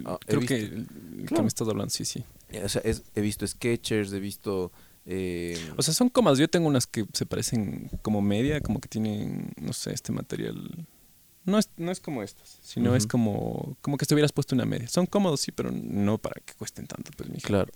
Ah, 0.07 0.19
Creo 0.27 0.41
que 0.41 0.57
el 0.57 0.73
el 0.73 0.87
que 1.21 1.25
Claro. 1.27 1.43
me 1.43 1.49
estás 1.49 1.69
hablando, 1.69 1.91
sí, 1.91 2.05
sí. 2.05 2.25
o 2.65 2.69
sea, 2.69 2.81
es- 2.85 3.03
he 3.15 3.21
visto 3.21 3.47
Skechers, 3.47 4.13
he 4.13 4.21
visto... 4.21 4.73
eh, 5.07 5.59
O 5.77 5.83
sea, 5.83 5.93
son 5.95 6.09
comas. 6.09 6.39
Yo 6.39 6.49
tengo 6.49 6.67
unas 6.69 6.87
que 6.87 7.05
se 7.13 7.27
parecen 7.27 7.91
como 8.03 8.21
media, 8.23 8.61
como 8.61 8.81
que 8.81 8.89
tienen, 8.89 9.53
no 9.61 9.73
sé, 9.73 9.93
este 9.93 10.13
material. 10.13 10.87
No 11.45 11.59
es, 11.59 11.71
no 11.77 11.91
es 11.91 12.01
como 12.01 12.23
estas, 12.23 12.59
sino 12.63 12.95
es 12.95 13.05
Ujú. 13.05 13.11
como, 13.11 13.77
como 13.83 13.97
que 13.97 14.05
estuvieras 14.05 14.33
puesto 14.33 14.55
una 14.55 14.65
media. 14.67 14.89
Son 14.89 15.07
cómodos, 15.07 15.41
sí, 15.41 15.53
pero 15.53 15.71
no 15.73 16.19
para 16.19 16.41
que 16.45 16.55
cuesten 16.55 16.87
tanto, 16.87 17.11
pues, 17.17 17.29
mija. 17.31 17.47
Claro. 17.47 17.73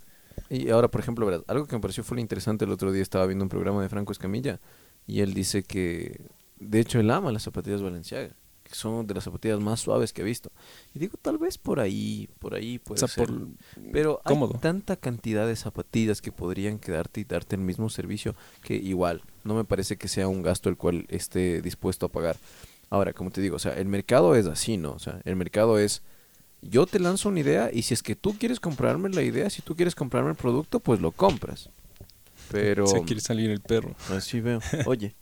Y 0.51 0.71
ahora, 0.71 0.89
por 0.91 1.01
ejemplo, 1.01 1.45
algo 1.47 1.67
que 1.67 1.77
me 1.77 1.81
pareció 1.81 2.05
full 2.05 2.19
interesante 2.19 2.65
el 2.65 2.71
otro 2.71 2.93
día, 2.93 3.03
estaba 3.03 3.27
viendo 3.27 3.45
un 3.45 3.49
programa 3.49 3.83
de 3.83 3.89
Franco 3.89 4.13
Escamilla 4.13 4.61
y 5.07 5.21
él 5.21 5.35
dice 5.35 5.63
que, 5.63 6.21
de 6.59 6.81
hecho, 6.81 7.01
él 7.01 7.11
ama 7.11 7.33
las 7.33 7.43
zapatillas 7.43 7.83
Balenciaga, 7.83 8.35
que 8.63 8.75
son 8.75 9.07
de 9.07 9.15
las 9.15 9.25
zapatillas 9.25 9.61
más 9.61 9.81
suaves 9.81 10.13
que 10.13 10.23
he 10.23 10.25
visto. 10.25 10.51
Y 10.95 10.99
digo, 10.99 11.19
tal 11.21 11.39
vez 11.39 11.59
por 11.59 11.81
ahí, 11.81 12.29
por 12.39 12.55
ahí 12.55 12.79
O 12.79 12.85
puede 12.85 13.01
sea, 13.01 13.09
ser. 13.09 13.27
por 13.27 13.49
Pero 13.93 14.21
hay 14.25 14.37
tanta 14.61 14.97
cantidad 14.97 15.47
de 15.47 15.57
zapatillas 15.57 16.23
que 16.23 16.33
podrían 16.33 16.79
quedarte 16.79 17.21
y 17.21 17.25
darte 17.25 17.57
el 17.57 17.63
mismo 17.63 17.91
servicio 17.91 18.35
que 18.63 18.75
igual, 18.77 19.23
no 19.45 19.55
me 19.55 19.65
parece 19.65 19.97
que 19.97 20.09
sea 20.09 20.29
un 20.29 20.43
gasto 20.43 20.69
el 20.69 20.77
cual 20.77 21.07
esté 21.09 21.61
dispuesto 21.61 22.07
a 22.07 22.13
pagar. 22.13 22.37
Ahora, 22.91 23.13
como 23.13 23.31
te 23.31 23.41
digo, 23.41 23.57
o 23.57 23.59
sea, 23.59 23.73
el 23.75 23.87
mercado 23.87 24.35
es 24.35 24.47
así, 24.47 24.77
¿no? 24.77 24.93
O 24.93 24.99
sea, 24.99 25.21
el 25.25 25.37
mercado 25.37 25.79
es, 25.79 26.03
yo 26.69 26.87
te 26.87 26.99
lanzo 26.99 27.29
una 27.29 27.41
idea 27.41 27.71
y 27.73 27.83
si 27.83 27.95
es 27.95 28.03
que 28.03 28.17
tú 28.17 28.37
quieres 28.39 28.61
comprarme 28.61 29.09
la 29.11 29.23
idea, 29.23 29.49
si 29.51 29.63
tú 29.63 29.77
quieres 29.77 29.95
comprarme 29.95 30.31
el 30.31 30.37
producto, 30.37 30.81
pues 30.81 31.01
lo 31.01 31.13
compras. 31.13 31.71
Pero... 32.51 32.87
se 32.87 33.03
quiere 33.03 33.21
salir 33.21 33.51
el 33.51 33.61
perro. 33.61 33.95
Así 34.11 34.41
veo. 34.41 34.61
Oye. 34.87 35.15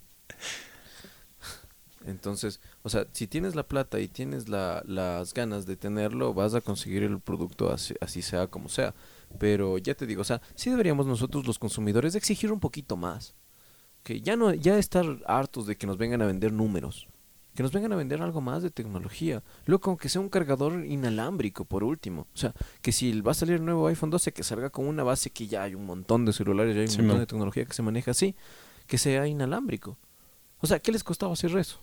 Entonces, 2.06 2.60
o 2.82 2.88
sea, 2.88 3.06
si 3.12 3.28
tienes 3.28 3.54
la 3.54 3.62
plata 3.62 4.00
y 4.00 4.08
tienes 4.08 4.48
la- 4.48 4.82
las 4.86 5.34
ganas 5.34 5.66
de 5.66 5.76
tenerlo, 5.76 6.34
vas 6.34 6.54
a 6.54 6.60
conseguir 6.60 7.04
el 7.04 7.20
producto 7.20 7.70
así, 7.72 7.94
así 8.00 8.22
sea 8.22 8.48
como 8.48 8.68
sea. 8.68 8.92
Pero 9.38 9.78
ya 9.78 9.94
te 9.94 10.06
digo, 10.06 10.22
o 10.22 10.24
sea, 10.24 10.42
sí 10.56 10.68
deberíamos 10.70 11.06
nosotros 11.06 11.46
los 11.46 11.58
consumidores 11.60 12.12
de 12.12 12.18
exigir 12.18 12.50
un 12.52 12.58
poquito 12.60 12.96
más. 12.96 13.34
Que 14.02 14.20
ya 14.20 14.34
no, 14.34 14.52
ya 14.52 14.78
estar 14.78 15.06
hartos 15.26 15.66
de 15.66 15.76
que 15.76 15.86
nos 15.86 15.96
vengan 15.96 16.22
a 16.22 16.26
vender 16.26 16.52
números. 16.52 17.06
Que 17.54 17.62
nos 17.62 17.72
vengan 17.72 17.92
a 17.92 17.96
vender 17.96 18.22
algo 18.22 18.40
más 18.40 18.62
de 18.62 18.70
tecnología. 18.70 19.42
Luego, 19.66 19.90
aunque 19.90 20.08
sea 20.08 20.20
un 20.22 20.30
cargador 20.30 20.84
inalámbrico, 20.86 21.64
por 21.66 21.84
último. 21.84 22.26
O 22.34 22.36
sea, 22.36 22.54
que 22.80 22.92
si 22.92 23.20
va 23.20 23.32
a 23.32 23.34
salir 23.34 23.56
el 23.56 23.64
nuevo 23.64 23.86
iPhone 23.88 24.08
12, 24.10 24.32
que 24.32 24.42
salga 24.42 24.70
con 24.70 24.86
una 24.86 25.02
base 25.02 25.30
que 25.30 25.46
ya 25.46 25.62
hay 25.64 25.74
un 25.74 25.84
montón 25.84 26.24
de 26.24 26.32
celulares, 26.32 26.74
ya 26.74 26.80
hay 26.80 26.86
un 26.86 26.90
Sí, 26.90 26.98
montón 26.98 27.16
man. 27.16 27.20
de 27.20 27.26
tecnología 27.26 27.64
que 27.66 27.74
se 27.74 27.82
maneja 27.82 28.12
así, 28.12 28.34
que 28.86 28.96
sea 28.96 29.26
inalámbrico. 29.26 29.98
O 30.60 30.66
sea, 30.66 30.78
¿qué 30.78 30.92
les 30.92 31.04
costaba 31.04 31.32
hacer 31.34 31.54
eso? 31.58 31.78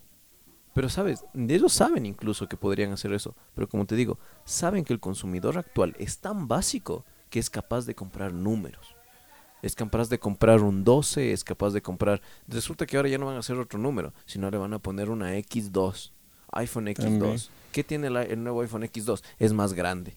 Pero 0.74 0.90
sabes, 0.90 1.26
ellos 1.36 1.74
saben 1.74 2.06
incluso 2.06 2.48
que 2.48 2.56
podrían 2.58 2.92
hacer 2.92 3.12
eso. 3.14 3.36
Pero 3.54 3.68
como 3.68 3.86
te 3.86 3.96
digo, 3.96 4.18
saben 4.46 4.84
que 4.86 4.94
el 4.94 5.00
consumidor 5.00 5.58
actual 5.58 5.96
es 6.00 6.20
tan 6.20 6.48
básico 6.48 7.06
que 7.30 7.40
es 7.40 7.50
capaz 7.50 7.86
de 7.86 7.94
comprar 7.96 8.34
números. 8.34 8.96
Es 9.62 9.76
capaz 9.76 10.10
de 10.10 10.20
comprar 10.20 10.62
un 10.62 10.84
12, 10.84 11.34
es 11.34 11.44
capaz 11.44 11.72
de 11.72 11.82
comprar... 11.82 12.22
Resulta 12.48 12.86
que 12.86 12.98
ahora 12.98 13.10
ya 13.10 13.18
no 13.18 13.26
van 13.26 13.36
a 13.36 13.40
hacer 13.40 13.58
otro 13.58 13.78
número, 13.80 14.14
sino 14.26 14.50
le 14.50 14.58
van 14.58 14.74
a 14.74 14.80
poner 14.80 15.10
una 15.10 15.38
X2, 15.38 16.12
iPhone 16.54 16.88
X2. 16.88 16.96
También. 16.96 17.38
¿Qué 17.72 17.84
tiene 17.84 18.08
el, 18.08 18.18
el 18.18 18.44
nuevo 18.44 18.62
iPhone 18.62 18.84
X2? 18.84 19.22
Es 19.38 19.54
más 19.54 19.74
grande. 19.74 20.16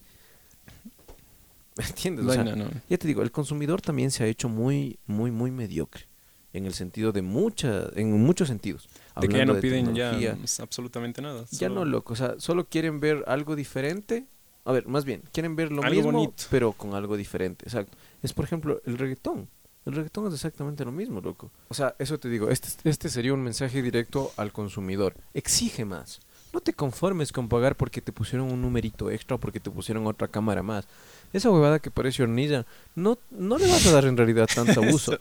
¿Me 1.77 1.85
entiendes? 1.89 2.27
O 2.27 2.33
sea, 2.33 2.45
Vaina, 2.45 2.57
no. 2.57 2.71
ya 2.89 2.99
te 2.99 3.07
digo, 3.09 3.23
el 3.23 3.31
consumidor 3.31 3.81
también 3.81 4.11
se 4.11 4.25
ha 4.25 4.27
hecho 4.27 4.49
muy, 4.49 4.99
muy, 5.07 5.31
muy 5.31 5.51
mediocre. 5.51 6.05
En 6.53 6.67
el 6.67 6.75
sentido 6.75 7.13
de 7.13 7.23
mucha, 7.23 7.89
en 7.95 8.13
muchos 8.23 8.49
sentidos. 8.49 8.87
De 9.19 9.27
que 9.27 9.39
ya 9.39 9.47
no 9.47 9.59
piden 9.59 9.95
ya 9.95 10.37
pues, 10.39 10.61
absolutamente 10.61 11.23
nada. 11.23 11.47
Ya 11.51 11.71
no, 11.71 11.87
loco. 11.87 12.13
O 12.13 12.17
sea, 12.17 12.35
solo 12.39 12.67
quieren 12.67 13.01
ver 13.01 13.25
algo 13.27 13.57
diferente. 13.57 14.27
A 14.67 14.73
ver, 14.73 14.87
más 14.87 15.07
bien, 15.07 15.23
quieren 15.33 15.57
ver 15.57 15.73
lo 15.73 15.83
Algo 15.83 15.97
mismo, 15.97 16.13
bonito. 16.13 16.45
pero 16.51 16.73
con 16.73 16.95
algo 16.95 17.17
diferente. 17.17 17.65
Exacto. 17.65 17.97
Es, 18.23 18.33
por 18.33 18.45
ejemplo, 18.45 18.81
el 18.87 18.99
reggaetón. 18.99 19.49
El 19.85 19.95
reggaetón 19.95 20.29
es 20.29 20.35
exactamente 20.35 20.85
lo 20.85 20.93
mismo, 20.93 21.21
loco. 21.21 21.51
O 21.69 21.75
sea, 21.75 21.95
eso 21.99 22.19
te 22.19 22.29
digo, 22.29 22.49
este, 22.51 22.89
este 22.89 23.09
sería 23.09 23.35
un 23.35 23.43
mensaje 23.43 23.83
directo 23.83 24.31
al 24.37 24.53
consumidor. 24.53 25.15
Exige 25.35 25.85
más. 25.85 26.21
No 26.53 26.61
te 26.61 26.73
conformes 26.73 27.33
con 27.33 27.49
pagar 27.49 27.77
porque 27.77 28.01
te 28.01 28.13
pusieron 28.13 28.53
un 28.53 28.61
numerito 28.63 29.11
extra 29.11 29.37
o 29.37 29.41
porque 29.41 29.59
te 29.59 29.71
pusieron 29.71 30.07
otra 30.07 30.29
cámara 30.29 30.63
más. 30.63 30.87
Esa 31.33 31.51
huevada 31.51 31.79
que 31.81 31.91
parece 31.91 32.23
hornilla, 32.23 32.65
no, 32.95 33.19
no 33.31 33.59
le 33.59 33.67
vas 33.69 33.87
a 33.87 33.93
dar 33.93 34.05
en 34.05 34.17
realidad 34.17 34.49
tanto 34.55 34.81
uso. 34.93 35.19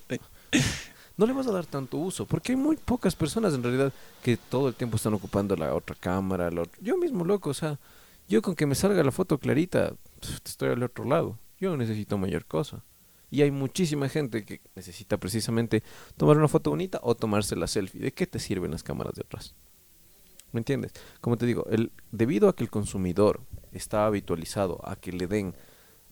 No 1.17 1.25
le 1.25 1.33
vas 1.33 1.47
a 1.47 1.51
dar 1.51 1.65
tanto 1.65 1.97
uso, 1.97 2.25
porque 2.25 2.51
hay 2.51 2.55
muy 2.57 2.75
pocas 2.77 3.15
personas 3.15 3.53
en 3.53 3.63
realidad 3.63 3.93
que 4.23 4.37
todo 4.37 4.67
el 4.67 4.75
tiempo 4.75 4.97
están 4.97 5.13
ocupando 5.13 5.55
la 5.55 5.73
otra 5.73 5.95
cámara, 5.99 6.51
la 6.51 6.61
otra- 6.63 6.77
Yo 6.81 6.97
mismo, 6.97 7.23
loco, 7.25 7.49
o 7.51 7.53
sea, 7.53 7.79
yo 8.27 8.41
con 8.41 8.55
que 8.55 8.65
me 8.65 8.75
salga 8.75 9.03
la 9.03 9.11
foto 9.11 9.37
clarita, 9.37 9.93
estoy 10.45 10.69
al 10.69 10.83
otro 10.83 11.05
lado. 11.05 11.37
Yo 11.59 11.69
no 11.69 11.77
necesito 11.77 12.17
mayor 12.17 12.45
cosa. 12.45 12.83
Y 13.31 13.41
hay 13.41 13.49
muchísima 13.49 14.09
gente 14.09 14.43
que 14.43 14.59
necesita 14.75 15.17
precisamente 15.17 15.83
tomar 16.17 16.37
una 16.37 16.49
foto 16.49 16.69
bonita 16.69 16.99
o 17.01 17.15
tomarse 17.15 17.55
la 17.55 17.65
selfie. 17.65 18.01
¿De 18.01 18.13
qué 18.13 18.27
te 18.27 18.39
sirven 18.39 18.71
las 18.71 18.83
cámaras 18.83 19.15
de 19.15 19.21
atrás? 19.21 19.55
¿Me 20.51 20.59
entiendes? 20.59 20.91
Como 21.21 21.37
te 21.37 21.45
digo, 21.45 21.65
el, 21.71 21.93
debido 22.11 22.49
a 22.49 22.55
que 22.55 22.63
el 22.63 22.69
consumidor 22.69 23.41
está 23.71 24.05
habitualizado 24.05 24.81
a 24.83 24.97
que 24.97 25.13
le 25.13 25.27
den 25.27 25.55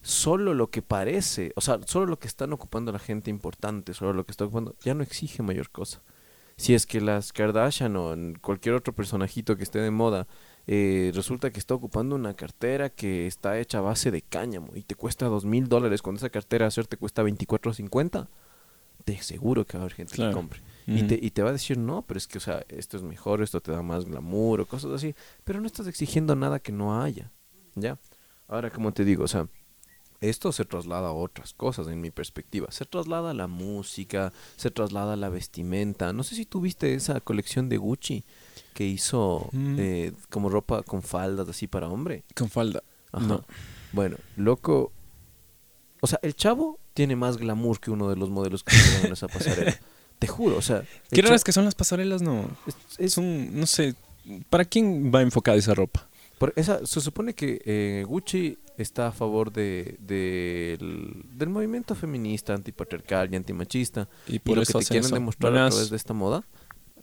solo 0.02 0.54
lo 0.54 0.70
que 0.70 0.82
parece, 0.82 1.52
o 1.58 1.62
sea, 1.62 1.80
solo 1.86 2.06
lo 2.06 2.20
que 2.20 2.28
están 2.28 2.54
ocupando 2.54 2.94
la 2.94 3.00
gente 3.00 3.30
importante, 3.30 3.94
solo 3.94 4.14
lo 4.14 4.26
que 4.26 4.32
está 4.32 4.46
ocupando, 4.46 4.76
ya 4.82 4.94
no 4.94 5.04
exige 5.04 5.44
mayor 5.44 5.70
cosa. 5.72 6.02
Si 6.56 6.74
es 6.74 6.86
que 6.86 7.02
las 7.02 7.34
Kardashian 7.34 7.96
o 7.98 8.16
cualquier 8.42 8.76
otro 8.76 8.94
personajito 8.94 9.58
que 9.58 9.64
esté 9.64 9.80
de 9.80 9.92
moda, 9.92 10.28
eh, 10.68 11.12
resulta 11.14 11.50
que 11.52 11.60
está 11.60 11.74
ocupando 11.74 12.16
una 12.16 12.34
cartera 12.34 12.90
que 12.90 13.26
está 13.28 13.58
hecha 13.60 13.80
a 13.80 13.82
base 13.82 14.12
de 14.12 14.22
cáñamo 14.22 14.70
y 14.76 14.84
te 14.84 14.96
cuesta 14.96 15.26
dos 15.28 15.46
mil 15.46 15.68
dólares, 15.68 16.02
cuando 16.02 16.18
esa 16.18 16.30
cartera 16.30 16.68
hacer 16.68 16.86
te 16.88 16.98
cuesta 16.98 17.24
24.50, 17.24 18.28
te 19.06 19.18
seguro 19.22 19.66
que 19.66 19.78
va 19.78 19.84
a 19.84 19.86
haber 19.86 19.96
gente 19.96 20.16
Claro. 20.16 20.32
que 20.32 20.36
compre. 20.36 20.62
Y, 20.86 21.04
te, 21.04 21.20
y 21.22 21.30
te 21.30 21.44
va 21.44 21.50
a 21.50 21.54
decir, 21.54 21.78
no, 21.78 22.02
pero 22.02 22.18
es 22.18 22.28
que, 22.28 22.40
o 22.40 22.42
sea, 22.42 22.64
esto 22.68 22.98
es 22.98 23.04
mejor, 23.04 23.44
esto 23.44 23.62
te 23.62 23.72
da 23.72 23.84
más 23.84 24.06
glamour 24.06 24.62
o 24.62 24.66
cosas 24.66 24.92
así. 24.92 25.14
Pero 25.44 25.62
no 25.62 25.68
estás 25.68 25.86
exigiendo 25.86 26.36
nada 26.36 26.60
que 26.60 26.72
no 26.72 27.00
haya. 27.02 27.32
¿Ya? 27.76 28.00
Ahora, 28.48 28.72
como 28.72 28.92
te 28.92 29.06
digo, 29.06 29.24
o 29.24 29.28
sea, 29.28 29.48
esto 30.22 30.52
se 30.52 30.66
traslada 30.66 31.10
a 31.10 31.14
otras 31.14 31.54
cosas 31.54 31.88
en 31.88 32.02
mi 32.02 32.12
perspectiva. 32.12 32.68
Se 32.72 32.86
traslada 32.86 33.32
a 33.32 33.34
la 33.34 33.48
música, 33.48 34.34
se 34.58 34.70
traslada 34.72 35.14
a 35.14 35.16
la 35.18 35.30
vestimenta. 35.30 36.12
No 36.14 36.24
sé 36.24 36.36
si 36.36 36.46
tú 36.46 36.62
viste 36.62 36.94
esa 36.94 37.20
colección 37.22 37.70
de 37.70 37.78
Gucci 37.78 38.24
que 38.74 38.86
hizo 38.86 39.50
Mm. 39.54 39.76
eh, 39.80 40.12
como 40.30 40.50
ropa 40.50 40.84
con 40.84 41.02
faldas 41.02 41.48
así 41.50 41.68
para 41.68 41.88
hombre. 41.88 42.24
Con 42.36 42.50
falda. 42.50 42.84
Ajá. 43.12 43.26
No. 43.26 43.46
Bueno, 43.94 44.18
loco. 44.36 44.92
O 46.02 46.08
sea, 46.08 46.20
el 46.22 46.36
chavo 46.36 46.80
tiene 46.94 47.16
más 47.16 47.38
glamour 47.38 47.80
que 47.80 47.92
uno 47.92 48.10
de 48.10 48.16
los 48.16 48.30
modelos 48.30 48.64
que 48.64 48.76
se 48.76 49.08
en 49.08 49.14
esa 49.14 49.28
pasarela. 49.28 49.76
Te 50.20 50.28
juro, 50.28 50.58
o 50.58 50.62
sea. 50.62 50.84
Qué 51.12 51.22
raras 51.22 51.44
que 51.46 51.54
son 51.54 51.64
las 51.66 51.76
pasarelas, 51.76 52.22
no. 52.22 52.50
es- 52.68 52.76
es- 52.76 53.00
Es 53.00 53.18
un, 53.18 53.58
no 53.58 53.66
sé, 53.66 53.96
¿para 54.50 54.66
quién 54.66 55.12
va 55.16 55.22
enfocada 55.22 55.58
esa 55.58 55.74
ropa? 55.74 56.08
Por 56.38 56.54
esa, 56.56 56.86
se 56.86 57.00
supone 57.02 57.34
que 57.34 57.62
eh, 57.66 58.04
Gucci 58.08 58.58
está 58.82 59.08
a 59.08 59.12
favor 59.12 59.52
de, 59.52 59.98
del, 60.00 61.24
del 61.34 61.50
movimiento 61.50 61.96
feminista, 61.96 62.54
antipatriarcal 62.54 63.32
y 63.34 63.36
antimachista. 63.36 64.08
Y 64.28 64.38
Y 64.38 64.40
por 64.40 64.58
lo 64.58 64.64
eso 64.64 64.80
que 64.80 64.86
te 64.86 64.86
quieren 64.86 65.06
eso. 65.08 65.16
demostrar 65.16 65.56
a 65.56 65.62
través 65.62 65.90
de 65.90 65.96
esta 65.98 66.14
moda. 66.14 66.44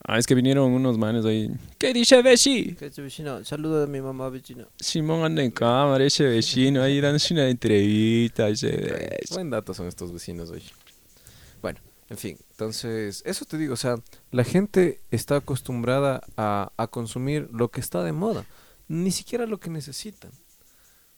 Ah, 0.08 0.18
es 0.18 0.26
que 0.26 0.34
vinieron 0.34 0.70
unos 0.72 0.98
manes 0.98 1.24
ahí. 1.24 1.50
¿Qué 1.78 1.92
dice 1.92 2.22
vecino? 2.22 3.44
Saludo 3.44 3.82
a 3.84 3.86
mi 3.86 4.00
mamá 4.00 4.28
vecina. 4.28 4.68
Simón 4.78 5.24
anda 5.24 5.42
en 5.42 5.50
cámara, 5.50 6.04
ese 6.04 6.24
vecino 6.24 6.82
ahí 6.82 7.00
dándose 7.00 7.34
una 7.34 7.48
entrevista. 7.48 8.48
Ese 8.48 9.18
Buen 9.30 9.50
dato 9.50 9.74
son 9.74 9.86
estos 9.88 10.12
vecinos 10.12 10.50
hoy. 10.50 10.62
Bueno, 11.60 11.80
en 12.08 12.18
fin, 12.18 12.38
entonces, 12.50 13.22
eso 13.26 13.44
te 13.46 13.58
digo, 13.58 13.74
o 13.74 13.76
sea, 13.76 13.96
la 14.30 14.44
gente 14.44 15.00
está 15.10 15.36
acostumbrada 15.36 16.22
a, 16.36 16.72
a 16.76 16.86
consumir 16.86 17.48
lo 17.52 17.70
que 17.70 17.80
está 17.80 18.04
de 18.04 18.12
moda, 18.12 18.44
ni 18.88 19.10
siquiera 19.10 19.46
lo 19.46 19.58
que 19.58 19.70
necesitan. 19.70 20.30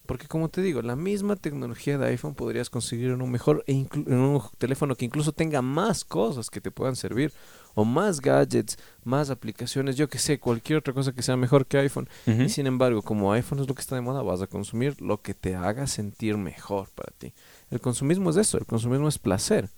Porque 0.08 0.26
como 0.26 0.48
te 0.48 0.62
digo, 0.62 0.80
la 0.80 0.96
misma 0.96 1.36
tecnología 1.36 1.98
de 1.98 2.06
iPhone 2.06 2.34
podrías 2.34 2.70
conseguir 2.70 3.10
en 3.10 3.20
un 3.20 3.30
mejor 3.30 3.62
e 3.66 3.74
en 3.74 4.14
un 4.14 4.40
teléfono 4.56 4.94
que 4.94 5.04
incluso 5.04 5.32
tenga 5.32 5.60
más 5.60 6.02
cosas 6.02 6.48
que 6.48 6.62
te 6.62 6.70
puedan 6.70 6.96
servir 6.96 7.30
o 7.74 7.84
más 7.84 8.22
gadgets, 8.22 8.78
más 9.04 9.28
aplicaciones, 9.28 9.96
yo 9.96 10.08
que 10.08 10.18
sé, 10.18 10.40
cualquier 10.40 10.78
otra 10.78 10.94
cosa 10.94 11.12
que 11.12 11.20
sea 11.20 11.36
mejor 11.36 11.66
que 11.66 11.76
iPhone. 11.76 12.08
Y 12.26 12.48
sin 12.48 12.66
embargo, 12.66 13.02
como 13.02 13.34
iPhone 13.34 13.58
es 13.58 13.68
lo 13.68 13.74
que 13.74 13.82
está 13.82 13.96
de 13.96 14.00
moda, 14.00 14.22
vas 14.22 14.40
a 14.40 14.46
consumir 14.46 14.98
lo 15.02 15.20
que 15.20 15.34
te 15.34 15.54
haga 15.54 15.86
sentir 15.86 16.38
mejor 16.38 16.88
para 16.94 17.12
ti. 17.18 17.34
El 17.70 17.82
consumismo 17.82 18.30
es 18.30 18.38
eso, 18.38 18.56
el 18.56 18.64
consumismo 18.64 19.08
es 19.08 19.18
placer. 19.18 19.68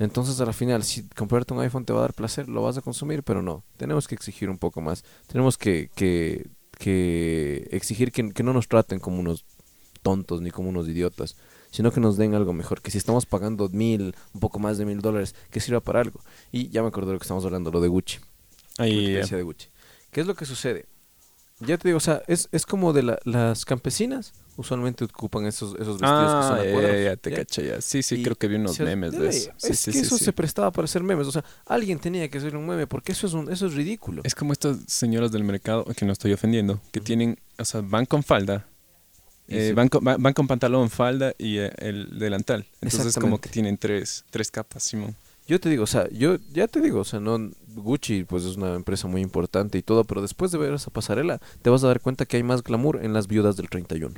Entonces, 0.00 0.40
a 0.40 0.44
la 0.44 0.52
final, 0.52 0.82
si 0.82 1.08
comprarte 1.08 1.54
un 1.54 1.60
iPhone 1.60 1.84
te 1.84 1.92
va 1.92 2.00
a 2.00 2.02
dar 2.02 2.14
placer, 2.14 2.48
lo 2.48 2.62
vas 2.62 2.76
a 2.78 2.82
consumir, 2.82 3.22
pero 3.22 3.42
no. 3.42 3.62
Tenemos 3.76 4.08
que 4.08 4.16
exigir 4.16 4.50
un 4.50 4.58
poco 4.58 4.80
más. 4.80 5.04
Tenemos 5.28 5.56
que, 5.56 5.88
que, 5.94 6.48
que 6.80 7.68
exigir 7.70 8.10
que, 8.10 8.32
que 8.32 8.42
no 8.42 8.52
nos 8.52 8.66
traten 8.66 8.98
como 8.98 9.20
unos 9.20 9.44
tontos 10.02 10.40
ni 10.40 10.50
como 10.50 10.70
unos 10.70 10.88
idiotas, 10.88 11.36
sino 11.70 11.92
que 11.92 12.00
nos 12.00 12.16
den 12.16 12.34
algo 12.34 12.52
mejor. 12.54 12.80
Que 12.80 12.90
si 12.90 12.98
estamos 12.98 13.26
pagando 13.26 13.68
mil, 13.68 14.14
un 14.34 14.40
poco 14.40 14.58
más 14.58 14.78
de 14.78 14.86
mil 14.86 15.00
dólares, 15.02 15.34
que 15.50 15.60
sirva 15.60 15.80
para 15.80 16.00
algo. 16.00 16.20
Y 16.50 16.70
ya 16.70 16.82
me 16.82 16.88
acordé 16.88 17.08
de 17.08 17.12
lo 17.12 17.18
que 17.18 17.24
estamos 17.24 17.44
hablando, 17.44 17.70
lo 17.70 17.80
de 17.80 17.88
Gucci. 17.88 18.18
Ahí, 18.78 19.12
decía 19.12 19.36
de 19.36 19.42
Gucci. 19.44 19.68
¿Qué 20.10 20.20
es 20.22 20.26
lo 20.26 20.34
que 20.34 20.46
sucede? 20.46 20.86
ya 21.60 21.76
te 21.76 21.88
digo, 21.88 21.98
o 21.98 22.00
sea, 22.00 22.22
es, 22.26 22.48
es 22.52 22.64
como 22.64 22.94
de 22.94 23.02
la- 23.02 23.18
las 23.24 23.66
campesinas. 23.66 24.32
Usualmente 24.60 25.04
ocupan 25.04 25.46
esos, 25.46 25.74
esos 25.74 25.98
vestidos 25.98 26.32
que 26.34 26.38
Ah, 26.40 26.48
son 26.48 26.56
ya, 26.58 26.68
acuerdos, 26.70 26.92
ya, 26.92 27.02
ya, 27.02 27.16
te 27.16 27.30
¿ya? 27.30 27.36
caché 27.36 27.66
ya. 27.66 27.80
Sí, 27.80 28.02
sí, 28.02 28.16
Y 28.16 28.22
creo 28.22 28.36
que 28.36 28.46
vi 28.46 28.56
unos 28.56 28.76
se- 28.76 28.84
memes 28.84 29.12
de 29.12 29.18
debe- 29.18 29.28
eso. 29.30 29.52
Sí, 29.56 29.72
es 29.72 29.78
sí, 29.80 29.90
que 29.92 29.98
sí, 29.98 30.04
eso 30.06 30.18
se 30.18 30.32
prestaba 30.32 30.70
para 30.70 30.84
hacer 30.84 31.02
memes. 31.02 31.26
O 31.26 31.32
sea, 31.32 31.44
alguien 31.66 31.98
tenía 31.98 32.28
que 32.28 32.38
hacer 32.38 32.54
un 32.56 32.66
meme 32.66 32.86
porque 32.86 33.12
eso 33.12 33.26
es, 33.26 33.32
un, 33.32 33.50
eso 33.50 33.66
es 33.66 33.74
ridículo. 33.74 34.20
Es 34.24 34.34
como 34.34 34.52
estas 34.52 34.78
señoras 34.86 35.32
del 35.32 35.44
mercado, 35.44 35.84
que 35.86 36.04
no 36.04 36.12
estoy 36.12 36.32
ofendiendo, 36.34 36.80
que 36.92 37.00
tienen, 37.00 37.38
o 37.58 37.64
sea, 37.64 37.80
van 37.82 38.04
con 38.06 38.22
falda, 38.22 38.66
eh, 39.48 39.72
van, 39.74 39.88
con, 39.88 40.04
van- 40.04 40.22
van 40.22 40.32
con 40.34 40.46
pantalón, 40.46 40.90
falda 40.90 41.32
y 41.38 41.58
eh, 41.58 41.72
el 41.78 42.18
delantal. 42.18 42.66
Entonces 42.82 43.14
como 43.14 43.40
que 43.40 43.48
tienen 43.48 43.78
tres, 43.78 44.24
tres 44.30 44.50
capas, 44.50 44.82
Simón. 44.84 45.16
Yo 45.50 45.58
te 45.58 45.68
digo, 45.68 45.82
o 45.82 45.86
sea, 45.88 46.08
yo 46.10 46.36
ya 46.52 46.68
te 46.68 46.80
digo, 46.80 47.00
o 47.00 47.04
sea, 47.04 47.18
no 47.18 47.50
Gucci 47.74 48.22
pues 48.22 48.44
es 48.44 48.56
una 48.56 48.76
empresa 48.76 49.08
muy 49.08 49.20
importante 49.20 49.78
y 49.78 49.82
todo, 49.82 50.04
pero 50.04 50.22
después 50.22 50.52
de 50.52 50.58
ver 50.58 50.72
esa 50.72 50.92
pasarela 50.92 51.40
te 51.60 51.70
vas 51.70 51.82
a 51.82 51.88
dar 51.88 52.00
cuenta 52.00 52.24
que 52.24 52.36
hay 52.36 52.44
más 52.44 52.62
glamour 52.62 53.04
en 53.04 53.12
las 53.12 53.26
viudas 53.26 53.56
del 53.56 53.68
31. 53.68 54.14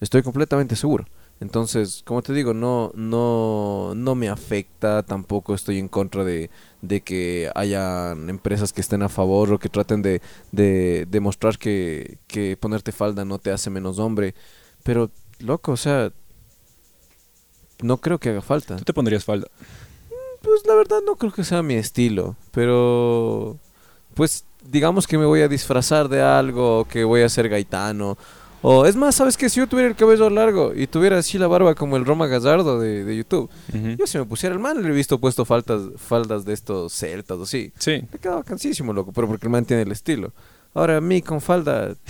Estoy 0.00 0.22
completamente 0.22 0.74
seguro. 0.74 1.04
Entonces, 1.40 2.02
como 2.06 2.22
te 2.22 2.32
digo, 2.32 2.54
no 2.54 2.92
no 2.94 3.92
no 3.94 4.14
me 4.14 4.30
afecta, 4.30 5.02
tampoco 5.02 5.54
estoy 5.54 5.78
en 5.78 5.88
contra 5.88 6.24
de, 6.24 6.48
de 6.80 7.02
que 7.02 7.50
hayan 7.54 8.30
empresas 8.30 8.72
que 8.72 8.80
estén 8.80 9.02
a 9.02 9.10
favor 9.10 9.52
o 9.52 9.58
que 9.58 9.68
traten 9.68 10.00
de, 10.00 10.22
de 10.50 11.06
demostrar 11.10 11.58
que, 11.58 12.16
que 12.26 12.56
ponerte 12.56 12.90
falda 12.92 13.26
no 13.26 13.38
te 13.38 13.50
hace 13.50 13.68
menos 13.68 13.98
hombre, 13.98 14.34
pero 14.82 15.10
loco, 15.40 15.72
o 15.72 15.76
sea, 15.76 16.10
no 17.82 17.98
creo 17.98 18.18
que 18.18 18.30
haga 18.30 18.40
falta. 18.40 18.76
¿Tú 18.78 18.84
te 18.84 18.94
pondrías 18.94 19.26
falda? 19.26 19.48
Pues 20.42 20.66
la 20.66 20.74
verdad 20.74 20.98
no 21.06 21.16
creo 21.16 21.32
que 21.32 21.44
sea 21.44 21.62
mi 21.62 21.74
estilo, 21.74 22.36
pero 22.50 23.58
pues 24.14 24.44
digamos 24.64 25.06
que 25.06 25.18
me 25.18 25.24
voy 25.26 25.40
a 25.42 25.48
disfrazar 25.48 26.08
de 26.08 26.20
algo, 26.22 26.86
que 26.88 27.04
voy 27.04 27.22
a 27.22 27.28
ser 27.28 27.48
gaitano. 27.48 28.16
O 28.64 28.86
es 28.86 28.94
más, 28.94 29.16
¿sabes 29.16 29.36
qué? 29.36 29.48
Si 29.48 29.58
yo 29.58 29.66
tuviera 29.66 29.88
el 29.88 29.96
cabello 29.96 30.30
largo 30.30 30.72
y 30.72 30.86
tuviera 30.86 31.18
así 31.18 31.36
la 31.36 31.48
barba 31.48 31.74
como 31.74 31.96
el 31.96 32.04
Roma 32.04 32.28
Gazardo 32.28 32.78
de, 32.78 33.02
de 33.04 33.16
YouTube, 33.16 33.50
yo 33.98 34.06
si 34.06 34.18
me 34.18 34.24
pusiera 34.24 34.54
el 34.54 34.60
man 34.60 34.80
le 34.80 34.88
he 34.88 34.92
visto 34.92 35.18
puesto 35.18 35.44
faltas, 35.44 35.82
faldas 35.96 36.44
de 36.44 36.52
estos 36.52 36.92
celtas 36.92 37.38
o 37.38 37.42
así. 37.42 37.72
Sí. 37.78 38.04
Me 38.12 38.18
quedaba 38.20 38.44
cansísimo, 38.44 38.92
loco, 38.92 39.10
pero 39.12 39.26
porque 39.26 39.46
el 39.46 39.50
man 39.50 39.64
tiene 39.64 39.82
el 39.82 39.90
estilo. 39.90 40.32
Ahora 40.74 40.98
a 40.98 41.00
mí 41.00 41.22
con 41.22 41.40
falda... 41.40 41.94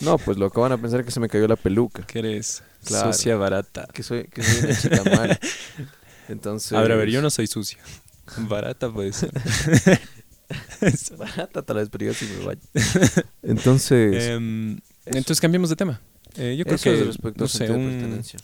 No, 0.00 0.16
pues 0.16 0.38
loco, 0.38 0.62
van 0.62 0.72
a 0.72 0.78
pensar 0.78 1.04
que 1.04 1.10
se 1.10 1.20
me 1.20 1.28
cayó 1.28 1.46
la 1.46 1.56
peluca. 1.56 2.02
Que 2.06 2.20
eres 2.20 2.62
Claro. 2.86 3.12
sucia 3.12 3.36
barata. 3.36 3.86
Que 3.92 4.02
soy, 4.02 4.24
que 4.32 4.42
soy 4.42 4.64
una 4.64 4.74
chica 4.80 5.02
mala. 5.04 5.38
Entonces... 6.30 6.72
A 6.72 6.80
ver, 6.82 6.92
a 6.92 6.96
ver, 6.96 7.10
yo 7.10 7.20
no 7.20 7.30
soy 7.30 7.46
sucia. 7.46 7.78
Barata 8.38 8.92
puede 8.92 9.12
ser. 9.12 9.30
Barata 11.18 11.62
tal 11.62 11.76
vez, 11.76 11.88
pero 11.90 12.06
yo 12.06 12.14
sí 12.14 12.28
me 12.38 12.44
baño. 12.44 12.60
Entonces, 13.42 14.24
Em, 14.24 14.78
entonces 15.06 15.40
cambiemos 15.40 15.70
de 15.70 15.76
tema. 15.76 16.00
Eh, 16.36 16.54
yo 16.56 16.64
creo 16.64 16.76
eso 16.76 16.84
que, 16.84 17.00
es 17.00 17.06
respecto 17.06 17.44
no 17.44 17.48
sé, 17.48 17.64
de 17.66 17.74
pertenencia. 17.74 18.38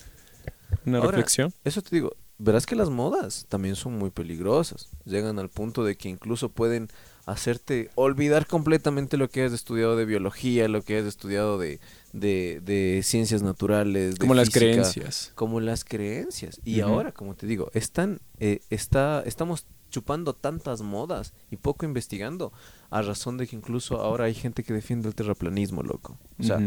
una 0.85 0.99
Ahora, 0.99 1.13
reflexión. 1.13 1.53
Eso 1.65 1.83
te 1.83 1.95
digo, 1.95 2.17
verás 2.39 2.67
que 2.67 2.75
las 2.75 2.91
modas 2.91 3.47
también 3.49 3.77
son 3.77 3.97
muy 3.97 4.11
peligrosas. 4.11 4.89
Llegan 5.05 5.39
al 5.39 5.51
punto 5.51 5.85
de 5.85 5.97
que 5.97 6.09
incluso 6.09 6.49
pueden 6.49 6.89
hacerte 7.27 7.91
olvidar 7.97 8.47
completamente 8.47 9.17
lo 9.17 9.29
que 9.29 9.45
has 9.45 9.53
estudiado 9.53 9.97
de 9.97 10.05
biología, 10.05 10.69
lo 10.69 10.83
que 10.83 10.97
has 10.97 11.05
estudiado 11.05 11.59
de, 11.59 11.81
de, 12.13 12.63
de 12.65 13.03
ciencias 13.03 13.43
naturales, 13.43 14.15
de 14.15 14.21
Como 14.21 14.35
las 14.35 14.47
física, 14.47 14.67
creencias. 14.67 15.33
Como 15.35 15.61
las 15.61 15.85
creencias. 15.85 16.61
Y 16.65 16.81
ahora, 16.81 17.11
como 17.11 17.35
te 17.35 17.49
digo, 17.49 17.71
están, 17.75 18.21
eh, 18.39 18.61
está, 18.71 19.25
estamos 19.27 19.67
chupando 19.91 20.35
tantas 20.35 20.83
modas 20.83 21.35
y 21.51 21.57
poco 21.57 21.85
investigando, 21.85 22.53
a 22.91 23.03
razón 23.03 23.39
de 23.39 23.49
que 23.49 23.57
incluso 23.57 24.01
ahora 24.01 24.27
hay 24.27 24.35
gente 24.35 24.63
que 24.63 24.73
defiende 24.73 25.09
el 25.09 25.15
terraplanismo, 25.17 25.83
loco. 25.83 26.19
O 26.39 26.45
sea, 26.45 26.61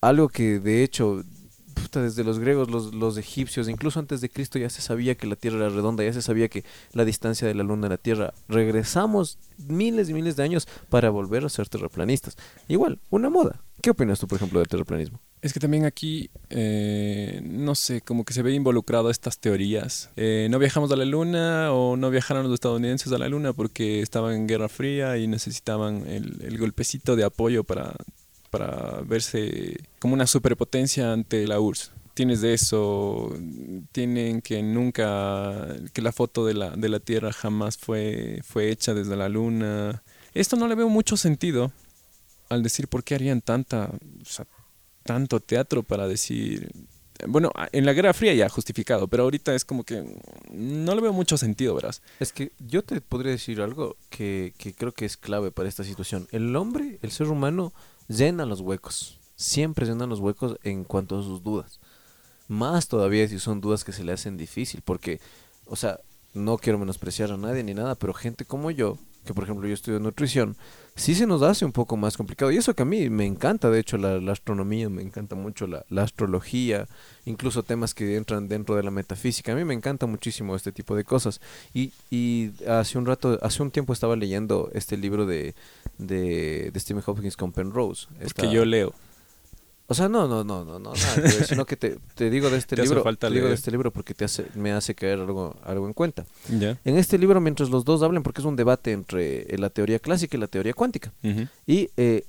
algo 0.00 0.28
que 0.28 0.58
de 0.58 0.82
hecho 0.82 1.22
puta, 1.76 2.02
desde 2.02 2.24
los 2.24 2.38
griegos, 2.38 2.70
los, 2.70 2.94
los 2.94 3.16
egipcios, 3.18 3.68
incluso 3.68 4.00
antes 4.00 4.20
de 4.20 4.28
Cristo 4.28 4.58
ya 4.58 4.70
se 4.70 4.82
sabía 4.82 5.14
que 5.14 5.26
la 5.26 5.36
Tierra 5.36 5.58
era 5.58 5.68
redonda, 5.68 6.02
ya 6.02 6.12
se 6.12 6.22
sabía 6.22 6.48
que 6.48 6.64
la 6.92 7.04
distancia 7.04 7.46
de 7.46 7.54
la 7.54 7.62
Luna 7.62 7.86
a 7.86 7.90
la 7.90 7.98
Tierra. 7.98 8.34
Regresamos 8.48 9.38
miles 9.58 10.08
y 10.08 10.14
miles 10.14 10.36
de 10.36 10.42
años 10.42 10.66
para 10.88 11.10
volver 11.10 11.44
a 11.44 11.48
ser 11.48 11.68
terraplanistas. 11.68 12.36
Igual, 12.66 12.98
una 13.10 13.30
moda. 13.30 13.62
¿Qué 13.82 13.90
opinas 13.90 14.18
tú, 14.18 14.26
por 14.26 14.36
ejemplo, 14.36 14.58
del 14.58 14.68
terraplanismo? 14.68 15.20
Es 15.42 15.52
que 15.52 15.60
también 15.60 15.84
aquí, 15.84 16.30
eh, 16.48 17.40
no 17.44 17.74
sé, 17.74 18.00
como 18.00 18.24
que 18.24 18.32
se 18.32 18.42
ve 18.42 18.52
involucrado 18.54 19.10
estas 19.10 19.38
teorías. 19.38 20.10
Eh, 20.16 20.48
no 20.50 20.58
viajamos 20.58 20.90
a 20.90 20.96
la 20.96 21.04
luna 21.04 21.72
o 21.72 21.96
no 21.96 22.10
viajaron 22.10 22.44
los 22.44 22.54
estadounidenses 22.54 23.12
a 23.12 23.18
la 23.18 23.28
luna 23.28 23.52
porque 23.52 24.00
estaban 24.00 24.34
en 24.34 24.46
Guerra 24.48 24.68
Fría 24.68 25.18
y 25.18 25.28
necesitaban 25.28 26.06
el, 26.08 26.42
el 26.42 26.58
golpecito 26.58 27.14
de 27.14 27.24
apoyo 27.24 27.64
para, 27.64 27.94
para 28.56 29.00
verse 29.02 29.76
como 29.98 30.14
una 30.14 30.26
superpotencia 30.26 31.12
ante 31.12 31.46
la 31.46 31.60
URSS. 31.60 31.92
Tienes 32.14 32.40
de 32.40 32.54
eso, 32.54 33.36
tienen 33.92 34.40
que 34.40 34.62
nunca, 34.62 35.66
que 35.92 36.00
la 36.00 36.12
foto 36.12 36.46
de 36.46 36.54
la, 36.54 36.70
de 36.70 36.88
la 36.88 36.98
Tierra 36.98 37.30
jamás 37.30 37.76
fue, 37.76 38.40
fue 38.42 38.70
hecha 38.70 38.94
desde 38.94 39.16
la 39.16 39.28
luna. 39.28 40.02
Esto 40.32 40.56
no 40.56 40.66
le 40.66 40.74
veo 40.74 40.88
mucho 40.88 41.18
sentido 41.18 41.72
al 42.48 42.62
decir 42.62 42.88
por 42.88 43.04
qué 43.04 43.16
harían 43.16 43.42
tanta, 43.42 43.90
tanto 45.02 45.40
teatro 45.40 45.82
para 45.82 46.08
decir... 46.08 46.70
Bueno, 47.26 47.50
en 47.72 47.86
la 47.86 47.94
Guerra 47.94 48.12
Fría 48.12 48.34
ya 48.34 48.48
justificado, 48.50 49.08
pero 49.08 49.22
ahorita 49.22 49.54
es 49.54 49.64
como 49.64 49.84
que 49.84 50.04
no 50.50 50.94
le 50.94 51.00
veo 51.00 51.14
mucho 51.14 51.38
sentido, 51.38 51.74
verás. 51.74 52.02
Es 52.20 52.32
que 52.32 52.52
yo 52.58 52.82
te 52.82 53.00
podría 53.00 53.32
decir 53.32 53.60
algo 53.62 53.96
que, 54.10 54.52
que 54.58 54.74
creo 54.74 54.92
que 54.92 55.06
es 55.06 55.16
clave 55.16 55.50
para 55.50 55.68
esta 55.68 55.82
situación. 55.82 56.28
El 56.30 56.54
hombre, 56.56 56.98
el 57.00 57.10
ser 57.10 57.28
humano, 57.28 57.72
llena 58.08 58.46
los 58.46 58.60
huecos. 58.60 59.18
Siempre 59.36 59.86
llena 59.86 60.06
los 60.06 60.20
huecos 60.20 60.58
en 60.62 60.84
cuanto 60.84 61.18
a 61.18 61.22
sus 61.22 61.42
dudas. 61.42 61.80
Más 62.48 62.88
todavía 62.88 63.28
si 63.28 63.38
son 63.38 63.60
dudas 63.60 63.84
que 63.84 63.92
se 63.92 64.04
le 64.04 64.12
hacen 64.12 64.36
difícil. 64.36 64.82
Porque, 64.82 65.20
o 65.66 65.76
sea, 65.76 66.00
no 66.34 66.58
quiero 66.58 66.78
menospreciar 66.78 67.32
a 67.32 67.36
nadie 67.36 67.64
ni 67.64 67.74
nada, 67.74 67.94
pero 67.94 68.14
gente 68.14 68.44
como 68.44 68.70
yo, 68.70 68.98
que 69.26 69.34
por 69.34 69.44
ejemplo 69.44 69.66
yo 69.68 69.74
estudio 69.74 69.98
nutrición, 70.00 70.56
sí 70.94 71.14
se 71.14 71.26
nos 71.26 71.42
hace 71.42 71.64
un 71.66 71.72
poco 71.72 71.96
más 71.98 72.16
complicado. 72.16 72.50
Y 72.52 72.56
eso 72.56 72.72
que 72.74 72.82
a 72.82 72.86
mí 72.86 73.10
me 73.10 73.26
encanta, 73.26 73.68
de 73.68 73.78
hecho, 73.80 73.98
la, 73.98 74.18
la 74.20 74.32
astronomía, 74.32 74.88
me 74.88 75.02
encanta 75.02 75.34
mucho 75.34 75.66
la, 75.66 75.84
la 75.90 76.02
astrología, 76.04 76.86
incluso 77.26 77.62
temas 77.62 77.92
que 77.92 78.16
entran 78.16 78.48
dentro 78.48 78.76
de 78.76 78.82
la 78.82 78.90
metafísica. 78.90 79.52
A 79.52 79.56
mí 79.56 79.64
me 79.64 79.74
encanta 79.74 80.06
muchísimo 80.06 80.56
este 80.56 80.72
tipo 80.72 80.96
de 80.96 81.04
cosas. 81.04 81.40
Y, 81.74 81.92
y 82.10 82.52
hace 82.66 82.96
un 82.96 83.04
rato, 83.04 83.38
hace 83.42 83.62
un 83.62 83.70
tiempo 83.70 83.92
estaba 83.92 84.16
leyendo 84.16 84.70
este 84.72 84.96
libro 84.96 85.26
de, 85.26 85.54
de, 85.98 86.70
de 86.72 86.80
Stephen 86.80 87.02
Hopkins 87.04 87.36
con 87.36 87.52
Penrose. 87.52 88.06
Esta- 88.20 88.50
yo 88.50 88.64
leo. 88.64 88.94
O 89.88 89.94
sea, 89.94 90.08
no, 90.08 90.26
no, 90.26 90.42
no, 90.42 90.64
no, 90.64 90.78
no, 90.78 90.92
nada 90.92 91.14
que 91.14 91.20
ver, 91.20 91.46
sino 91.46 91.64
que 91.64 91.76
te, 91.76 91.98
te 92.14 92.28
digo 92.30 92.50
de 92.50 92.58
este 92.58 92.74
Te 92.76 92.82
hace 92.82 92.88
libro, 92.90 93.04
falta 93.04 93.28
te 93.28 93.34
digo 93.34 93.48
de 93.48 93.54
este 93.54 93.70
libro 93.70 93.92
porque 93.92 94.14
te 94.14 94.24
hace, 94.24 94.46
me 94.54 94.72
hace 94.72 94.94
caer 94.94 95.20
algo, 95.20 95.56
algo 95.64 95.86
en 95.86 95.92
cuenta. 95.92 96.26
¿Ya? 96.48 96.78
En 96.84 96.96
este 96.96 97.18
libro, 97.18 97.40
mientras 97.40 97.70
los 97.70 97.84
dos 97.84 98.02
hablan, 98.02 98.22
porque 98.22 98.40
es 98.40 98.46
un 98.46 98.56
debate 98.56 98.92
entre 98.92 99.54
eh, 99.54 99.58
la 99.58 99.70
teoría 99.70 99.98
clásica 99.98 100.36
y 100.36 100.40
la 100.40 100.48
teoría 100.48 100.74
cuántica, 100.74 101.12
Ujú. 101.22 101.46
y 101.66 101.90
eh, 101.96 102.24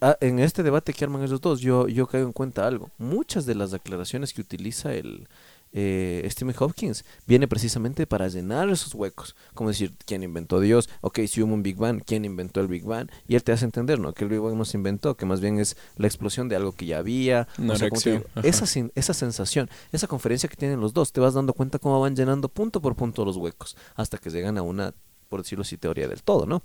ah, 0.00 0.16
en 0.20 0.38
este 0.40 0.62
debate 0.62 0.92
que 0.92 1.04
arman 1.04 1.22
ellos 1.22 1.40
dos, 1.40 1.60
yo, 1.60 1.88
yo 1.88 2.06
caigo 2.06 2.26
en 2.26 2.32
cuenta 2.32 2.66
algo. 2.66 2.90
Muchas 2.98 3.46
de 3.46 3.54
las 3.54 3.70
declaraciones 3.70 4.32
que 4.34 4.42
utiliza 4.42 4.92
el 4.94 5.26
eh, 5.72 6.26
Stephen 6.30 6.54
Hopkins 6.58 7.04
viene 7.26 7.46
precisamente 7.46 8.06
para 8.06 8.28
llenar 8.28 8.68
esos 8.70 8.94
huecos. 8.94 9.36
Como 9.54 9.70
decir, 9.70 9.92
¿quién 10.04 10.22
inventó 10.22 10.60
Dios? 10.60 10.88
Ok, 11.00 11.20
si 11.28 11.42
hubo 11.42 11.54
un 11.54 11.62
Big 11.62 11.76
Bang, 11.76 12.02
¿quién 12.04 12.24
inventó 12.24 12.60
el 12.60 12.68
Big 12.68 12.84
Bang? 12.84 13.08
Y 13.28 13.36
él 13.36 13.44
te 13.44 13.52
hace 13.52 13.64
entender, 13.64 13.98
¿no? 13.98 14.12
Que 14.12 14.24
el 14.24 14.30
Big 14.30 14.40
Bang 14.40 14.56
no 14.56 14.64
se 14.64 14.76
inventó, 14.76 15.16
que 15.16 15.26
más 15.26 15.40
bien 15.40 15.58
es 15.58 15.76
la 15.96 16.06
explosión 16.06 16.48
de 16.48 16.56
algo 16.56 16.72
que 16.72 16.86
ya 16.86 16.98
había. 16.98 17.46
Una 17.58 17.74
O 17.74 17.76
sea, 17.76 17.88
digo, 17.88 18.24
esa, 18.42 18.66
esa 18.94 19.14
sensación, 19.14 19.70
esa 19.92 20.06
conferencia 20.06 20.48
que 20.48 20.56
tienen 20.56 20.80
los 20.80 20.92
dos, 20.92 21.12
te 21.12 21.20
vas 21.20 21.34
dando 21.34 21.52
cuenta 21.52 21.78
cómo 21.78 22.00
van 22.00 22.16
llenando 22.16 22.48
punto 22.48 22.80
por 22.80 22.96
punto 22.96 23.24
los 23.24 23.36
huecos, 23.36 23.76
hasta 23.94 24.18
que 24.18 24.30
llegan 24.30 24.58
a 24.58 24.62
una, 24.62 24.94
por 25.28 25.42
decirlo 25.42 25.62
así, 25.62 25.76
teoría 25.76 26.08
del 26.08 26.22
todo, 26.22 26.46
¿no? 26.46 26.62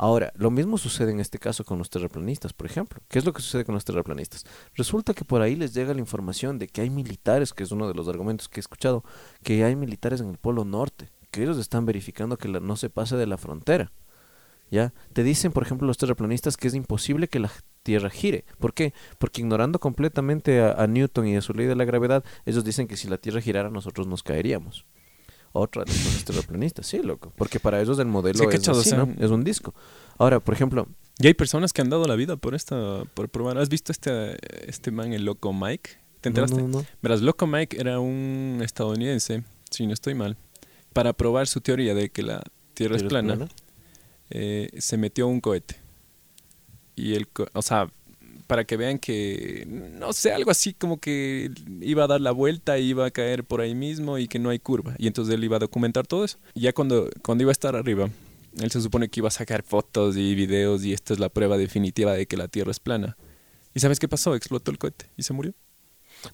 Ahora, 0.00 0.32
lo 0.36 0.52
mismo 0.52 0.78
sucede 0.78 1.10
en 1.10 1.18
este 1.18 1.40
caso 1.40 1.64
con 1.64 1.78
los 1.78 1.90
terraplanistas, 1.90 2.52
por 2.52 2.66
ejemplo. 2.66 3.00
¿Qué 3.08 3.18
es 3.18 3.24
lo 3.24 3.32
que 3.32 3.42
sucede 3.42 3.64
con 3.64 3.74
los 3.74 3.84
terraplanistas? 3.84 4.46
Resulta 4.76 5.12
que 5.12 5.24
por 5.24 5.42
ahí 5.42 5.56
les 5.56 5.74
llega 5.74 5.92
la 5.92 5.98
información 5.98 6.60
de 6.60 6.68
que 6.68 6.82
hay 6.82 6.88
militares, 6.88 7.52
que 7.52 7.64
es 7.64 7.72
uno 7.72 7.88
de 7.88 7.94
los 7.94 8.06
argumentos 8.06 8.48
que 8.48 8.60
he 8.60 8.62
escuchado, 8.62 9.04
que 9.42 9.64
hay 9.64 9.74
militares 9.74 10.20
en 10.20 10.28
el 10.28 10.38
Polo 10.38 10.64
Norte, 10.64 11.10
que 11.32 11.42
ellos 11.42 11.58
están 11.58 11.84
verificando 11.84 12.38
que 12.38 12.46
no 12.48 12.76
se 12.76 12.90
pase 12.90 13.16
de 13.16 13.26
la 13.26 13.38
frontera. 13.38 13.90
¿Ya? 14.70 14.92
Te 15.14 15.24
dicen, 15.24 15.50
por 15.50 15.64
ejemplo, 15.64 15.88
los 15.88 15.98
terraplanistas 15.98 16.56
que 16.56 16.68
es 16.68 16.74
imposible 16.74 17.26
que 17.26 17.40
la 17.40 17.50
Tierra 17.82 18.10
gire. 18.10 18.44
¿Por 18.58 18.74
qué? 18.74 18.92
Porque 19.18 19.40
ignorando 19.40 19.80
completamente 19.80 20.60
a, 20.60 20.72
a 20.72 20.86
Newton 20.86 21.26
y 21.26 21.36
a 21.36 21.40
su 21.40 21.54
ley 21.54 21.66
de 21.66 21.74
la 21.74 21.86
gravedad, 21.86 22.22
ellos 22.44 22.62
dicen 22.62 22.86
que 22.86 22.96
si 22.96 23.08
la 23.08 23.16
Tierra 23.16 23.40
girara 23.40 23.70
nosotros 23.70 24.06
nos 24.06 24.22
caeríamos. 24.22 24.84
Otra 25.52 25.84
de 25.84 25.92
cosas 25.92 26.24
terraplanistas, 26.24 26.86
sí, 26.86 26.98
loco. 27.02 27.32
Porque 27.36 27.58
para 27.60 27.80
ellos 27.80 27.98
el 27.98 28.06
modelo 28.06 28.38
Sí, 28.38 28.44
es, 28.44 28.50
cachado, 28.50 28.80
así, 28.80 28.90
o 28.90 28.94
sea, 28.94 29.04
¿no? 29.06 29.14
es 29.24 29.30
un 29.30 29.42
disco. 29.44 29.74
Ahora, 30.18 30.40
por 30.40 30.54
ejemplo, 30.54 30.86
Y 31.18 31.26
hay 31.26 31.34
personas 31.34 31.72
que 31.72 31.80
han 31.82 31.90
dado 31.90 32.06
la 32.06 32.14
vida 32.16 32.36
por 32.36 32.54
esta, 32.54 33.04
por 33.14 33.28
probar. 33.28 33.58
¿Has 33.58 33.68
visto 33.68 33.90
este, 33.92 34.36
este 34.68 34.90
man, 34.90 35.12
el 35.12 35.24
loco 35.24 35.52
Mike? 35.52 35.90
¿Te 36.20 36.28
enteraste? 36.28 36.60
no, 36.62 36.68
no. 36.68 36.86
Verás, 37.02 37.22
Loco 37.22 37.46
Mike 37.46 37.80
era 37.80 37.98
un 38.00 38.60
estadounidense, 38.62 39.44
si 39.70 39.86
no 39.86 39.94
estoy 39.94 40.14
mal, 40.14 40.36
para 40.92 41.12
probar 41.12 41.46
su 41.46 41.60
teoría 41.60 41.94
de 41.94 42.10
que 42.10 42.22
la 42.22 42.42
Tierra 42.74 42.96
es 42.96 43.02
¿Tierra 43.02 43.08
plana, 43.22 43.48
eh, 44.30 44.68
se 44.78 44.96
metió 44.96 45.26
un 45.28 45.40
cohete. 45.40 45.76
y 46.96 47.14
el, 47.14 47.28
co- 47.28 47.46
o 47.54 47.62
sea, 47.62 47.88
para 48.48 48.64
que 48.64 48.76
vean 48.76 48.98
que, 48.98 49.64
no 49.68 50.12
sé, 50.12 50.32
algo 50.32 50.50
así 50.50 50.74
como 50.74 50.98
que 50.98 51.52
iba 51.80 52.02
a 52.02 52.06
dar 52.08 52.20
la 52.20 52.32
vuelta, 52.32 52.78
iba 52.78 53.06
a 53.06 53.10
caer 53.12 53.44
por 53.44 53.60
ahí 53.60 53.76
mismo 53.76 54.18
y 54.18 54.26
que 54.26 54.40
no 54.40 54.50
hay 54.50 54.58
curva. 54.58 54.96
Y 54.98 55.06
entonces 55.06 55.32
él 55.34 55.44
iba 55.44 55.56
a 55.56 55.60
documentar 55.60 56.06
todo 56.08 56.24
eso. 56.24 56.38
Y 56.54 56.62
ya 56.62 56.72
cuando, 56.72 57.08
cuando 57.22 57.42
iba 57.42 57.50
a 57.50 57.52
estar 57.52 57.76
arriba, 57.76 58.10
él 58.60 58.70
se 58.72 58.80
supone 58.80 59.08
que 59.08 59.20
iba 59.20 59.28
a 59.28 59.30
sacar 59.30 59.62
fotos 59.62 60.16
y 60.16 60.34
videos 60.34 60.84
y 60.84 60.92
esta 60.92 61.12
es 61.12 61.20
la 61.20 61.28
prueba 61.28 61.56
definitiva 61.56 62.14
de 62.14 62.26
que 62.26 62.36
la 62.36 62.48
Tierra 62.48 62.72
es 62.72 62.80
plana. 62.80 63.16
¿Y 63.74 63.80
sabes 63.80 64.00
qué 64.00 64.08
pasó? 64.08 64.34
Explotó 64.34 64.70
el 64.72 64.78
cohete 64.78 65.10
y 65.16 65.22
se 65.22 65.32
murió. 65.34 65.52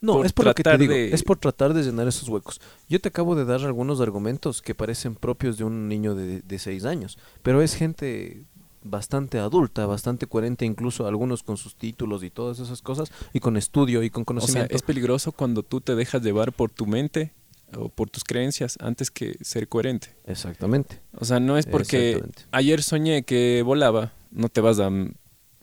No, 0.01 0.15
por 0.15 0.27
es 0.27 0.33
por 0.33 0.47
lo 0.47 0.55
que 0.55 0.63
te 0.63 0.79
digo, 0.79 0.95
de- 0.95 1.13
es 1.13 1.23
por 1.23 1.37
tratar 1.39 1.75
de 1.75 1.83
llenar 1.83 2.09
esos 2.09 2.27
huecos. 2.29 2.59
Yo 2.89 3.01
te 3.01 3.09
acabo 3.09 3.35
de 3.35 3.45
dar 3.45 3.61
algunos 3.63 4.01
argumentos 4.01 4.63
que 4.63 4.75
parecen 4.75 5.15
propios 5.15 5.59
de 5.59 5.65
un 5.65 5.89
niño 5.89 6.15
de, 6.15 6.41
de 6.41 6.59
seis 6.59 6.87
años, 6.87 7.19
pero 7.43 7.61
es 7.61 7.75
gente 7.75 8.45
bastante 8.85 9.39
adulta, 9.39 9.87
bastante 9.87 10.27
coherente, 10.27 10.65
incluso 10.65 11.07
algunos 11.07 11.43
con 11.43 11.57
sus 11.57 11.75
títulos 11.75 12.23
y 12.23 12.31
todas 12.31 12.59
esas 12.61 12.83
cosas, 12.83 13.11
y 13.33 13.41
con 13.41 13.57
estudio 13.57 14.03
y 14.03 14.11
con 14.11 14.23
O 14.23 14.25
sea, 14.25 14.35
conocimiento. 14.37 14.77
es 14.77 14.83
peligroso 14.83 15.33
cuando 15.33 15.63
tú 15.63 15.81
te 15.81 15.95
dejas 15.97 16.23
llevar 16.23 16.53
por 16.53 16.71
tu 16.71 16.87
mente 16.87 17.33
o 17.77 17.89
por 17.89 18.11
tus 18.11 18.23
creencias 18.25 18.77
antes 18.81 19.11
que 19.11 19.37
ser 19.41 19.67
coherente. 19.69 20.15
Exactamente. 20.27 21.01
O 21.19 21.25
sea, 21.25 21.41
no 21.41 21.57
es 21.59 21.67
porque 21.67 22.23
ayer 22.53 22.83
soñé 22.83 23.25
que 23.25 23.63
volaba, 23.65 24.13
no 24.31 24.49
te 24.49 24.61
vas 24.61 24.79
a 24.79 24.91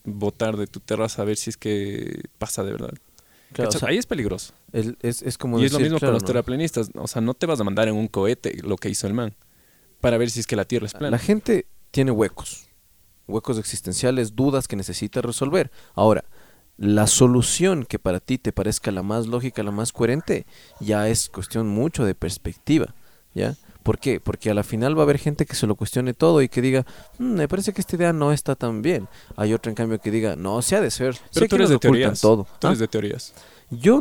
botar 0.04 0.56
de 0.56 0.66
tu 0.66 0.80
terraza 0.80 1.22
a 1.22 1.24
ver 1.24 1.36
si 1.36 1.50
es 1.50 1.56
que 1.56 2.22
pasa 2.38 2.64
de 2.64 2.72
verdad. 2.72 2.92
Claro, 3.52 3.70
o 3.70 3.72
sea, 3.72 3.88
Ahí 3.88 3.98
es 3.98 4.06
peligroso. 4.06 4.52
el- 4.72 4.96
es, 5.02 5.22
es 5.22 5.38
como 5.38 5.60
y 5.60 5.64
es 5.66 5.72
lo 5.72 5.78
decir, 5.78 5.90
mismo 5.92 5.98
claro, 6.00 6.12
con 6.14 6.14
los 6.22 6.24
terraplanistas. 6.24 6.90
O 6.96 7.06
sea, 7.06 7.20
no 7.22 7.34
te 7.34 7.46
vas 7.46 7.60
a 7.60 7.64
mandar 7.64 7.86
en 7.88 7.94
un 7.94 8.08
cohete 8.08 8.56
lo 8.62 8.76
que 8.76 8.88
hizo 8.88 9.06
el 9.06 9.14
man 9.14 9.34
para 10.00 10.16
ver 10.18 10.30
si 10.30 10.40
es 10.40 10.46
que 10.46 10.56
la 10.56 10.64
Tierra 10.64 10.86
es 10.86 10.92
plana. 10.94 11.10
La 11.10 11.18
gente 11.18 11.66
tiene 11.90 12.10
huecos, 12.10 12.66
huecos 13.28 13.58
existenciales, 13.58 14.34
dudas 14.36 14.68
que 14.68 14.76
necesita 14.76 15.20
resolver. 15.22 15.70
Ahora, 15.94 16.24
la 16.78 17.06
solución 17.06 17.84
que 17.84 17.98
para 17.98 18.18
ti 18.20 18.38
te 18.38 18.52
parezca 18.52 18.90
la 18.90 19.02
más 19.02 19.26
lógica, 19.26 19.62
la 19.62 19.70
más 19.70 19.92
coherente, 19.92 20.46
ya 20.80 21.08
es 21.08 21.28
cuestión 21.28 21.68
mucho 21.68 22.04
de 22.04 22.14
perspectiva, 22.14 22.94
¿ya? 23.34 23.54
¿Por 23.82 23.98
qué? 23.98 24.20
Porque 24.20 24.48
a 24.50 24.54
la 24.54 24.62
final 24.62 24.96
va 24.96 25.02
a 25.02 25.04
haber 25.04 25.18
gente 25.18 25.44
que 25.44 25.56
se 25.56 25.66
lo 25.66 25.74
cuestione 25.74 26.14
todo 26.14 26.40
y 26.40 26.48
que 26.48 26.62
diga, 26.62 26.86
"Mm, 27.18 27.34
me 27.34 27.48
parece 27.48 27.72
que 27.72 27.80
esta 27.80 27.96
idea 27.96 28.12
no 28.12 28.32
está 28.32 28.54
tan 28.54 28.80
bien. 28.80 29.08
Hay 29.36 29.52
otra 29.54 29.70
en 29.70 29.74
cambio 29.76 30.00
que 30.00 30.10
diga, 30.12 30.36
no, 30.36 30.62
se 30.62 30.76
ha 30.76 30.80
de 30.80 30.90
ser. 30.90 31.16
Pero 31.34 31.44
Sé 31.44 31.48
tú 31.48 31.56
eres 31.56 31.68
de 31.68 31.78
teorías. 31.78 32.20
todo. 32.20 32.46
Tú 32.60 32.68
eres 32.68 32.78
de 32.78 32.86
teorías. 32.88 33.34
Yo, 33.70 34.00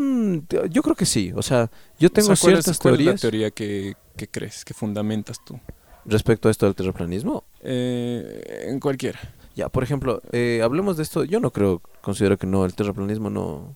yo 0.69 0.84
creo 0.84 0.95
que 0.95 1.05
sí. 1.07 1.31
O 1.36 1.41
sea, 1.41 1.71
yo 1.97 2.12
tengo 2.12 2.31
O 2.31 2.36
sea, 2.36 2.41
¿cuál 2.41 2.53
es- 2.60 2.63
ciertas 2.65 2.79
cuál 2.79 2.93
es 2.93 2.99
la 2.99 3.03
teorías 3.15 3.21
teoría 3.21 3.51
que, 3.51 3.95
que 4.17 4.27
crees, 4.27 4.63
que 4.63 4.73
fundamentas 4.75 5.43
tú? 5.43 5.60
Respecto 6.05 6.47
a 6.47 6.51
esto 6.51 6.65
del 6.65 6.75
terraplanismo. 6.75 7.43
Eh, 7.61 8.65
en 8.69 8.79
cualquiera. 8.79 9.19
Ya, 9.55 9.69
por 9.69 9.83
ejemplo, 9.83 10.21
eh, 10.31 10.61
hablemos 10.63 10.97
de 10.97 11.03
esto. 11.03 11.23
Yo 11.23 11.39
no 11.39 11.51
creo, 11.51 11.81
considero 12.01 12.37
que 12.37 12.47
no, 12.47 12.65
el 12.65 12.73
terraplanismo 12.73 13.29
no. 13.29 13.75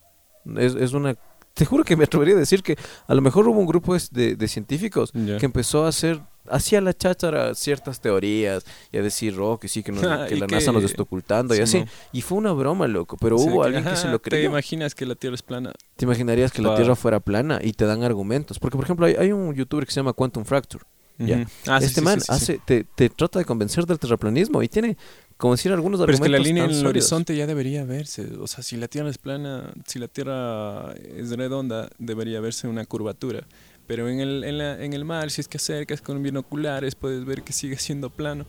Es, 0.58 0.76
es 0.76 0.94
una. 0.94 1.16
Te 1.54 1.66
juro 1.66 1.84
que 1.86 1.96
me 1.96 2.04
atrevería 2.04 2.36
a 2.36 2.38
decir 2.40 2.62
que 2.64 2.78
a 3.08 3.16
lo 3.16 3.22
mejor 3.22 3.48
hubo 3.48 3.60
un 3.60 3.66
grupo 3.66 3.96
de, 4.12 4.36
de 4.36 4.48
científicos 4.48 5.12
que 5.12 5.46
empezó 5.46 5.86
a 5.86 5.90
hacer. 5.90 6.20
Hacía 6.48 6.80
la 6.80 6.94
cháchara 6.94 7.56
ciertas 7.56 8.00
teorías 8.02 8.64
y 8.92 8.98
a 9.00 9.02
decir, 9.02 9.36
oh, 9.40 9.58
que 9.58 9.68
sí, 9.68 9.82
que, 9.84 9.92
Y 9.92 9.96
la 9.96 10.28
que- 10.28 10.56
NASA 10.56 10.72
nos 10.72 10.84
está 10.84 11.02
ocultando 11.02 11.56
y 11.56 11.58
Sí, 11.58 11.64
así. 11.64 11.80
no. 11.80 11.86
Y 12.12 12.22
fue 12.22 12.38
una 12.38 12.52
broma, 12.52 12.88
loco. 12.88 13.18
Pero 13.20 13.40
Sí, 13.40 13.50
hubo 13.50 13.62
que, 13.62 13.66
alguien 13.68 13.84
que 13.84 13.96
se 13.96 14.08
lo 14.10 14.20
¿Te 14.20 14.30
creyó. 14.30 14.50
imaginas 14.50 14.94
que 14.94 15.06
la 15.08 15.16
Tierra 15.16 15.34
es 15.36 15.42
plana? 15.42 15.72
¿Te 15.96 16.06
imaginarías 16.06 16.52
que 16.52 16.62
la. 16.62 16.76
Tierra 16.76 16.96
fuera 16.96 17.20
plana 17.20 17.60
y 17.64 17.72
te 17.74 17.86
dan 17.86 18.04
argumentos? 18.04 18.60
Porque, 18.60 18.76
por 18.78 18.84
ejemplo, 18.86 19.08
hay, 19.08 19.16
hay 19.16 19.32
un 19.32 19.56
youtuber 19.56 19.86
que 19.86 19.92
se 19.92 20.00
llama 20.02 20.14
Quantum 20.14 20.46
Fracture. 20.46 20.84
Ya. 21.18 21.38
Ujú. 21.38 21.46
Ah, 21.68 21.80
sí, 21.80 21.86
este 21.88 22.02
sí, 22.02 22.06
man 22.06 22.20
sí, 22.20 22.26
sí, 22.26 22.32
hace, 22.32 22.60
Te, 22.66 22.84
te 22.84 23.10
trata 23.10 23.40
de 23.40 23.46
convencer 23.46 23.86
del 23.86 24.00
terraplanismo 24.00 24.62
y 24.62 24.68
tiene, 24.68 24.98
como 25.38 25.54
decir, 25.56 25.72
algunos 25.72 26.00
Pero 26.02 26.12
es 26.12 26.20
argumentos 26.20 26.38
que 26.38 26.44
la 26.44 26.48
línea 26.48 26.64
en 26.66 26.70
el 26.72 26.76
sólidos. 26.78 27.12
horizonte 27.12 27.36
ya 27.36 27.48
debería 27.48 27.84
verse. 27.86 28.34
O 28.40 28.48
sea, 28.48 28.64
si 28.64 28.76
la 28.78 28.88
Tierra 28.88 29.10
es 29.10 29.18
plana, 29.18 29.74
si 29.86 30.00
la 30.00 30.08
Tierra 30.08 30.94
es 30.94 31.32
redonda, 31.32 31.90
debería 32.00 32.40
verse 32.42 32.68
una 32.68 32.86
curvatura. 32.86 33.44
Pero 33.88 34.10
en 34.10 34.20
el, 34.20 34.44
en, 34.44 34.58
la- 34.58 34.84
en 34.84 34.94
el 34.94 35.06
mar, 35.06 35.30
si 35.32 35.42
es 35.42 35.48
que 35.48 35.58
acercas 35.58 36.02
con 36.02 36.22
binoculares, 36.22 36.96
puedes 36.96 37.24
ver 37.24 37.44
que 37.44 37.54
sigue 37.54 37.78
siendo 37.78 38.10
plano. 38.10 38.46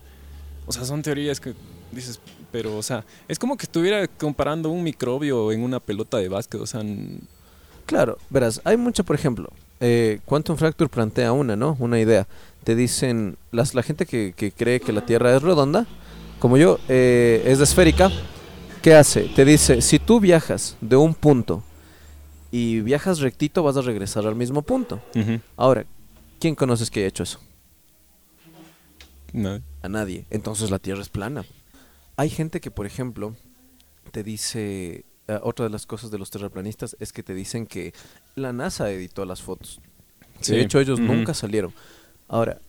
O 0.65 0.71
sea, 0.73 0.83
son 0.83 1.01
teorías 1.01 1.39
que 1.39 1.53
dices, 1.91 2.19
pero, 2.51 2.75
o 2.75 2.83
sea, 2.83 3.05
es 3.27 3.39
como 3.39 3.55
que 3.55 3.65
estuviera 3.65 4.07
comparando 4.07 4.69
un 4.69 4.83
microbio 4.83 5.51
en 5.51 5.61
una 5.61 5.79
pelota 5.79 6.17
de 6.17 6.27
básquet. 6.27 6.59
O 6.59 6.67
sea, 6.67 6.81
Claro, 7.85 8.17
verás, 8.29 8.59
hay 8.65 8.75
mucho, 8.75 9.03
por 9.05 9.15
ejemplo, 9.15 9.49
eh, 9.79 10.19
Quantum 10.25 10.57
Fracture 10.57 10.89
plantea 10.89 11.31
una, 11.31 11.55
¿no? 11.55 11.77
Una 11.79 11.99
idea. 11.99 12.27
Te 12.67 12.75
dicen, 12.75 13.37
las, 13.51 13.75
la 13.75 13.81
gente 13.81 14.05
que, 14.05 14.33
que 14.35 14.51
cree 14.51 14.81
que 14.81 14.91
la 14.91 15.05
Tierra 15.05 15.33
es 15.33 15.41
redonda, 15.41 15.87
como 16.37 16.57
yo, 16.57 16.79
eh, 16.89 17.41
es 17.45 17.61
esférica, 17.61 18.11
¿qué 18.81 18.93
hace? 18.93 19.21
Te 19.33 19.45
dice, 19.45 19.81
si 19.81 19.99
tú 19.99 20.19
viajas 20.19 20.75
de 20.81 20.97
un 20.97 21.15
punto 21.15 21.63
y 22.51 22.81
viajas 22.81 23.19
rectito, 23.19 23.63
vas 23.63 23.77
a 23.77 23.81
regresar 23.81 24.27
al 24.27 24.35
mismo 24.35 24.63
punto. 24.63 24.99
Ahora, 25.55 25.85
¿quién 26.41 26.55
conoces 26.55 26.91
que 26.91 26.99
haya 26.99 27.07
hecho 27.07 27.23
eso? 27.23 27.39
no. 29.31 29.61
A 29.81 29.87
nadie. 29.87 30.25
Entonces 30.29 30.69
la 30.69 30.79
Tierra 30.79 31.01
es 31.01 31.07
plana. 31.07 31.45
Hay 32.17 32.29
gente 32.29 32.59
que, 32.59 32.69
por 32.69 32.85
ejemplo, 32.85 33.33
te 34.11 34.23
dice, 34.23 35.05
eh, 35.29 35.39
otra 35.41 35.63
de 35.63 35.71
las 35.71 35.85
cosas 35.85 36.11
de 36.11 36.17
los 36.17 36.31
terraplanistas 36.31 36.97
es 36.99 37.13
que 37.13 37.23
te 37.23 37.33
dicen 37.33 37.65
que 37.65 37.93
la 38.35 38.51
NASA 38.51 38.91
editó 38.91 39.23
las 39.23 39.41
fotos. 39.41 39.79
Sí. 40.41 40.51
De 40.51 40.63
hecho, 40.63 40.81
ellos 40.81 40.99
nunca 40.99 41.33
salieron. 41.33 41.73
Ahora, 42.27 42.59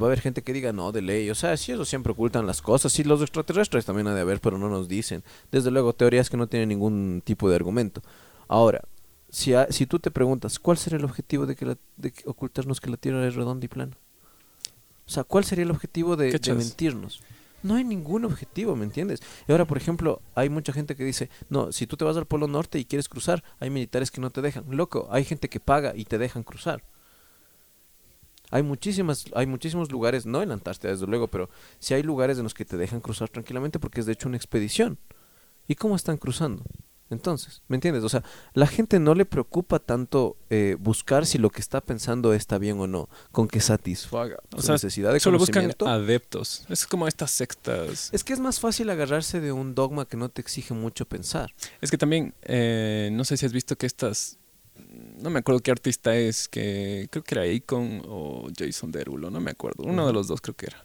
va 0.00 0.04
a 0.04 0.06
haber 0.06 0.20
gente 0.20 0.42
que 0.42 0.52
diga, 0.52 0.72
no, 0.72 0.92
de 0.92 1.02
ley. 1.02 1.30
O 1.30 1.34
sea, 1.34 1.56
si 1.56 1.72
ellos 1.72 1.88
siempre 1.88 2.12
ocultan 2.12 2.46
las 2.46 2.62
cosas. 2.62 2.92
Sí, 2.92 3.04
los 3.04 3.20
extraterrestres 3.20 3.84
también 3.84 4.06
ha 4.08 4.14
de 4.14 4.20
haber, 4.20 4.40
pero 4.40 4.58
no 4.58 4.68
nos 4.68 4.88
dicen. 4.88 5.22
Desde 5.50 5.70
luego, 5.70 5.92
teorías 5.94 6.30
que 6.30 6.36
no 6.36 6.46
tienen 6.46 6.68
ningún 6.68 7.22
tipo 7.24 7.48
de 7.48 7.56
argumento. 7.56 8.02
Ahora, 8.48 8.82
si, 9.30 9.54
ha- 9.54 9.70
si 9.70 9.86
tú 9.86 9.98
te 9.98 10.10
preguntas, 10.10 10.58
¿cuál 10.58 10.78
sería 10.78 10.98
el 10.98 11.04
objetivo 11.04 11.46
de, 11.46 11.56
que 11.56 11.66
la- 11.66 11.78
de 11.96 12.12
ocultarnos 12.26 12.80
que 12.80 12.90
la 12.90 12.96
Tierra 12.96 13.26
es 13.26 13.34
redonda 13.34 13.64
y 13.64 13.68
plana? 13.68 13.96
O 15.06 15.10
sea, 15.10 15.24
¿cuál 15.24 15.44
sería 15.44 15.64
el 15.64 15.70
objetivo 15.70 16.16
de, 16.16 16.26
de 16.26 16.32
mentirnos? 16.68 17.20
No 17.62 17.74
hay 17.74 17.82
ningún 17.82 18.24
objetivo, 18.24 18.76
¿me 18.76 18.84
entiendes? 18.84 19.20
Y 19.48 19.52
ahora, 19.52 19.64
por 19.64 19.78
ejemplo, 19.78 20.20
hay 20.34 20.48
mucha 20.48 20.72
gente 20.72 20.94
que 20.94 21.02
dice, 21.04 21.28
no, 21.48 21.72
si 21.72 21.86
tú 21.86 21.96
te 21.96 22.04
vas 22.04 22.16
al 22.16 22.26
Polo 22.26 22.46
Norte 22.46 22.78
y 22.78 22.84
quieres 22.84 23.08
cruzar, 23.08 23.42
hay 23.58 23.68
militares 23.70 24.10
que 24.12 24.20
no 24.20 24.30
te 24.30 24.42
dejan. 24.42 24.64
Loco, 24.70 25.08
hay 25.10 25.24
gente 25.24 25.48
que 25.48 25.58
paga 25.58 25.92
y 25.96 26.04
te 26.04 26.18
dejan 26.18 26.44
cruzar. 26.44 26.84
Hay 28.50 28.62
muchísimas, 28.62 29.26
hay 29.34 29.46
muchísimos 29.46 29.92
lugares, 29.92 30.24
no 30.26 30.42
en 30.42 30.48
la 30.48 30.54
Antártida 30.54 30.90
desde 30.90 31.06
luego, 31.06 31.28
pero 31.28 31.50
sí 31.78 31.94
hay 31.94 32.02
lugares 32.02 32.38
en 32.38 32.44
los 32.44 32.54
que 32.54 32.64
te 32.64 32.76
dejan 32.76 33.00
cruzar 33.00 33.28
tranquilamente 33.28 33.78
porque 33.78 34.00
es 34.00 34.06
de 34.06 34.12
hecho 34.12 34.28
una 34.28 34.36
expedición. 34.36 34.98
¿Y 35.66 35.74
cómo 35.74 35.96
están 35.96 36.16
cruzando? 36.16 36.64
Entonces, 37.10 37.62
¿me 37.68 37.76
entiendes? 37.76 38.04
O 38.04 38.08
sea, 38.10 38.22
la 38.52 38.66
gente 38.66 38.98
no 39.00 39.14
le 39.14 39.24
preocupa 39.24 39.78
tanto 39.78 40.36
eh, 40.50 40.76
buscar 40.78 41.24
si 41.24 41.38
lo 41.38 41.48
que 41.48 41.60
está 41.62 41.80
pensando 41.80 42.34
está 42.34 42.58
bien 42.58 42.78
o 42.80 42.86
no, 42.86 43.08
con 43.32 43.48
que 43.48 43.60
satisfaga 43.60 44.36
O 44.54 44.58
su 44.60 44.66
sea, 44.66 44.74
necesidad 44.74 45.14
de 45.14 45.20
Solo 45.20 45.38
buscan 45.38 45.62
conocimiento. 45.64 45.88
adeptos. 45.88 46.66
Es 46.68 46.86
como 46.86 47.08
estas 47.08 47.30
sectas. 47.30 48.10
Es 48.12 48.24
que 48.24 48.34
es 48.34 48.40
más 48.40 48.60
fácil 48.60 48.90
agarrarse 48.90 49.40
de 49.40 49.52
un 49.52 49.74
dogma 49.74 50.04
que 50.06 50.18
no 50.18 50.28
te 50.28 50.42
exige 50.42 50.74
mucho 50.74 51.06
pensar. 51.06 51.54
Es 51.80 51.90
que 51.90 51.96
también, 51.96 52.34
eh, 52.42 53.08
no 53.12 53.24
sé 53.24 53.38
si 53.38 53.46
has 53.46 53.52
visto 53.54 53.76
que 53.76 53.86
estas, 53.86 54.38
no 55.20 55.30
me 55.30 55.40
acuerdo 55.40 55.60
qué 55.60 55.70
artista 55.70 56.16
es, 56.16 56.48
que 56.48 57.08
creo 57.10 57.24
que 57.24 57.34
era 57.34 57.56
Akon 57.56 58.02
o 58.06 58.48
Jason 58.56 58.92
Derulo, 58.92 59.30
no 59.30 59.40
me 59.40 59.50
acuerdo, 59.50 59.84
uno 59.84 60.06
de 60.06 60.12
los 60.12 60.28
dos 60.28 60.40
creo 60.40 60.54
que 60.54 60.66
era, 60.66 60.84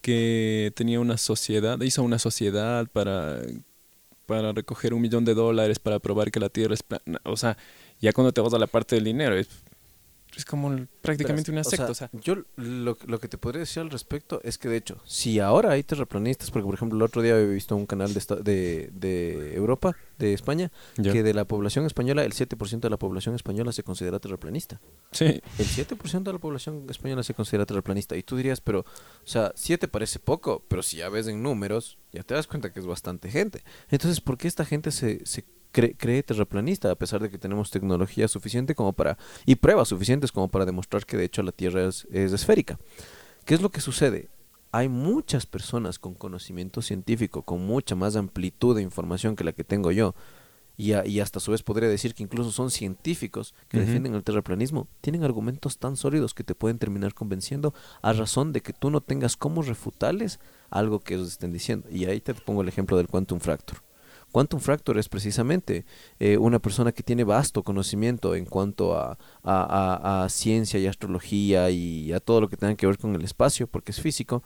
que 0.00 0.72
tenía 0.76 1.00
una 1.00 1.16
sociedad, 1.16 1.80
hizo 1.80 2.02
una 2.02 2.18
sociedad 2.18 2.86
para, 2.92 3.40
para 4.26 4.52
recoger 4.52 4.94
un 4.94 5.00
millón 5.00 5.24
de 5.24 5.34
dólares 5.34 5.78
para 5.78 5.98
probar 5.98 6.30
que 6.30 6.40
la 6.40 6.48
Tierra 6.48 6.74
es 6.74 6.82
plana. 6.82 7.20
O 7.24 7.36
sea, 7.36 7.56
ya 8.00 8.12
cuando 8.12 8.32
te 8.32 8.40
vas 8.40 8.52
a 8.54 8.58
la 8.58 8.66
parte 8.66 8.96
del 8.96 9.04
dinero, 9.04 9.36
es, 9.36 9.48
es 10.36 10.44
como 10.44 10.86
prácticamente 11.02 11.50
una 11.50 11.60
Verás, 11.60 11.70
secta. 11.70 11.90
O 11.90 11.94
sea, 11.94 12.10
yo 12.12 12.36
lo, 12.56 12.96
lo 13.06 13.20
que 13.20 13.28
te 13.28 13.38
podría 13.38 13.60
decir 13.60 13.80
al 13.82 13.90
respecto 13.90 14.40
es 14.42 14.58
que 14.58 14.68
de 14.68 14.76
hecho, 14.76 15.00
si 15.04 15.40
ahora 15.40 15.70
hay 15.72 15.82
terraplanistas, 15.82 16.50
porque 16.50 16.66
por 16.66 16.74
ejemplo 16.74 16.96
el 16.96 17.02
otro 17.02 17.22
día 17.22 17.34
había 17.34 17.46
visto 17.46 17.76
un 17.76 17.86
canal 17.86 18.12
de, 18.12 18.18
esta- 18.18 18.36
de, 18.36 18.90
de 18.92 19.54
Europa, 19.54 19.96
de 20.18 20.32
España, 20.32 20.70
que 20.96 21.22
de 21.22 21.34
la 21.34 21.44
población 21.44 21.86
española, 21.86 22.24
el 22.24 22.32
7% 22.32 22.80
de 22.80 22.90
la 22.90 22.96
población 22.98 23.34
española 23.34 23.72
se 23.72 23.82
considera 23.82 24.18
terraplanista. 24.20 24.80
sí, 25.12 25.24
El 25.58 25.66
7% 25.66 26.22
de 26.22 26.32
la 26.32 26.38
población 26.38 26.86
española 26.88 27.22
se 27.22 27.34
considera 27.34 27.66
terraplanista. 27.66 28.16
Y 28.16 28.22
tú 28.22 28.36
dirías, 28.36 28.60
pero, 28.60 28.80
o 28.80 28.84
sea, 29.26 29.52
7 29.56 29.88
parece 29.88 30.18
poco, 30.18 30.64
pero 30.68 30.82
si 30.82 30.98
ya 30.98 31.08
ves 31.08 31.26
en 31.26 31.42
números, 31.42 31.98
ya 32.12 32.22
te 32.22 32.34
das 32.34 32.46
cuenta 32.46 32.72
que 32.72 32.80
es 32.80 32.86
bastante 32.86 33.30
gente. 33.30 33.62
Entonces, 33.90 34.20
¿por 34.20 34.38
qué 34.38 34.46
esta 34.48 34.64
gente 34.64 34.90
se, 34.92 35.24
se 35.26 35.44
cree, 35.74 35.94
cree 35.96 36.22
terraplanista 36.22 36.90
a 36.90 36.94
pesar 36.94 37.20
de 37.20 37.28
que 37.30 37.36
tenemos 37.38 37.70
tecnología 37.70 38.28
suficiente 38.28 38.74
como 38.74 38.92
para, 38.94 39.18
y 39.44 39.56
pruebas 39.56 39.88
suficientes 39.88 40.32
como 40.32 40.48
para 40.48 40.64
demostrar 40.64 41.04
que 41.04 41.16
de 41.18 41.24
hecho 41.24 41.42
la 41.42 41.52
Tierra 41.52 41.86
es, 41.88 42.06
es 42.10 42.32
esférica? 42.32 42.78
¿Qué 43.44 43.54
es 43.54 43.60
lo 43.60 43.70
que 43.70 43.80
sucede? 43.82 44.28
Hay 44.72 44.88
muchas 44.88 45.44
personas 45.46 45.98
con 45.98 46.14
conocimiento 46.14 46.80
científico, 46.82 47.42
con 47.42 47.64
mucha 47.66 47.94
más 47.94 48.16
amplitud 48.16 48.74
de 48.76 48.82
información 48.82 49.36
que 49.36 49.44
la 49.44 49.52
que 49.52 49.64
tengo 49.64 49.90
yo, 49.92 50.14
y, 50.76 50.92
a- 50.94 51.06
y 51.06 51.20
hasta 51.20 51.38
a 51.38 51.40
su 51.40 51.52
vez 51.52 51.62
podría 51.62 51.88
decir 51.88 52.14
que 52.14 52.24
incluso 52.24 52.50
son 52.50 52.70
científicos 52.70 53.54
que 53.68 53.78
defienden 53.78 54.14
el 54.14 54.24
terraplanismo, 54.24 54.88
tienen 55.00 55.22
argumentos 55.22 55.78
tan 55.78 55.96
sólidos 55.96 56.34
que 56.34 56.42
te 56.42 56.54
pueden 56.56 56.78
terminar 56.78 57.14
convenciendo 57.14 57.72
a 58.02 58.12
razón 58.12 58.52
de 58.52 58.60
que 58.62 58.72
tú 58.72 58.90
no 58.90 59.00
tengas 59.00 59.36
cómo 59.36 59.62
refutarles 59.62 60.40
algo 60.70 60.98
que 60.98 61.14
ellos 61.14 61.28
estén 61.28 61.52
diciendo. 61.52 61.86
Y 61.90 62.06
ahí 62.06 62.20
te 62.20 62.34
pongo 62.34 62.62
el 62.62 62.68
ejemplo 62.68 62.96
del 62.96 63.06
quantum 63.06 63.38
fracture. 63.38 63.80
Quantum 64.34 64.58
Fracture 64.58 64.98
es 64.98 65.08
precisamente 65.08 65.84
eh, 66.18 66.36
una 66.38 66.58
persona 66.58 66.90
que 66.90 67.04
tiene 67.04 67.22
vasto 67.22 67.62
conocimiento 67.62 68.34
en 68.34 68.46
cuanto 68.46 68.98
a- 68.98 69.16
a- 69.44 70.24
a 70.24 70.28
ciencia 70.28 70.80
y 70.80 70.88
astrología 70.88 71.70
y 71.70 72.12
a 72.12 72.18
todo 72.18 72.40
lo 72.40 72.48
que 72.48 72.56
tenga 72.56 72.74
que 72.74 72.88
ver 72.88 72.98
con 72.98 73.14
el 73.14 73.22
espacio, 73.22 73.68
porque 73.68 73.92
es 73.92 74.00
físico. 74.00 74.42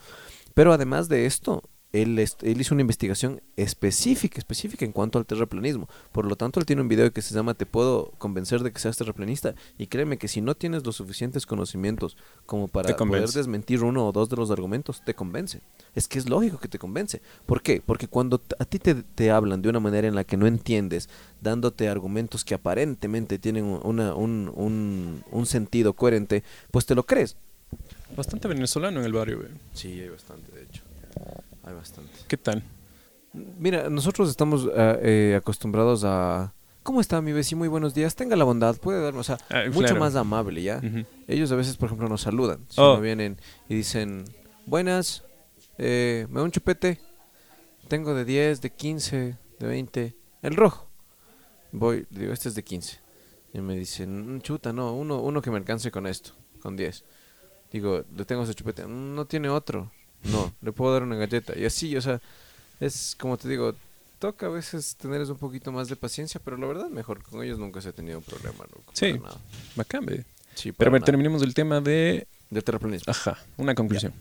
Pero 0.53 0.75
además 0.75 1.09
de 1.09 1.25
esto, 1.25 1.63
él, 1.93 2.19
hizo 2.19 2.75
una 2.75 2.83
investigación 2.83 3.41
específica, 3.57 4.39
específica 4.39 4.85
en 4.85 4.93
cuanto 4.93 5.19
al 5.19 5.25
terraplanismo. 5.25 5.89
Por 6.13 6.27
lo 6.27 6.37
tanto, 6.37 6.61
él 6.61 6.67
tiene 6.67 6.83
un 6.83 6.89
video 6.89 7.13
que 7.13 7.23
se 7.23 7.35
llama 7.35 7.55
Te 7.55 7.65
puedo 7.65 8.13
convencer 8.19 8.63
de 8.63 8.73
que 8.73 8.79
seas 8.79 8.97
terraplanista. 8.97 9.55
Y 9.79 9.87
créeme 9.87 10.19
que 10.19 10.29
si 10.29 10.41
no 10.43 10.55
tienes 10.55 10.85
los 10.85 10.97
suficientes 10.97 11.47
conocimientos 11.47 12.17
como 12.45 12.69
para 12.69 12.89
poder 12.97 13.23
desmentir 13.35 13.83
uno 13.83 14.07
o 14.07 14.13
dos 14.13 14.29
de 14.29 14.37
los 14.37 14.51
argumentos, 14.51 15.03
te 15.05 15.15
convence. 15.15 15.61
Es 15.95 16.09
que 16.09 16.19
es 16.19 16.29
lógico 16.29 16.59
que 16.59 16.69
te 16.69 16.79
convence. 16.79 17.23
¿Por 17.47 17.63
qué? 17.63 17.81
Porque 17.85 18.07
cuando 18.07 18.43
a 18.59 18.65
ti 18.67 18.79
te, 18.79 18.95
te 18.95 19.31
hablan 19.31 19.63
de 19.63 19.71
una 19.71 19.81
manera 19.81 20.07
en 20.09 20.15
la 20.15 20.25
que 20.25 20.37
no 20.37 20.47
entiendes, 20.47 21.09
dándote 21.41 21.89
argumentos 21.89 22.45
que 22.45 22.55
aparentemente 22.55 23.39
tienen 23.39 23.65
una- 23.65 24.15
un, 24.15 24.53
un- 24.55 25.25
un 25.31 25.47
sentido 25.47 25.95
coherente, 25.95 26.43
pues 26.71 26.85
te 26.85 26.95
lo 26.95 27.05
crees. 27.07 27.37
Bastante 28.17 28.47
venezolano 28.49 29.01
en 29.01 29.07
el 29.07 29.13
barrio, 29.13 29.39
güey. 29.39 29.51
Sí, 29.73 30.01
hay 30.01 30.09
bastante, 30.11 30.53
de 30.53 30.63
hecho. 30.65 30.83
Hay 31.69 31.75
bastante. 31.75 32.11
¿Qué 32.27 32.37
tal? 32.39 32.63
Mira, 33.35 33.91
nosotros 33.91 34.31
estamos 34.31 34.67
ah, 34.75 34.97
eh, 35.03 35.35
acostumbrados 35.39 36.03
a... 36.05 36.55
¿Cómo 36.83 37.03
está 37.03 37.21
mi 37.21 37.33
vecino? 37.33 37.59
Muy 37.59 37.69
buenos 37.69 37.93
días. 37.93 38.15
Tenga 38.15 38.35
la 38.37 38.45
bondad, 38.45 38.77
puede 38.79 39.03
darme, 39.03 39.21
o 39.21 39.25
sea, 39.25 39.37
Ah, 39.51 39.65
mucho 39.67 39.81
claro. 39.81 40.01
más 40.01 40.17
amable, 40.17 40.63
¿ya? 40.63 40.81
Ellos 41.27 41.53
a 41.53 41.57
veces, 41.57 41.77
por 41.77 41.87
ejemplo, 41.89 42.09
nos 42.09 42.23
saludan. 42.23 42.61
Si 42.71 42.81
Oh. 42.81 42.95
no 42.95 43.01
vienen 43.03 43.37
y 43.69 43.75
dicen, 43.75 44.25
buenas, 44.65 45.25
eh, 45.77 46.27
me 46.31 46.39
da 46.41 46.45
un 46.45 46.51
chupete. 46.51 46.99
Tengo 47.89 48.15
de 48.15 48.25
10, 48.25 48.63
de 48.63 48.71
15, 48.71 49.37
de 49.59 49.67
20. 49.67 50.17
El 50.41 50.57
rojo. 50.57 50.89
Voy, 51.73 52.07
digo, 52.09 52.33
este 52.33 52.49
es 52.49 52.55
de 52.55 52.65
15. 52.65 52.99
Y 53.53 53.61
me 53.61 53.77
dicen, 53.77 54.37
"Mm, 54.37 54.41
chuta, 54.41 54.73
no, 54.73 54.95
uno, 54.95 55.21
uno 55.21 55.43
que 55.43 55.51
me 55.51 55.59
alcance 55.59 55.91
con 55.91 56.07
esto, 56.07 56.31
con 56.63 56.77
10. 56.77 57.05
Digo, 57.71 58.03
le 58.17 58.25
tengo 58.25 58.45
ese 58.45 58.55
chupete. 58.55 58.87
"Mm, 58.87 59.15
No 59.15 59.27
tiene 59.27 59.51
otro. 59.51 59.91
No, 60.25 60.53
le 60.61 60.73
puedo 60.73 60.93
dar 60.93 61.03
una 61.03 61.17
galleta. 61.17 61.59
Y 61.59 61.65
así, 61.65 61.97
o 61.97 62.01
sea, 62.01 62.21
es 62.81 63.17
como 63.19 63.37
te 63.37 63.49
digo, 63.49 63.75
toca 64.19 64.47
a 64.47 64.51
veces 64.51 64.97
tener 64.97 65.23
un 65.23 65.37
poquito 65.37 65.73
más 65.73 65.89
de 65.89 65.97
paciencia, 65.97 66.41
pero 66.45 66.57
la 66.57 66.67
verdad 66.67 66.89
mejor. 66.89 67.23
Con 67.23 67.43
ellos 67.43 67.59
nunca 67.59 67.81
se 67.81 67.91
ha 67.91 67.93
tenido 67.93 68.21
problema, 68.21 68.65
loco. 68.65 68.93
Sí. 68.93 69.15
nada. 69.15 69.39
Bacán. 69.77 70.07
Sí, 70.55 70.73
Pero 70.73 70.91
a 70.91 70.93
ver, 70.93 71.03
terminemos 71.03 71.43
el 71.43 71.55
tema 71.55 71.81
de... 71.81 72.27
Del 72.51 72.65
terraplanismo. 72.65 73.11
Ajá, 73.11 73.39
una 73.59 73.75
conclusión. 73.75 74.13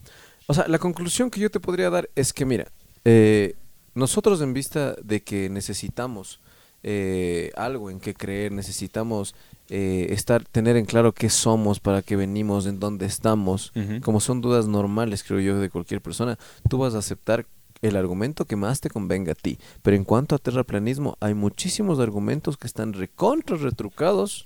O 0.45 0.53
sea, 0.53 0.67
la 0.67 0.77
conclusión 0.79 1.31
que 1.31 1.39
yo 1.39 1.49
te 1.49 1.59
podría 1.59 1.89
dar 1.89 2.09
es 2.15 2.31
que, 2.31 2.45
mira, 2.45 2.67
eh, 3.05 3.55
nosotros 3.95 4.39
en 4.41 4.53
vista 4.53 4.95
de 5.01 5.21
que 5.21 5.49
necesitamos 5.49 6.39
eh, 6.89 7.51
algo 7.57 7.89
en 7.91 7.99
que 7.99 8.13
creer, 8.13 8.53
necesitamos 8.53 9.35
eh, 9.69 10.07
estar, 10.11 10.45
tener 10.45 10.77
en 10.77 10.85
claro 10.85 11.11
qué 11.11 11.29
somos, 11.29 11.81
para 11.81 12.01
qué 12.01 12.15
venimos, 12.15 12.65
en 12.65 12.79
dónde 12.79 13.05
estamos, 13.05 13.73
como 14.01 14.21
son 14.21 14.39
dudas 14.39 14.67
normales, 14.67 15.23
creo 15.25 15.41
yo, 15.41 15.59
de 15.59 15.69
cualquier 15.69 15.99
persona, 16.01 16.37
tú 16.69 16.77
vas 16.77 16.95
a 16.95 16.99
aceptar 16.99 17.45
el 17.81 17.97
argumento 17.97 18.45
que 18.45 18.55
más 18.55 18.79
te 18.79 18.89
convenga 18.89 19.33
a 19.33 19.35
ti. 19.35 19.59
Pero 19.81 19.97
en 19.97 20.05
cuanto 20.05 20.33
a 20.33 20.39
terraplanismo, 20.39 21.17
hay 21.19 21.33
muchísimos 21.33 21.99
argumentos 21.99 22.55
que 22.55 22.67
están 22.67 22.93
recontra 22.93 23.57
retrucados 23.57 24.45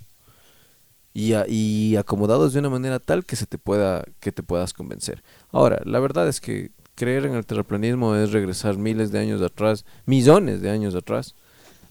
y, 1.14 1.34
a- 1.34 1.46
y 1.48 1.94
acomodados 1.96 2.52
de 2.52 2.58
una 2.58 2.70
manera 2.70 2.98
tal 2.98 3.24
que 3.24 3.36
se 3.36 3.46
te 3.46 3.58
pueda 3.58 4.04
que 4.20 4.32
te 4.32 4.42
puedas 4.42 4.72
convencer. 4.72 5.22
Ahora, 5.52 5.80
la 5.84 6.00
verdad 6.00 6.26
es 6.28 6.40
que 6.40 6.72
creer 6.94 7.24
en 7.26 7.34
el 7.34 7.46
terraplanismo 7.46 8.16
es 8.16 8.32
regresar 8.32 8.76
miles 8.78 9.12
de 9.12 9.18
años 9.20 9.40
atrás, 9.42 9.84
millones 10.06 10.60
de 10.60 10.70
años 10.70 10.94
atrás, 10.94 11.34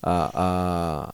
a, 0.03 1.11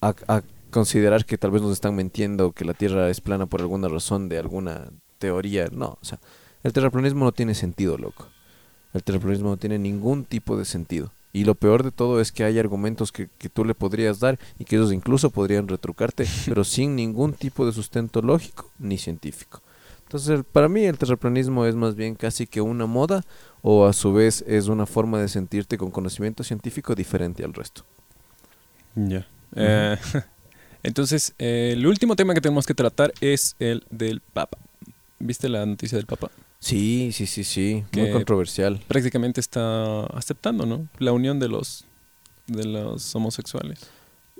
a, 0.00 0.14
a- 0.28 0.42
considerar 0.70 1.26
que 1.26 1.36
tal 1.38 1.50
vez 1.50 1.60
nos 1.62 1.72
están 1.72 1.94
mintiendo, 1.94 2.52
que 2.52 2.64
la 2.64 2.72
Tierra 2.74 3.10
es 3.10 3.20
plana 3.20 3.46
por 3.46 3.60
alguna 3.60 3.88
razón 3.88 4.28
de 4.30 4.38
alguna 4.38 4.88
teoría. 5.18 5.68
No, 5.70 5.98
o 6.00 6.04
sea, 6.04 6.18
el 6.62 6.72
terraplanismo 6.72 7.24
no 7.26 7.32
tiene 7.32 7.54
sentido, 7.54 7.98
loco. 7.98 8.28
El 8.94 9.02
terraplanismo 9.02 9.50
no 9.50 9.56
tiene 9.56 9.78
ningún 9.78 10.24
tipo 10.24 10.56
de 10.56 10.64
sentido. 10.64 11.10
Y 11.32 11.44
lo 11.44 11.54
peor 11.54 11.82
de 11.82 11.90
todo 11.92 12.20
es 12.20 12.32
que 12.32 12.44
hay 12.44 12.58
argumentos 12.58 13.12
que, 13.12 13.28
que 13.38 13.48
tú 13.48 13.64
le 13.64 13.74
podrías 13.74 14.20
dar 14.20 14.38
y 14.58 14.64
que 14.64 14.76
ellos 14.76 14.92
incluso 14.92 15.30
podrían 15.30 15.68
retrucarte, 15.68 16.26
pero 16.46 16.64
sin 16.64 16.96
ningún 16.96 17.32
tipo 17.34 17.66
de 17.66 17.72
sustento 17.72 18.22
lógico 18.22 18.70
ni 18.78 18.98
científico. 18.98 19.62
Entonces, 20.04 20.42
para 20.52 20.68
mí 20.68 20.84
el 20.84 20.98
terraplanismo 20.98 21.64
es 21.66 21.74
más 21.74 21.94
bien 21.96 22.14
casi 22.14 22.46
que 22.46 22.60
una 22.60 22.86
moda 22.86 23.24
o 23.62 23.86
a 23.86 23.94
su 23.94 24.12
vez 24.12 24.44
es 24.46 24.68
una 24.68 24.86
forma 24.86 25.20
de 25.20 25.28
sentirte 25.28 25.78
con 25.78 25.90
conocimiento 25.90 26.44
científico 26.44 26.94
diferente 26.94 27.44
al 27.44 27.54
resto. 27.54 27.84
Ya. 28.94 29.26
Eh, 29.56 29.96
entonces, 30.82 31.34
eh, 31.38 31.70
el 31.74 31.86
último 31.86 32.16
tema 32.16 32.34
que 32.34 32.40
tenemos 32.40 32.66
que 32.66 32.74
tratar 32.74 33.12
es 33.20 33.56
el 33.58 33.84
del 33.90 34.20
Papa. 34.20 34.58
¿Viste 35.18 35.48
la 35.48 35.64
noticia 35.66 35.96
del 35.96 36.06
Papa? 36.06 36.30
Sí, 36.58 37.10
sí, 37.12 37.26
sí, 37.26 37.42
sí, 37.42 37.84
muy 37.92 38.10
controversial. 38.12 38.80
Prácticamente 38.86 39.40
está 39.40 40.04
aceptando, 40.06 40.64
¿no? 40.64 40.86
La 40.98 41.12
unión 41.12 41.40
de 41.40 41.48
los 41.48 41.86
de 42.46 42.64
los 42.64 43.14
homosexuales. 43.14 43.80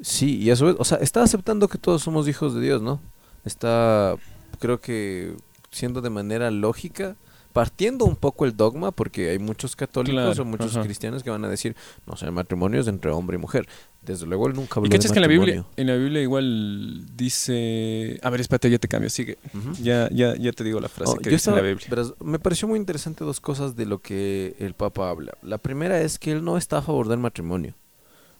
Sí, 0.01 0.39
y 0.39 0.51
a 0.51 0.57
su 0.57 0.67
vez, 0.67 0.77
o 0.79 0.85
sea, 0.85 0.99
está 0.99 1.23
aceptando 1.23 1.69
que 1.69 1.79
todos 1.79 2.03
somos 2.03 2.29
hijos 2.29 2.55
de 2.55 2.61
Dios, 2.61 2.83
¿no? 2.83 3.01
Está, 3.45 4.17
creo 4.59 4.81
que, 4.81 5.37
siendo 5.71 6.01
de 6.01 6.11
manera 6.11 6.51
lógica, 6.51 7.17
partiendo 7.53 8.05
un 8.05 8.17
poco 8.17 8.45
el 8.45 8.57
dogma, 8.57 8.91
porque 8.91 9.31
hay 9.31 9.39
muchos 9.39 9.77
católicos 9.77 10.23
Claro, 10.37 10.43
o 10.43 10.45
muchos 10.45 10.73
ajá. 10.77 10.83
cristianos 10.85 11.23
que 11.23 11.31
van 11.31 11.45
a 11.45 11.49
decir, 11.49 11.77
no, 12.07 12.15
o 12.15 12.17
sea, 12.17 12.29
el 12.29 12.35
matrimonio 12.35 12.81
es 12.81 12.89
entre 12.89 13.11
hombre 13.11 13.37
y 13.37 13.41
mujer. 13.41 13.67
Desde 14.03 14.27
luego 14.27 14.49
él 14.49 14.55
nunca 14.55 14.75
habló 14.81 14.87
¿Y 14.87 14.91
de 14.91 14.97
cachas 14.97 15.13
que 15.13 15.19
en 15.19 15.23
la 15.23 15.29
Biblia, 15.29 15.57
matrimonio. 15.59 15.75
en 15.77 15.87
la 15.87 15.95
Biblia 15.95 16.23
igual 16.23 17.07
dice... 17.17 18.19
A 18.23 18.31
ver, 18.31 18.41
espérate, 18.41 18.69
ya 18.71 18.79
te 18.79 18.89
cambio, 18.89 19.09
sigue. 19.11 19.39
Ya, 19.81 20.09
ya, 20.11 20.35
ya 20.37 20.53
te 20.53 20.65
digo 20.65 20.81
la 20.81 20.89
frase 20.89 21.13
Oh, 21.13 21.17
que 21.19 21.31
dice 21.31 21.37
estaba- 21.37 21.59
en 21.59 21.65
la 21.65 21.69
Biblia. 21.71 21.87
verás, 21.89 22.15
me 22.21 22.39
pareció 22.39 22.67
muy 22.67 22.79
interesante 22.79 23.25
dos 23.25 23.41
cosas 23.41 23.77
de 23.77 23.87
lo 23.87 24.01
que 24.01 24.57
el 24.59 24.75
Papa 24.75 25.09
habla. 25.09 25.33
La 25.43 25.59
primera 25.59 26.01
es 26.01 26.19
que 26.19 26.33
él 26.33 26.43
no 26.45 26.57
está 26.57 26.79
a 26.79 26.83
favor 26.83 27.09
del 27.09 27.19
matrimonio. 27.19 27.75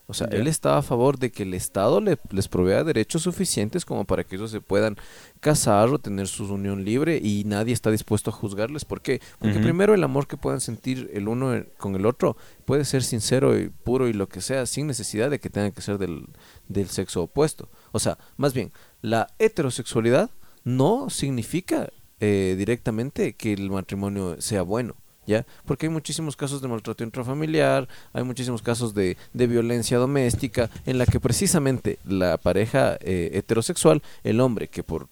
O 0.09 0.15
sea, 0.15 0.27
él 0.41 0.47
está 0.49 0.77
a 0.77 0.83
favor 0.83 1.19
de 1.19 1.31
que 1.31 1.45
el 1.45 1.55
Estado 1.55 2.01
le- 2.01 2.19
les 2.31 2.49
provea 2.49 2.85
derechos 2.85 3.23
suficientes 3.23 3.85
como 3.85 4.05
para 4.05 4.25
que 4.25 4.37
ellos 4.37 4.51
se 4.51 4.61
puedan 4.61 4.97
casar 5.41 5.89
o 5.89 5.99
tener 5.99 6.27
su 6.29 6.45
unión 6.53 6.85
libre 6.85 7.19
y 7.23 7.45
nadie 7.45 7.73
está 7.73 7.91
dispuesto 7.91 8.31
a 8.31 8.33
juzgarles. 8.33 8.85
¿Por 8.85 9.01
qué? 9.01 9.21
Porque 9.39 9.59
primero 9.63 9.95
el 9.95 10.05
amor 10.05 10.27
que 10.27 10.37
puedan 10.37 10.61
sentir 10.61 11.11
el 11.15 11.29
uno 11.29 11.65
con 11.79 11.95
el 11.95 12.05
otro 12.05 12.37
puede 12.65 12.85
ser 12.85 13.03
sincero 13.05 13.59
y 13.59 13.69
puro 13.69 14.09
y 14.09 14.13
lo 14.13 14.29
que 14.29 14.41
sea, 14.41 14.67
sin 14.67 14.87
necesidad 14.87 15.31
de 15.31 15.39
que 15.41 15.51
tenga 15.51 15.71
que 15.71 15.81
ser 15.83 15.99
del, 15.99 16.27
del 16.69 16.89
sexo 16.89 17.23
opuesto. 17.23 17.69
O 17.93 17.99
sea, 17.99 18.19
más 18.37 18.53
bien, 18.55 18.73
la 19.01 19.29
heterosexualidad 19.39 20.31
no 20.65 21.11
significa 21.11 21.89
eh, 22.21 22.55
directamente 22.59 23.33
que 23.35 23.53
el 23.53 23.71
matrimonio 23.71 24.41
sea 24.41 24.63
bueno. 24.63 24.97
¿Ya? 25.27 25.47
Porque 25.67 25.87
hay 25.87 25.93
muchísimos 25.93 26.35
casos 26.35 26.61
de 26.63 26.69
maltrato 26.69 27.05
intrafamiliar, 27.05 27.89
hay 28.13 28.25
muchísimos 28.25 28.61
casos 28.61 28.93
de, 28.93 29.17
de 29.33 29.47
violencia 29.47 29.99
doméstica, 29.99 30.69
en 30.85 30.99
la 30.99 31.07
que 31.07 31.21
precisamente 31.21 31.99
la 32.05 32.39
pareja 32.39 32.97
eh, 33.01 33.31
heterosexual, 33.35 34.03
el 34.25 34.41
hombre, 34.41 34.67
que 34.69 34.83
por 34.83 35.07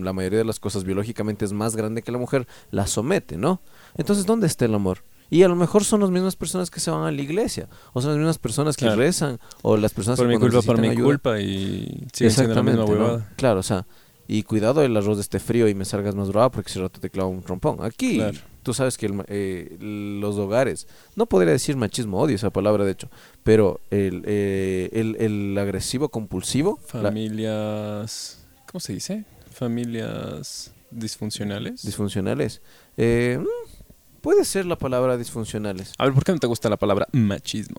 la 0.00 0.12
mayoría 0.12 0.38
de 0.38 0.44
las 0.44 0.60
cosas 0.60 0.84
biológicamente 0.84 1.44
es 1.44 1.52
más 1.52 1.74
grande 1.76 2.02
que 2.02 2.12
la 2.12 2.18
mujer, 2.18 2.46
la 2.70 2.86
somete, 2.86 3.36
¿no? 3.36 3.60
Entonces, 3.96 4.24
¿dónde 4.26 4.46
está 4.46 4.64
el 4.66 4.74
amor? 4.74 5.02
Y 5.30 5.42
a 5.42 5.48
lo 5.48 5.56
mejor 5.56 5.82
son 5.82 6.00
las 6.00 6.10
mismas 6.10 6.36
personas 6.36 6.70
que 6.70 6.78
se 6.78 6.90
van 6.92 7.02
a 7.02 7.10
la 7.10 7.20
iglesia, 7.20 7.68
o 7.92 8.00
son 8.00 8.10
las 8.10 8.18
mismas 8.18 8.38
personas 8.38 8.76
que 8.76 8.84
Claro. 8.84 9.00
rezan, 9.00 9.40
o 9.62 9.76
las 9.76 9.92
personas 9.92 10.18
Por 10.18 10.28
que 10.28 10.34
mi 10.34 10.38
culpa, 10.40 10.62
por 10.62 10.80
mi 10.80 10.88
ayuda- 10.88 11.04
culpa 11.04 11.40
y 11.40 12.06
sigue 12.12 12.30
siendo 12.30 12.54
la 12.54 12.62
misma. 12.62 13.26
Claro, 13.36 13.58
o 13.58 13.62
sea, 13.64 13.84
y 14.28 14.44
cuidado 14.44 14.82
el 14.82 14.96
arroz 14.96 15.18
esté 15.18 15.40
frío 15.40 15.66
y 15.68 15.74
me 15.74 15.84
salgas 15.84 16.14
más 16.14 16.28
bravo 16.30 16.50
porque 16.52 16.70
si 16.70 16.78
rato 16.80 17.00
te 17.00 17.10
clavo 17.10 17.30
un 17.30 17.42
trompón. 17.42 17.78
Aquí, 17.84 18.16
Claro. 18.16 18.38
Tú 18.66 18.74
sabes 18.74 18.98
que 18.98 19.06
el 19.06 19.24
eh, 19.28 19.76
los 20.20 20.34
hogares, 20.38 20.88
no 21.14 21.26
podría 21.26 21.52
decir 21.52 21.76
machismo, 21.76 22.20
odio 22.20 22.34
esa 22.34 22.50
palabra 22.50 22.84
de 22.84 22.90
hecho, 22.90 23.08
pero 23.44 23.78
el, 23.92 24.24
eh, 24.26 24.90
el, 24.92 25.14
el 25.20 25.56
agresivo 25.56 26.08
compulsivo, 26.08 26.80
la- 26.92 27.02
Familias... 27.02 28.44
¿Cómo 28.66 28.80
se 28.80 28.92
dice? 28.92 29.24
Familias 29.52 30.72
disfuncionales. 30.90 31.82
disfuncionales, 31.84 32.60
eh, 32.96 33.38
mm, 33.40 34.20
puede 34.20 34.44
ser 34.44 34.66
la 34.66 34.76
palabra 34.76 35.16
disfuncionales, 35.16 35.92
a 35.96 36.04
ver, 36.06 36.12
¿por 36.14 36.24
qué 36.24 36.32
no 36.32 36.38
te 36.40 36.48
gusta 36.48 36.68
la 36.68 36.76
palabra 36.76 37.06
machismo? 37.12 37.76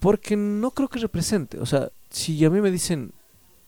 porque 0.00 0.36
no 0.36 0.70
creo 0.70 0.88
que 0.88 1.00
represente, 1.00 1.58
o 1.60 1.66
sea, 1.66 1.90
si 2.08 2.42
a 2.46 2.50
mí 2.50 2.62
me 2.62 2.70
dicen, 2.70 3.12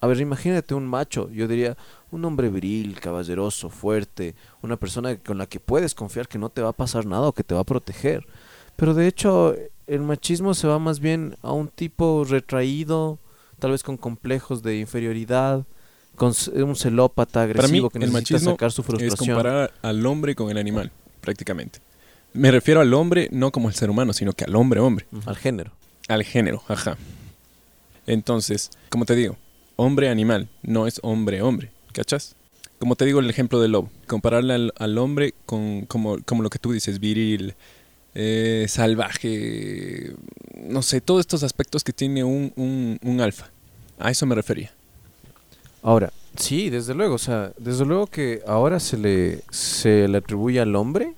a 0.01 0.07
ver, 0.07 0.21
imagínate 0.21 0.75
un 0.75 0.87
macho, 0.87 1.29
yo 1.31 1.49
diría 1.49 1.77
un 2.17 2.25
hombre 2.25 2.49
viril, 2.49 2.99
caballeroso, 3.01 3.71
fuerte, 3.71 4.35
una 4.63 4.77
persona 4.77 5.17
con 5.17 5.39
la 5.39 5.47
que 5.47 5.61
puedes 5.61 5.95
confiar 5.95 6.29
que 6.29 6.39
no 6.39 6.51
te 6.51 6.63
va 6.63 6.71
a 6.71 6.73
pasar 6.73 7.07
nada 7.07 7.29
o 7.29 7.33
que 7.33 7.45
te 7.45 7.55
va 7.55 7.61
a 7.61 7.65
proteger. 7.65 8.27
Pero 8.77 8.95
de 8.95 9.07
hecho, 9.07 9.55
el 9.87 10.01
machismo 10.01 10.55
se 10.55 10.67
va 10.67 10.79
más 10.79 11.01
bien 11.01 11.37
a 11.43 11.53
un 11.53 11.69
tipo 11.69 12.25
retraído, 12.25 13.19
tal 13.59 13.71
vez 13.71 13.83
con 13.83 13.97
complejos 13.97 14.63
de 14.63 14.79
inferioridad, 14.79 15.65
con 16.17 16.33
un 16.55 16.77
celópata 16.77 17.41
Para 17.41 17.69
mí, 17.69 17.79
agresivo 17.79 17.91
que 17.91 17.99
necesita 17.99 18.39
sacar 18.39 18.73
su 18.73 18.81
es 18.81 18.87
frustración. 18.87 19.37
comparar 19.37 19.73
al 19.83 20.05
hombre 20.05 20.35
con 20.35 20.51
el 20.51 20.59
animal, 20.59 20.91
prácticamente. 21.21 21.79
Me 22.33 22.51
refiero 22.51 22.81
al 22.81 22.93
hombre 22.93 23.29
no 23.33 23.51
como 23.53 23.69
el 23.69 23.75
ser 23.75 23.89
humano, 23.89 24.13
sino 24.13 24.33
que 24.33 24.45
al 24.45 24.57
hombre 24.57 24.81
hombre. 24.81 25.07
Al 25.25 25.37
género. 25.37 25.73
al 26.09 26.25
género, 26.25 26.63
ajá. 26.69 26.97
Entonces, 28.07 28.71
como 28.89 29.05
te 29.05 29.15
digo, 29.15 29.37
hombre-animal, 29.77 30.49
no 30.63 30.87
es 30.87 31.01
hombre-hombre, 31.03 31.71
¿cachas? 31.97 32.37
Como 32.79 32.95
te 32.95 33.07
digo 33.07 33.21
el 33.21 33.31
ejemplo 33.31 33.59
del 33.61 33.73
lobo, 33.73 33.91
compararle 34.07 34.53
al, 34.53 34.73
al 34.79 34.99
hombre 34.99 35.33
con 35.47 35.87
como, 35.87 36.19
como 36.25 36.43
lo 36.43 36.51
que 36.51 36.59
tú 36.59 36.73
dices, 36.73 37.01
viril, 37.01 37.55
eh, 38.15 38.67
salvaje, 38.69 40.13
no 40.69 40.83
sé, 40.83 41.01
todos 41.01 41.21
estos 41.21 41.43
aspectos 41.43 41.83
que 41.83 41.95
tiene 41.95 42.23
un, 42.23 42.53
un, 42.57 42.99
un 43.03 43.21
alfa. 43.23 43.51
A 43.99 44.11
eso 44.11 44.27
me 44.27 44.35
refería. 44.35 44.73
Ahora, 45.83 46.13
sí, 46.39 46.69
desde 46.69 46.93
luego, 46.95 47.15
o 47.15 47.19
sea, 47.19 47.53
desde 47.57 47.87
luego 47.87 48.09
que 48.09 48.43
ahora 48.47 48.79
se 48.79 48.99
le, 48.99 49.41
se 49.51 50.07
le 50.07 50.19
atribuye 50.19 50.61
al 50.61 50.77
hombre 50.77 51.15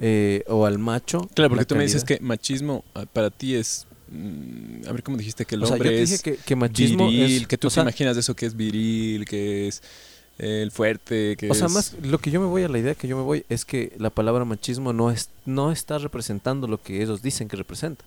eh, 0.00 0.42
o 0.48 0.66
al 0.66 0.78
macho. 0.78 1.28
Claro, 1.34 1.50
porque 1.50 1.66
tú 1.66 1.76
me 1.76 1.84
dices 1.84 2.02
que 2.02 2.18
machismo 2.20 2.84
ah, 2.94 3.04
para 3.12 3.30
ti 3.30 3.54
es... 3.54 3.86
mm, 4.10 4.88
a 4.88 4.92
ver, 4.92 5.02
¿cómo 5.04 5.18
dijiste 5.18 5.44
que 5.44 5.54
el 5.54 5.62
O 5.62 5.66
sea, 5.66 5.76
yo 5.76 5.82
hombre 5.82 5.90
te 5.90 6.00
dije 6.00 6.14
es 6.14 6.22
que, 6.22 6.36
que 6.36 6.56
machismo 6.56 7.08
viril? 7.08 7.42
es... 7.42 7.46
que 7.46 7.58
tú 7.58 7.68
te 7.68 7.74
sea, 7.74 7.82
imaginas 7.84 8.16
eso 8.16 8.34
que 8.34 8.46
es 8.46 8.56
viril, 8.56 9.24
que 9.24 9.68
es 9.68 9.82
el 10.38 10.70
fuerte, 10.70 11.36
que 11.36 11.50
O 11.50 11.54
sea, 11.54 11.66
es... 11.66 11.72
más 11.72 11.92
lo 12.02 12.18
que 12.18 12.30
yo 12.30 12.40
me 12.40 12.46
voy 12.46 12.62
a 12.62 12.68
la 12.68 12.78
idea 12.78 12.94
que 12.94 13.08
yo 13.08 13.16
me 13.16 13.22
voy 13.22 13.44
es 13.48 13.64
que 13.64 13.92
la 13.98 14.10
palabra 14.10 14.44
machismo 14.44 14.92
no 14.92 15.10
es 15.10 15.30
no 15.46 15.72
está 15.72 15.98
representando 15.98 16.66
lo 16.68 16.80
que 16.82 17.02
ellos 17.02 17.22
dicen 17.22 17.48
que 17.48 17.56
representa. 17.56 18.04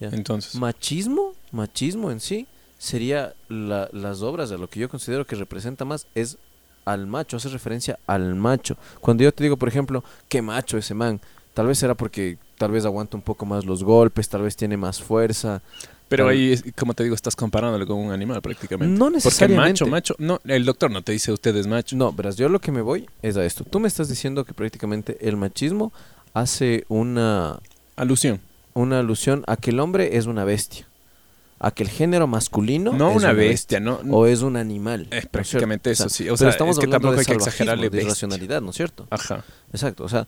¿ya? 0.00 0.08
Entonces, 0.08 0.54
Machismo, 0.56 1.32
machismo 1.52 2.10
en 2.10 2.20
sí 2.20 2.46
sería 2.78 3.34
la- 3.48 3.88
las 3.92 4.20
obras 4.22 4.50
de 4.50 4.58
lo 4.58 4.68
que 4.68 4.80
yo 4.80 4.88
considero 4.88 5.26
que 5.26 5.36
representa 5.36 5.84
más 5.84 6.06
es 6.14 6.36
al 6.84 7.06
macho, 7.06 7.38
hace 7.38 7.48
referencia 7.48 7.98
al 8.06 8.34
macho. 8.34 8.76
Cuando 9.00 9.22
yo 9.24 9.32
te 9.32 9.42
digo, 9.44 9.56
por 9.56 9.68
ejemplo, 9.68 10.04
qué 10.28 10.42
macho 10.42 10.76
ese 10.76 10.92
man, 10.92 11.18
tal 11.54 11.66
vez 11.68 11.78
será 11.78 11.94
porque 11.94 12.36
tal 12.58 12.72
vez 12.72 12.84
aguanta 12.84 13.16
un 13.16 13.22
poco 13.22 13.46
más 13.46 13.64
los 13.64 13.82
golpes, 13.82 14.28
tal 14.28 14.42
vez 14.42 14.54
tiene 14.54 14.76
más 14.76 15.02
fuerza. 15.02 15.62
Pero 16.08 16.28
ahí, 16.28 16.56
como 16.76 16.94
te 16.94 17.02
digo, 17.02 17.14
estás 17.14 17.34
comparándolo 17.34 17.86
con 17.86 17.96
un 17.98 18.12
animal 18.12 18.40
prácticamente. 18.42 18.92
No 18.98 19.06
Porque 19.06 19.16
necesariamente. 19.16 19.84
macho, 19.84 19.86
macho, 19.86 20.14
no, 20.18 20.40
el 20.44 20.64
doctor 20.64 20.90
no 20.90 21.02
te 21.02 21.12
dice 21.12 21.32
usted 21.32 21.56
es 21.56 21.66
macho. 21.66 21.96
No, 21.96 22.12
verás, 22.12 22.36
yo 22.36 22.48
lo 22.48 22.60
que 22.60 22.70
me 22.72 22.82
voy 22.82 23.06
es 23.22 23.36
a 23.36 23.44
esto. 23.44 23.64
Tú 23.64 23.80
me 23.80 23.88
estás 23.88 24.08
diciendo 24.08 24.44
que 24.44 24.52
prácticamente 24.54 25.16
el 25.26 25.36
machismo 25.36 25.92
hace 26.34 26.84
una 26.88 27.58
Alusión. 27.96 28.40
una 28.74 28.98
alusión 29.00 29.44
a 29.46 29.56
que 29.56 29.70
el 29.70 29.80
hombre 29.80 30.16
es 30.16 30.26
una 30.26 30.44
bestia, 30.44 30.86
a 31.60 31.70
que 31.70 31.84
el 31.84 31.88
género 31.88 32.26
masculino 32.26 32.92
No, 32.92 33.10
es 33.12 33.16
una 33.16 33.32
bestia, 33.32 33.80
no. 33.80 34.00
o 34.10 34.26
es 34.26 34.42
un 34.42 34.56
animal. 34.56 35.06
Es 35.10 35.26
prácticamente 35.26 35.90
eso, 35.92 36.08
sí. 36.08 36.24
O 36.24 36.26
pero 36.26 36.36
sea, 36.36 36.48
estamos 36.50 36.76
es 36.76 36.80
que 36.80 36.86
hablando 36.86 37.08
tampoco 37.08 37.14
de 37.14 37.20
hay 37.20 37.24
que 37.24 37.32
salvajismo, 37.32 37.48
exagerarle 37.50 37.90
de 37.90 38.02
irracionalidad, 38.02 38.60
¿no 38.60 38.70
es 38.70 38.76
cierto? 38.76 39.06
Ajá. 39.10 39.44
Exacto, 39.72 40.04
o 40.04 40.08
sea, 40.08 40.26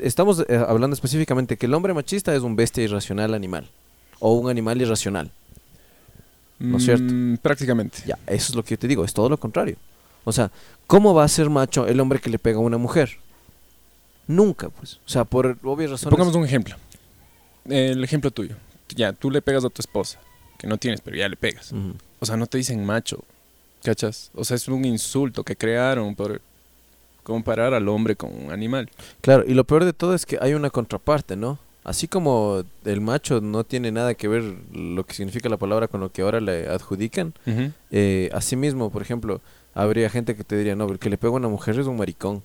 estamos 0.00 0.44
eh, 0.48 0.56
hablando 0.66 0.94
específicamente 0.94 1.56
que 1.56 1.66
el 1.66 1.74
hombre 1.74 1.94
machista 1.94 2.34
es 2.34 2.42
un 2.42 2.56
bestia 2.56 2.82
irracional 2.84 3.34
animal 3.34 3.68
o 4.20 4.34
un 4.34 4.50
animal 4.50 4.80
irracional. 4.80 5.30
¿No 6.58 6.78
es 6.78 6.84
cierto? 6.84 7.04
Mm, 7.06 7.36
prácticamente. 7.36 7.98
Ya, 8.06 8.18
eso 8.26 8.52
es 8.52 8.54
lo 8.54 8.64
que 8.64 8.70
yo 8.70 8.78
te 8.78 8.88
digo, 8.88 9.04
es 9.04 9.14
todo 9.14 9.28
lo 9.28 9.38
contrario. 9.38 9.76
O 10.24 10.32
sea, 10.32 10.50
¿cómo 10.86 11.14
va 11.14 11.24
a 11.24 11.28
ser 11.28 11.48
macho 11.50 11.86
el 11.86 12.00
hombre 12.00 12.20
que 12.20 12.30
le 12.30 12.38
pega 12.38 12.58
a 12.58 12.60
una 12.60 12.78
mujer? 12.78 13.18
Nunca, 14.26 14.68
pues. 14.68 15.00
O 15.06 15.08
sea, 15.08 15.24
por 15.24 15.56
obvias 15.62 15.90
razones. 15.90 16.10
Pongamos 16.10 16.34
un 16.34 16.44
ejemplo. 16.44 16.76
El 17.64 18.02
ejemplo 18.02 18.30
tuyo. 18.30 18.56
Ya, 18.88 19.12
tú 19.12 19.30
le 19.30 19.40
pegas 19.40 19.64
a 19.64 19.70
tu 19.70 19.80
esposa, 19.80 20.18
que 20.58 20.66
no 20.66 20.78
tienes, 20.78 21.00
pero 21.00 21.16
ya 21.16 21.28
le 21.28 21.36
pegas. 21.36 21.72
O 22.20 22.26
sea, 22.26 22.36
no 22.36 22.46
te 22.46 22.58
dicen 22.58 22.84
macho, 22.84 23.22
¿cachas? 23.82 24.30
O 24.34 24.44
sea, 24.44 24.56
es 24.56 24.66
un 24.68 24.84
insulto 24.84 25.44
que 25.44 25.56
crearon 25.56 26.14
por 26.14 26.40
comparar 27.22 27.74
al 27.74 27.88
hombre 27.88 28.16
con 28.16 28.34
un 28.34 28.50
animal. 28.50 28.90
Claro, 29.20 29.44
y 29.46 29.54
lo 29.54 29.64
peor 29.64 29.84
de 29.84 29.92
todo 29.92 30.14
es 30.14 30.26
que 30.26 30.38
hay 30.40 30.54
una 30.54 30.70
contraparte, 30.70 31.36
¿no? 31.36 31.58
Así 31.88 32.06
como 32.06 32.64
el 32.84 33.00
macho 33.00 33.40
no 33.40 33.64
tiene 33.64 33.90
nada 33.90 34.12
que 34.12 34.28
ver 34.28 34.42
lo 34.74 35.06
que 35.06 35.14
significa 35.14 35.48
la 35.48 35.56
palabra 35.56 35.88
con 35.88 36.00
lo 36.00 36.12
que 36.12 36.20
ahora 36.20 36.38
le 36.38 36.68
adjudican, 36.68 37.32
eh, 37.90 38.28
asimismo, 38.34 38.90
por 38.90 39.00
ejemplo, 39.00 39.40
habría 39.72 40.10
gente 40.10 40.36
que 40.36 40.44
te 40.44 40.54
diría, 40.58 40.76
no, 40.76 40.86
el 40.90 40.98
que 40.98 41.08
le 41.08 41.16
pega 41.16 41.32
a 41.32 41.36
una 41.36 41.48
mujer 41.48 41.80
es 41.80 41.86
un 41.86 41.96
maricón. 41.96 42.42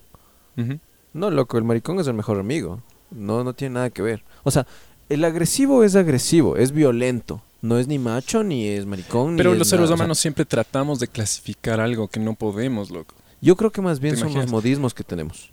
No, 1.11 1.29
loco, 1.29 1.57
el 1.57 1.65
maricón 1.65 1.99
es 1.99 2.07
el 2.07 2.13
mejor 2.13 2.39
amigo. 2.39 2.79
No, 3.11 3.43
no 3.43 3.53
tiene 3.53 3.73
nada 3.73 3.89
que 3.89 4.01
ver. 4.01 4.23
O 4.43 4.49
sea, 4.49 4.65
el 5.09 5.25
agresivo 5.25 5.83
es 5.83 5.97
agresivo, 5.97 6.55
es 6.55 6.71
violento. 6.71 7.41
No 7.61 7.77
es 7.79 7.87
ni 7.89 7.99
macho, 7.99 8.45
ni 8.45 8.69
es 8.69 8.85
maricón, 8.85 9.35
Pero 9.35 9.51
ni 9.51 9.57
los 9.57 9.67
es 9.67 9.71
seres 9.71 9.81
nada. 9.81 9.93
O 9.93 9.97
sea, 9.97 10.03
humanos 10.05 10.19
siempre 10.19 10.45
tratamos 10.45 10.99
de 10.99 11.09
clasificar 11.09 11.81
algo 11.81 12.07
que 12.07 12.21
no 12.21 12.33
podemos, 12.33 12.91
loco. 12.91 13.13
Yo 13.41 13.57
creo 13.57 13.71
que 13.71 13.81
más 13.81 13.99
bien 13.99 14.15
¿Te 14.15 14.21
son 14.21 14.33
los 14.33 14.49
modismos 14.49 14.93
que 14.93 15.03
tenemos. 15.03 15.52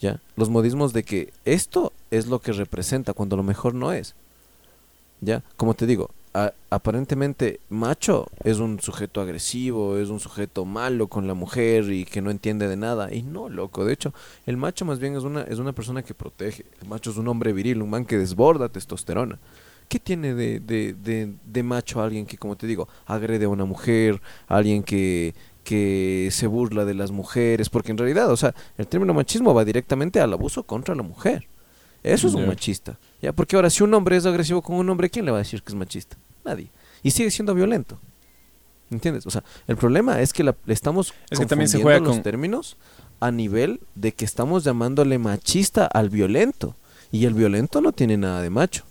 ¿Ya? 0.00 0.20
Los 0.36 0.48
modismos 0.48 0.92
de 0.92 1.02
que 1.04 1.32
esto 1.44 1.92
es 2.10 2.26
lo 2.26 2.40
que 2.40 2.52
representa 2.52 3.12
cuando 3.12 3.36
lo 3.36 3.42
mejor 3.42 3.74
no 3.74 3.92
es. 3.92 4.14
¿Ya? 5.20 5.42
Como 5.56 5.74
te 5.74 5.86
digo, 5.86 6.10
a- 6.32 6.52
aparentemente 6.70 7.60
macho 7.68 8.26
es 8.44 8.58
un 8.58 8.80
sujeto 8.80 9.20
agresivo, 9.20 9.98
es 9.98 10.08
un 10.08 10.20
sujeto 10.20 10.64
malo 10.64 11.08
con 11.08 11.26
la 11.26 11.34
mujer 11.34 11.90
y 11.92 12.04
que 12.04 12.22
no 12.22 12.30
entiende 12.30 12.68
de 12.68 12.76
nada. 12.76 13.12
Y 13.12 13.22
no, 13.22 13.48
loco. 13.48 13.84
De 13.84 13.92
hecho, 13.92 14.14
el 14.46 14.56
macho 14.56 14.84
más 14.84 14.98
bien 14.98 15.16
es 15.16 15.24
una, 15.24 15.42
es 15.42 15.58
una 15.58 15.72
persona 15.72 16.02
que 16.02 16.14
protege. 16.14 16.64
El 16.80 16.88
macho 16.88 17.10
es 17.10 17.16
un 17.18 17.28
hombre 17.28 17.52
viril, 17.52 17.82
un 17.82 17.90
man 17.90 18.06
que 18.06 18.16
desborda 18.18 18.68
testosterona. 18.68 19.38
¿Qué 19.88 19.98
tiene 19.98 20.34
de, 20.34 20.60
de, 20.60 20.94
de, 20.94 21.32
de 21.44 21.62
macho 21.64 22.00
alguien 22.00 22.24
que, 22.24 22.38
como 22.38 22.54
te 22.56 22.68
digo, 22.68 22.88
agrede 23.06 23.46
a 23.46 23.48
una 23.48 23.64
mujer, 23.64 24.20
alguien 24.46 24.84
que, 24.84 25.34
que 25.64 26.28
se 26.32 26.46
burla 26.46 26.84
de 26.84 26.94
las 26.94 27.10
mujeres? 27.10 27.68
Porque 27.70 27.92
en 27.92 27.98
realidad, 27.98 28.30
o 28.30 28.36
sea, 28.36 28.54
el 28.78 28.86
término 28.86 29.14
machismo 29.14 29.54
va 29.54 29.64
directamente 29.64 30.20
al 30.20 30.32
abuso 30.32 30.62
contra 30.64 30.94
la 30.94 31.02
mujer. 31.02 31.46
Eso 32.02 32.28
es 32.28 32.34
un 32.34 32.46
machista. 32.46 32.98
¿ya? 33.20 33.32
Porque 33.32 33.56
ahora, 33.56 33.68
si 33.70 33.82
un 33.82 33.92
hombre 33.94 34.16
es 34.16 34.24
agresivo 34.26 34.62
con 34.62 34.76
un 34.76 34.88
hombre, 34.88 35.10
¿quién 35.10 35.24
le 35.26 35.30
va 35.32 35.38
a 35.38 35.40
decir 35.42 35.62
que 35.62 35.70
es 35.72 35.76
machista? 35.76 36.16
Nadie. 36.44 36.70
Y 37.02 37.10
sigue 37.10 37.30
siendo 37.30 37.54
violento. 37.54 37.98
¿Entiendes? 38.90 39.26
O 39.26 39.30
sea, 39.30 39.44
el 39.68 39.76
problema 39.76 40.20
es 40.20 40.32
que 40.32 40.42
la, 40.42 40.56
le 40.64 40.74
estamos 40.74 41.14
Es 41.30 41.38
que 41.38 41.46
también 41.46 41.68
se 41.68 41.80
juega 41.80 42.00
los 42.00 42.08
con- 42.16 42.22
términos 42.22 42.76
a 43.20 43.30
nivel 43.30 43.80
de 43.94 44.12
que 44.12 44.24
estamos 44.24 44.64
llamándole 44.64 45.18
machista 45.18 45.86
al 45.86 46.08
violento. 46.10 46.74
Y 47.12 47.26
el 47.26 47.34
violento 47.34 47.80
no 47.80 47.92
tiene 47.92 48.16
nada 48.16 48.40
de 48.40 48.50
macho. 48.50 48.84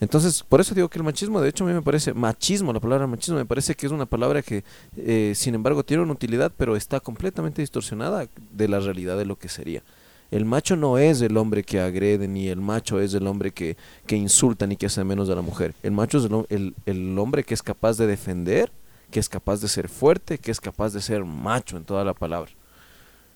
Entonces, 0.00 0.44
por 0.48 0.60
eso 0.60 0.74
digo 0.74 0.88
que 0.88 0.98
el 0.98 1.04
machismo, 1.04 1.40
de 1.40 1.48
hecho, 1.48 1.64
a 1.64 1.66
mí 1.66 1.72
me 1.72 1.82
parece, 1.82 2.14
machismo, 2.14 2.72
la 2.72 2.78
palabra 2.80 3.06
machismo, 3.06 3.36
me 3.36 3.44
parece 3.46 3.74
que 3.74 3.86
es 3.86 3.92
una 3.92 4.06
palabra 4.06 4.42
que, 4.42 4.62
eh, 4.96 5.32
sin 5.34 5.54
embargo, 5.56 5.84
tiene 5.84 6.02
una 6.04 6.12
utilidad, 6.12 6.52
pero 6.56 6.76
está 6.76 7.00
completamente 7.00 7.62
distorsionada 7.62 8.28
de 8.52 8.68
la 8.68 8.78
realidad 8.80 9.18
de 9.18 9.24
lo 9.26 9.36
que 9.36 9.48
sería. 9.48 9.82
El 10.30 10.44
macho 10.44 10.76
no 10.76 10.98
es 10.98 11.20
el 11.22 11.36
hombre 11.36 11.64
que 11.64 11.80
agrede, 11.80 12.28
ni 12.28 12.48
el 12.48 12.60
macho 12.60 13.00
es 13.00 13.14
el 13.14 13.26
hombre 13.26 13.50
que, 13.50 13.76
que 14.06 14.14
insulta, 14.14 14.66
ni 14.66 14.76
que 14.76 14.86
hace 14.86 15.02
menos 15.02 15.28
a 15.30 15.34
la 15.34 15.42
mujer. 15.42 15.74
El 15.82 15.92
macho 15.92 16.18
es 16.18 16.24
el, 16.26 16.44
el- 16.50 16.74
el 16.86 17.18
hombre 17.18 17.42
que 17.44 17.54
es 17.54 17.62
capaz 17.62 17.96
de 17.96 18.06
defender, 18.06 18.70
que 19.10 19.20
es 19.20 19.28
capaz 19.28 19.60
de 19.62 19.68
ser 19.68 19.88
fuerte, 19.88 20.38
que 20.38 20.50
es 20.50 20.60
capaz 20.60 20.92
de 20.92 21.00
ser 21.00 21.24
macho 21.24 21.76
en 21.78 21.84
toda 21.84 22.04
la 22.04 22.12
palabra. 22.14 22.50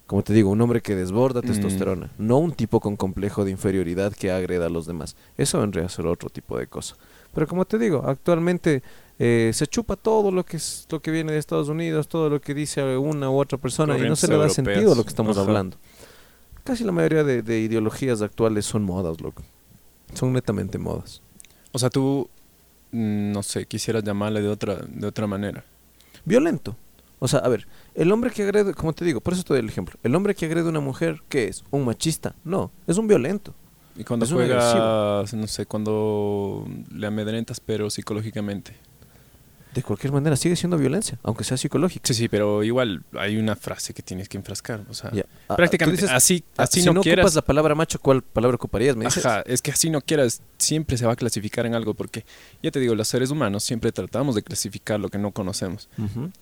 Como 0.06 0.22
te 0.22 0.32
digo, 0.34 0.50
un 0.50 0.60
hombre 0.60 0.80
que 0.82 0.94
desborda 0.94 1.40
Mm. 1.40 1.46
testosterona, 1.46 2.10
no 2.18 2.38
un 2.38 2.52
tipo 2.52 2.80
con 2.80 2.96
complejo 2.96 3.44
de 3.44 3.50
inferioridad 3.50 4.12
que 4.12 4.30
agreda 4.30 4.66
a 4.66 4.68
los 4.68 4.86
demás. 4.86 5.16
Eso 5.38 5.60
vendría 5.60 5.86
a 5.86 5.88
ser 5.88 6.06
otro 6.06 6.28
tipo 6.28 6.58
de 6.58 6.66
cosa. 6.66 6.96
Pero 7.34 7.46
como 7.46 7.64
te 7.64 7.78
digo, 7.78 8.02
actualmente 8.06 8.82
eh, 9.18 9.52
se 9.54 9.66
chupa 9.66 9.96
todo 9.96 10.30
lo 10.30 10.44
que 10.44 10.56
es 10.58 10.86
lo 10.90 11.00
que 11.00 11.10
viene 11.10 11.32
de 11.32 11.38
Estados 11.38 11.68
Unidos, 11.68 12.08
todo 12.08 12.28
lo 12.28 12.40
que 12.40 12.52
dice 12.54 12.96
una 12.96 13.30
u 13.30 13.38
otra 13.38 13.56
persona 13.56 13.96
y 13.96 14.02
no 14.02 14.16
se 14.16 14.28
le 14.28 14.36
da 14.36 14.48
sentido 14.48 14.92
a 14.92 14.94
lo 14.96 15.02
que 15.04 15.08
estamos 15.10 15.36
Ajá. 15.38 15.46
hablando. 15.46 15.76
Casi 16.64 16.84
la 16.84 16.92
mayoría 16.92 17.24
de, 17.24 17.42
de 17.42 17.60
ideologías 17.60 18.20
actuales 18.22 18.66
son 18.66 18.82
modas, 18.84 19.20
loco. 19.20 19.42
Son 20.14 20.32
netamente 20.32 20.76
modas. 20.78 21.22
O 21.72 21.78
sea, 21.78 21.88
tú, 21.88 22.28
mm, 22.90 23.32
no 23.32 23.42
sé, 23.42 23.64
quisieras 23.66 24.04
llamarle 24.04 24.42
de 24.42 24.48
otra, 24.48 24.76
de 24.86 25.06
otra 25.06 25.26
manera. 25.26 25.64
Violento. 26.24 26.76
O 27.24 27.28
sea, 27.28 27.38
a 27.38 27.48
ver, 27.48 27.68
el 27.94 28.10
hombre 28.10 28.32
que 28.32 28.42
agrede, 28.42 28.74
como 28.74 28.92
te 28.94 29.04
digo, 29.04 29.20
por 29.20 29.32
eso 29.34 29.44
te 29.44 29.54
doy 29.54 29.60
el 29.60 29.68
ejemplo. 29.68 29.96
El 30.02 30.16
hombre 30.16 30.34
que 30.34 30.44
agrede 30.44 30.66
a 30.66 30.70
una 30.70 30.80
mujer, 30.80 31.22
¿qué 31.28 31.44
es? 31.44 31.62
¿Un 31.70 31.84
machista? 31.84 32.34
No, 32.42 32.72
es 32.88 32.98
un 32.98 33.06
violento. 33.06 33.54
Y 33.94 34.02
cuando 34.02 34.24
Es 34.24 34.32
un 34.32 34.38
juegas, 34.38 35.32
no 35.32 35.46
sé, 35.46 35.66
cuando 35.66 36.66
le 36.92 37.06
amedrentas, 37.06 37.60
pero 37.60 37.90
psicológicamente. 37.90 38.74
De 39.74 39.82
cualquier 39.82 40.12
manera, 40.12 40.36
sigue 40.36 40.54
siendo 40.54 40.76
violencia, 40.76 41.18
aunque 41.22 41.44
sea 41.44 41.56
psicológica. 41.56 42.06
Sí, 42.06 42.12
sí, 42.12 42.28
pero 42.28 42.62
igual 42.62 43.04
hay 43.18 43.38
una 43.38 43.56
frase 43.56 43.94
que 43.94 44.02
tienes 44.02 44.28
que 44.28 44.36
enfrascar. 44.36 44.84
O 44.90 44.94
sea. 44.94 45.10
Ah, 45.48 45.56
prácticamente 45.56 46.02
dices, 46.02 46.14
así, 46.14 46.44
ah, 46.58 46.64
así 46.64 46.80
si 46.80 46.86
no, 46.86 46.92
no, 46.92 47.00
quieras. 47.00 47.24
ocupas 47.24 47.34
la 47.36 47.42
palabra 47.42 47.74
macho, 47.74 47.98
¿cuál 47.98 48.22
palabra 48.22 48.56
ocuparías? 48.56 48.96
¿Me 48.96 49.06
dices? 49.06 49.24
Ajá, 49.24 49.42
es 49.46 49.62
que 49.62 49.70
así 49.70 49.88
no 49.88 50.02
quieras, 50.02 50.42
siempre 50.58 50.98
se 50.98 51.06
va 51.06 51.12
a 51.12 51.16
clasificar 51.16 51.64
en 51.64 51.74
algo, 51.74 51.94
porque 51.94 52.26
ya 52.62 52.70
te 52.70 52.80
digo, 52.80 52.94
los 52.94 53.08
seres 53.08 53.30
humanos 53.30 53.64
siempre 53.64 53.92
tratamos 53.92 54.34
de 54.34 54.42
clasificar 54.42 55.00
lo 55.00 55.08
que 55.08 55.18
no 55.18 55.32
conocemos. 55.32 55.88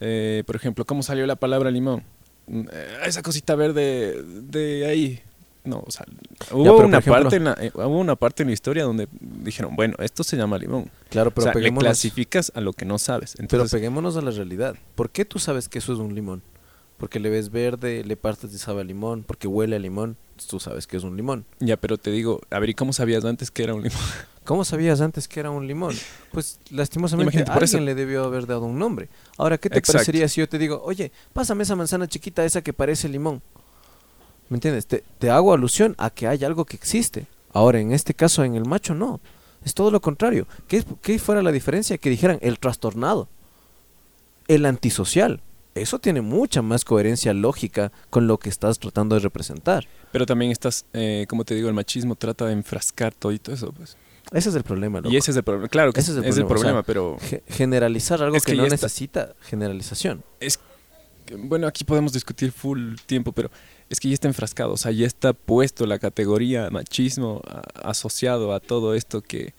Eh, 0.01 0.43
por 0.45 0.57
ejemplo, 0.57 0.85
¿cómo 0.85 1.05
salió 1.05 1.24
la 1.26 1.37
palabra 1.37 1.70
limón? 1.70 2.03
Mm, 2.49 2.62
eh, 2.72 2.97
esa 3.07 3.22
cosita 3.22 3.55
verde 3.55 4.22
de 4.24 4.87
ahí. 4.87 5.22
No, 5.63 5.83
o 5.87 5.91
sea, 5.91 6.07
hubo, 6.53 6.79
una 6.79 6.99
ejemplo- 6.99 7.13
parte 7.23 7.37
en 7.37 7.45
la, 7.45 7.53
eh, 7.61 7.71
hubo 7.75 7.99
una 7.99 8.17
parte 8.17 8.43
en 8.43 8.49
la 8.49 8.55
historia 8.55 8.85
donde 8.85 9.09
dijeron, 9.21 9.77
bueno, 9.77 9.95
esto 9.99 10.25
se 10.25 10.37
llama 10.37 10.57
limón. 10.59 10.91
Claro, 11.11 11.31
pero 11.31 11.51
o 11.51 11.53
sea, 11.53 11.61
le 11.61 11.75
clasificas 11.75 12.51
a 12.55 12.61
lo 12.63 12.73
que 12.73 12.85
no 12.87 12.99
sabes. 12.99 13.33
pero 13.33 13.43
Entonces, 13.45 13.73
peguémonos 13.73 14.17
a 14.17 14.23
la 14.23 14.31
realidad. 14.31 14.75
¿Por 14.95 15.11
qué 15.11 15.25
tú 15.27 15.39
sabes 15.39 15.69
que 15.69 15.79
eso 15.79 15.93
es 15.93 15.99
un 15.99 16.15
limón? 16.15 16.43
Porque 16.97 17.21
le 17.21 17.31
ves 17.31 17.51
verde, 17.51 18.05
le 18.05 18.17
partes 18.17 18.53
y 18.55 18.59
sabe 18.59 18.81
a 18.83 18.85
limón, 18.85 19.23
porque 19.27 19.49
huele 19.49 19.77
a 19.77 19.79
limón, 19.79 20.17
tú 20.49 20.61
sabes 20.61 20.87
que 20.87 20.97
es 20.97 21.03
un 21.05 21.17
limón. 21.17 21.45
ya, 21.59 21.77
pero 21.77 21.99
te 21.99 22.11
digo, 22.11 22.41
a 22.51 22.59
ver, 22.59 22.71
¿y 22.71 22.75
cómo 22.75 22.93
sabías 22.93 23.25
antes 23.25 23.51
que 23.51 23.63
era 23.63 23.75
un 23.75 23.83
limón? 23.83 23.99
¿Cómo 24.45 24.65
sabías 24.65 25.01
antes 25.03 25.29
que 25.29 25.41
era 25.41 25.51
un 25.51 25.67
limón? 25.67 25.95
Pues 26.33 26.59
lastimosamente 26.71 27.37
Imagínate, 27.37 27.53
alguien 27.53 27.81
eso- 27.83 27.85
le 27.87 27.95
debió 27.95 28.25
haber 28.25 28.47
dado 28.47 28.65
un 28.65 28.79
nombre. 28.79 29.09
Ahora, 29.37 29.59
¿qué 29.59 29.69
te 29.71 29.79
Exacto. 29.79 29.99
parecería 29.99 30.27
si 30.29 30.41
yo 30.41 30.49
te 30.49 30.59
digo, 30.59 30.83
oye, 30.85 31.13
pásame 31.35 31.63
esa 31.65 31.77
manzana 31.77 32.07
chiquita, 32.09 32.45
esa 32.45 32.63
que 32.63 32.73
parece 32.73 33.09
limón? 33.11 33.43
¿Me 34.51 34.57
entiendes? 34.59 34.86
Te, 34.86 35.03
te 35.18 35.30
hago 35.30 35.55
alusión 35.55 35.94
a 35.96 36.11
que 36.11 36.26
hay 36.28 36.44
algo 36.44 36.66
que 36.66 36.76
existe. 36.76 37.26
Ahora, 37.53 37.80
en 37.80 37.92
este 37.92 38.12
caso, 38.14 38.44
en 38.44 38.55
el 38.57 38.66
macho, 38.66 38.94
no. 38.94 39.20
Es 39.64 39.72
todo 39.74 39.90
lo 39.90 40.01
contrario. 40.01 40.46
¿Qué, 40.68 40.84
qué 41.03 41.18
fuera 41.18 41.42
la 41.42 41.53
diferencia? 41.53 41.96
Que 41.98 42.11
dijeran 42.11 42.38
el 42.42 42.59
trastornado, 42.59 43.28
el 44.48 44.66
antisocial. 44.66 45.40
Eso 45.74 45.98
tiene 46.01 46.20
mucha 46.20 46.62
más 46.62 46.84
coherencia 46.84 47.32
lógica 47.32 47.92
con 48.11 48.26
lo 48.26 48.38
que 48.38 48.48
estás 48.48 48.78
tratando 48.78 49.14
de 49.14 49.20
representar. 49.20 49.86
Pero 50.11 50.26
también 50.26 50.51
estás, 50.51 50.84
eh, 50.92 51.26
como 51.28 51.44
te 51.44 51.55
digo, 51.55 51.68
el 51.68 51.74
machismo 51.74 52.16
trata 52.16 52.46
de 52.46 52.53
enfrascar 52.53 53.14
todo 53.14 53.30
eso, 53.32 53.72
pues. 53.72 53.96
Ese 54.32 54.48
es 54.48 54.55
el 54.55 54.62
problema. 54.64 54.98
loco. 55.01 55.12
Y 55.12 55.16
ese 55.16 55.30
es 55.30 55.36
el 55.36 55.42
problema. 55.44 55.68
Claro 55.68 55.92
que 55.92 56.01
Ese 56.01 56.12
es 56.12 56.18
es 56.18 56.36
el, 56.36 56.42
el 56.42 56.46
problema, 56.46 56.82
problema, 56.82 57.16
o 57.16 57.18
sea, 57.18 57.28
pero 57.30 57.42
Ge- 57.46 57.55
generalizar 57.55 58.22
algo 58.22 58.36
Es 58.36 58.44
que, 58.44 58.53
que 58.53 58.59
no 58.59 58.64
está- 58.64 58.74
necesita 58.86 59.34
generalización. 59.42 60.22
es 60.40 60.57
que, 60.59 60.64
bueno, 61.39 61.66
aquí 61.66 61.85
podemos 61.85 62.12
discutir 62.12 62.53
full 62.53 62.95
tiempo, 63.07 63.33
pero 63.33 63.51
es 63.89 63.99
que 64.01 64.09
ya 64.09 64.14
está 64.14 64.28
enfrascado, 64.28 64.72
o 64.72 64.76
sea, 64.76 64.93
ya 64.93 65.07
está 65.07 65.33
puesto 65.33 65.87
la 65.87 65.99
categoría 65.99 66.68
machismo 66.70 67.41
a- 67.47 67.91
asociado 67.91 68.53
a 68.55 68.61
todo 68.61 68.95
esto 68.95 69.20
que, 69.22 69.53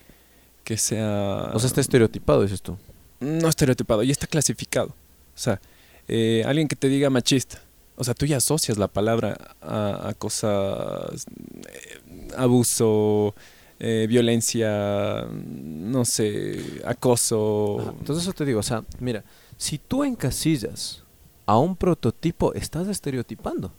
que 0.63 0.77
sea... 0.77 1.51
O 1.53 1.59
sea, 1.59 1.67
está 1.67 1.81
estereotipado, 1.81 2.43
dices 2.43 2.61
tú. 2.61 2.77
no 3.19 3.47
estereotipado, 3.49 4.03
ya 4.03 4.11
está 4.11 4.27
clasificado. 4.27 4.89
O 4.89 5.37
sea, 5.37 5.59
eh, 6.07 6.43
alguien 6.45 6.67
que 6.67 6.75
te 6.75 6.87
diga 6.89 7.09
machista, 7.09 7.61
o 7.95 8.03
sea, 8.03 8.13
tú 8.13 8.25
ya 8.25 8.37
asocias 8.37 8.77
la 8.77 8.87
palabra 8.87 9.37
a, 9.61 10.09
a 10.09 10.13
cosas, 10.13 11.25
eh, 11.67 12.01
abuso, 12.37 13.35
eh, 13.79 14.05
violencia, 14.09 15.25
no 15.31 16.05
sé, 16.05 16.81
acoso. 16.85 17.79
Ajá, 17.81 17.93
Entonces 17.99 18.23
eso 18.23 18.33
te 18.33 18.45
digo, 18.45 18.59
o 18.59 18.63
sea, 18.63 18.83
mira, 18.99 19.23
si 19.57 19.77
tú 19.77 20.03
encasillas 20.03 21.00
a 21.45 21.57
un 21.57 21.75
prototipo, 21.75 22.53
estás 22.53 22.87
estereotipando. 22.87 23.71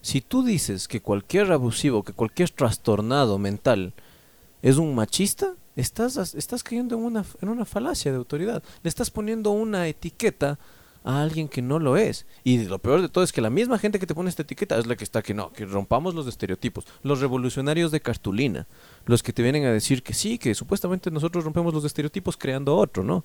Si 0.00 0.20
tú 0.20 0.42
dices 0.42 0.88
que 0.88 1.00
cualquier 1.00 1.52
abusivo, 1.52 2.02
que 2.02 2.12
cualquier 2.12 2.50
trastornado 2.50 3.38
mental 3.38 3.94
es 4.60 4.76
un 4.76 4.94
machista, 4.94 5.54
estás, 5.76 6.34
estás 6.34 6.62
cayendo 6.62 6.96
en 6.96 7.04
una, 7.04 7.24
en 7.40 7.48
una 7.48 7.64
falacia 7.64 8.10
de 8.10 8.18
autoridad. 8.18 8.62
Le 8.82 8.88
estás 8.88 9.10
poniendo 9.10 9.50
una 9.50 9.86
etiqueta 9.86 10.58
a 11.04 11.22
alguien 11.22 11.48
que 11.48 11.62
no 11.62 11.78
lo 11.78 11.96
es. 11.96 12.26
Y 12.44 12.64
lo 12.64 12.78
peor 12.78 13.00
de 13.00 13.08
todo 13.08 13.24
es 13.24 13.32
que 13.32 13.40
la 13.40 13.50
misma 13.50 13.78
gente 13.78 13.98
que 13.98 14.06
te 14.06 14.14
pone 14.14 14.30
esta 14.30 14.42
etiqueta 14.42 14.78
es 14.78 14.86
la 14.86 14.96
que 14.96 15.04
está 15.04 15.22
que 15.22 15.34
no, 15.34 15.52
que 15.52 15.66
rompamos 15.66 16.14
los 16.14 16.26
estereotipos. 16.26 16.86
Los 17.02 17.20
revolucionarios 17.20 17.90
de 17.90 18.00
cartulina, 18.00 18.66
los 19.06 19.22
que 19.22 19.32
te 19.32 19.42
vienen 19.42 19.64
a 19.64 19.72
decir 19.72 20.02
que 20.02 20.14
sí, 20.14 20.38
que 20.38 20.54
supuestamente 20.54 21.10
nosotros 21.10 21.44
rompemos 21.44 21.74
los 21.74 21.84
estereotipos 21.84 22.36
creando 22.36 22.76
otro, 22.76 23.02
¿no? 23.02 23.24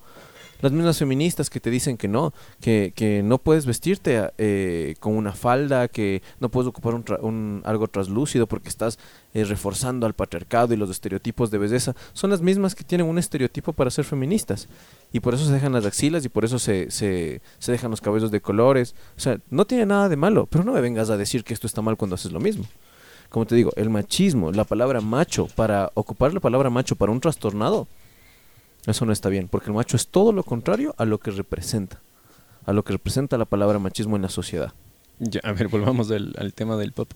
Las 0.62 0.72
mismas 0.72 0.98
feministas 0.98 1.50
que 1.50 1.60
te 1.60 1.70
dicen 1.70 1.98
que 1.98 2.08
no, 2.08 2.34
que, 2.60 2.92
que 2.96 3.22
no 3.22 3.38
puedes 3.38 3.66
vestirte 3.66 4.32
eh, 4.38 4.96
con 5.00 5.16
una 5.16 5.34
falda, 5.34 5.88
que 5.88 6.22
no 6.40 6.50
puedes 6.50 6.68
ocupar 6.68 6.96
un, 6.96 7.62
algo 7.64 7.88
traslúcido 7.88 8.48
porque 8.48 8.70
estás 8.70 8.98
eh, 9.34 9.44
reforzando 9.44 10.08
al 10.08 10.14
patriarcado 10.14 10.74
y 10.74 10.78
los 10.78 10.90
estereotipos 10.90 11.52
de 11.52 11.60
belleza, 11.60 11.96
son 12.14 12.32
las 12.32 12.42
mismas 12.42 12.74
que 12.74 12.84
tienen 12.84 13.08
un 13.08 13.20
estereotipo 13.20 13.74
para 13.74 13.92
ser 13.92 14.06
feministas. 14.06 14.68
Y 15.14 15.20
por 15.20 15.36
eso 15.36 15.46
se 15.46 15.54
dejan 15.54 15.74
las 15.74 15.86
axilas 15.86 16.26
y 16.26 16.30
por 16.30 16.44
eso 16.44 16.58
se, 16.58 16.90
se, 16.90 17.42
se 17.60 17.72
dejan 17.72 17.92
los 17.92 18.02
cabellos 18.02 18.32
de 18.32 18.42
colores. 18.42 18.96
O 19.16 19.20
sea, 19.20 19.40
no 19.50 19.66
tiene 19.66 19.86
nada 19.86 20.10
de 20.10 20.16
malo, 20.16 20.48
pero 20.48 20.64
no 20.64 20.74
me 20.74 20.82
vengas 20.82 21.10
a 21.10 21.18
decir 21.18 21.44
que 21.44 21.54
esto 21.54 21.68
está 21.68 21.82
mal 21.82 21.98
cuando 21.98 22.16
haces 22.16 22.32
lo 22.32 22.40
mismo. 22.40 22.66
Como 23.30 23.46
te 23.46 23.56
digo, 23.56 23.72
el 23.76 23.90
machismo, 23.90 24.52
la 24.52 24.64
palabra 24.64 25.02
macho, 25.02 25.48
para 25.56 25.92
ocupar 25.94 26.34
la 26.34 26.40
palabra 26.40 26.70
macho 26.70 26.96
para 26.96 27.12
un 27.12 27.20
trastornado, 27.20 27.88
eso 28.92 29.06
no 29.06 29.12
está 29.14 29.30
bien, 29.30 29.48
porque 29.48 29.68
el 29.70 29.76
macho 29.76 29.96
es 29.98 30.08
todo 30.08 30.32
lo 30.32 30.44
contrario 30.44 30.96
a 30.98 31.06
lo 31.06 31.20
que 31.20 31.32
representa, 31.32 32.00
a 32.66 32.74
lo 32.74 32.84
que 32.84 32.94
representa 32.94 33.38
la 33.38 33.46
palabra 33.46 33.80
machismo 33.80 34.16
en 34.16 34.22
la 34.24 34.30
sociedad. 34.30 34.74
Ya, 35.20 35.40
a 35.44 35.52
ver, 35.54 35.68
volvamos 35.68 36.10
al, 36.12 36.34
al 36.38 36.54
tema 36.54 36.78
del 36.78 36.92
pop. 36.92 37.10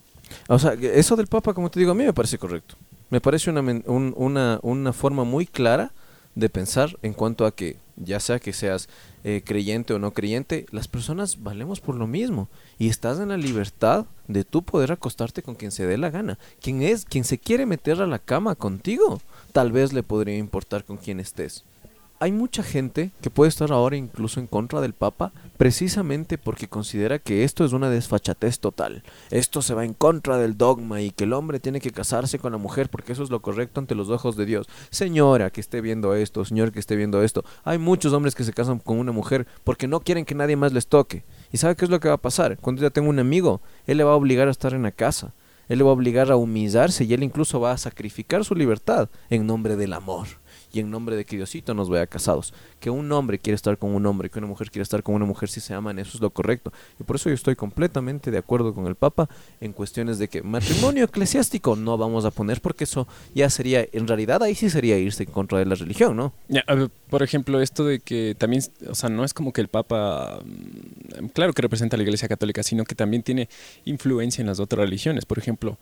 O 0.48 0.58
sea, 0.60 0.74
eso 0.74 1.16
del 1.16 1.28
Papa, 1.28 1.54
como 1.54 1.70
te 1.70 1.80
digo, 1.80 1.92
a 1.92 1.96
mí 1.96 2.04
me 2.04 2.14
parece 2.14 2.38
correcto. 2.38 2.76
Me 3.10 3.22
parece 3.22 3.50
una, 3.50 3.62
un- 3.62 4.14
una, 4.18 4.60
una 4.64 4.94
forma 4.94 5.24
muy 5.24 5.46
clara 5.46 5.92
de 6.36 6.50
pensar 6.50 6.98
en 7.02 7.14
cuanto 7.14 7.46
a 7.46 7.54
que, 7.54 7.76
ya 7.98 8.20
sea 8.22 8.40
que 8.40 8.54
seas 8.54 8.88
eh, 9.26 9.42
creyente 9.46 9.94
o 9.94 10.00
no 10.00 10.12
creyente, 10.12 10.66
las 10.72 10.88
personas 10.88 11.44
valemos 11.44 11.82
por 11.82 11.96
lo 11.96 12.08
mismo. 12.08 12.48
Y 12.80 12.88
estás 12.88 13.20
en 13.20 13.30
la 13.30 13.38
libertad 13.38 14.06
de 14.30 14.46
tú 14.46 14.64
poder 14.64 14.94
acostarte 14.94 15.44
con 15.44 15.56
quien 15.56 15.72
se 15.72 15.86
dé 15.86 15.98
la 15.98 16.10
gana. 16.10 16.40
Quien 16.62 16.82
es, 16.82 17.04
quien 17.04 17.26
se 17.26 17.38
quiere 17.38 17.66
meter 17.66 18.02
a 18.02 18.08
la 18.08 18.18
cama 18.20 18.56
contigo, 18.56 19.20
tal 19.52 19.72
vez 19.72 19.94
le 19.94 20.04
podría 20.04 20.38
importar 20.38 20.84
con 20.86 20.98
quién 20.98 21.20
estés. 21.20 21.66
Hay 22.22 22.32
mucha 22.32 22.62
gente 22.62 23.10
que 23.20 23.32
puede 23.32 23.50
estar 23.50 23.72
ahora 23.72 23.98
incluso 23.98 24.40
en 24.40 24.46
contra 24.46 24.80
del 24.80 24.94
Papa 24.94 25.32
precisamente 25.58 26.38
porque 26.38 26.68
considera 26.68 27.18
que 27.18 27.44
esto 27.44 27.66
es 27.66 27.74
una 27.74 27.90
desfachatez 27.90 28.60
total. 28.60 29.02
Esto 29.32 29.64
se 29.64 29.74
va 29.74 29.86
en 29.86 29.96
contra 29.96 30.38
del 30.38 30.56
dogma 30.56 31.02
y 31.02 31.10
que 31.10 31.24
el 31.24 31.34
hombre 31.34 31.60
tiene 31.60 31.82
que 31.82 31.90
casarse 31.90 32.38
con 32.38 32.52
la 32.52 32.60
mujer 32.60 32.90
porque 32.90 33.14
eso 33.14 33.24
es 33.24 33.32
lo 33.32 33.42
correcto 33.42 33.80
ante 33.80 33.96
los 33.96 34.12
ojos 34.12 34.38
de 34.38 34.46
Dios. 34.46 34.70
Señora 34.92 35.50
que 35.50 35.62
esté 35.62 35.82
viendo 35.82 36.14
esto, 36.14 36.46
señor 36.46 36.72
que 36.72 36.80
esté 36.80 36.96
viendo 36.96 37.24
esto, 37.24 37.44
hay 37.64 37.80
muchos 37.80 38.14
hombres 38.14 38.36
que 38.36 38.44
se 38.44 38.54
casan 38.54 38.78
con 38.78 39.00
una 39.00 39.12
mujer 39.12 39.48
porque 39.64 39.88
no 39.88 40.02
quieren 40.02 40.24
que 40.24 40.36
nadie 40.36 40.56
más 40.56 40.74
les 40.74 40.86
toque. 40.86 41.24
¿Y 41.52 41.58
sabe 41.58 41.76
qué 41.76 41.86
es 41.86 41.92
lo 41.92 42.00
que 42.00 42.10
va 42.10 42.14
a 42.14 42.22
pasar? 42.22 42.56
Cuando 42.60 42.84
ya 42.84 42.92
tengo 42.92 43.10
un 43.10 43.18
amigo, 43.18 43.62
él 43.88 43.98
le 43.98 44.04
va 44.04 44.12
a 44.12 44.16
obligar 44.16 44.48
a 44.48 44.52
estar 44.52 44.76
en 44.76 44.84
la 44.84 44.92
casa. 44.92 45.34
Él 45.72 45.78
le 45.78 45.86
va 45.86 45.92
a 45.92 45.94
obligar 45.94 46.30
a 46.30 46.36
humillarse 46.36 47.06
y 47.06 47.14
él 47.14 47.24
incluso 47.24 47.62
va 47.62 47.72
a 47.72 47.78
sacrificar 47.78 48.44
su 48.44 48.56
libertad 48.56 49.08
en 49.30 49.48
nombre 49.48 49.78
del 49.78 49.94
amor 49.94 50.41
y 50.72 50.80
en 50.80 50.90
nombre 50.90 51.16
de 51.16 51.26
que 51.26 51.36
Diosito 51.36 51.74
nos 51.74 51.90
vea 51.90 52.08
casados. 52.08 52.54
Que 52.80 52.90
un 52.90 53.12
hombre 53.12 53.40
quiere 53.40 53.56
estar 53.56 53.78
con 53.78 53.94
un 53.94 54.06
hombre, 54.06 54.30
que 54.30 54.40
una 54.40 54.48
mujer 54.48 54.72
quiere 54.72 54.84
estar 54.84 55.04
con 55.04 55.16
una 55.16 55.26
mujer 55.26 55.50
si 55.50 55.60
se 55.60 55.74
aman, 55.74 56.00
eso 56.00 56.12
es 56.16 56.22
lo 56.22 56.30
correcto. 56.30 56.72
Y 57.00 57.04
por 57.04 57.16
eso 57.16 57.30
yo 57.30 57.36
estoy 57.36 57.56
completamente 57.56 58.32
de 58.32 58.38
acuerdo 58.38 58.74
con 58.74 58.88
el 58.88 58.96
Papa 58.96 59.30
en 59.60 59.74
cuestiones 59.74 60.20
de 60.20 60.28
que 60.28 60.42
matrimonio 60.42 61.06
eclesiástico 61.06 61.76
no 61.76 61.98
vamos 61.98 62.26
a 62.26 62.32
poner 62.32 62.62
porque 62.62 62.86
eso 62.86 63.08
ya 63.34 63.50
sería, 63.50 63.86
en 63.92 64.08
realidad 64.08 64.44
ahí 64.44 64.56
sí 64.56 64.70
sería 64.70 64.98
irse 64.98 65.24
en 65.24 65.32
contra 65.32 65.60
de 65.60 65.66
la 65.66 65.76
religión, 65.76 66.16
¿no? 66.16 66.34
Por 67.10 67.24
ejemplo, 67.24 67.62
esto 67.62 67.86
de 67.86 68.00
que 68.00 68.36
también, 68.38 68.64
o 68.90 68.96
sea, 68.96 69.10
no 69.10 69.26
es 69.26 69.34
como 69.34 69.52
que 69.52 69.62
el 69.62 69.68
Papa, 69.68 70.40
mm, 70.44 71.28
claro 71.28 71.54
que 71.54 71.62
representa 71.62 71.96
a 71.96 71.98
la 71.98 72.04
Iglesia 72.04 72.28
Católica, 72.28 72.64
sino 72.64 72.86
que 72.86 72.96
también 72.96 73.22
tiene 73.22 73.50
influencia 73.86 74.42
en 74.42 74.48
las 74.48 74.60
otras 74.60 74.86
religiones. 74.86 75.26
Por 75.26 75.38
ejemplo, 75.38 75.78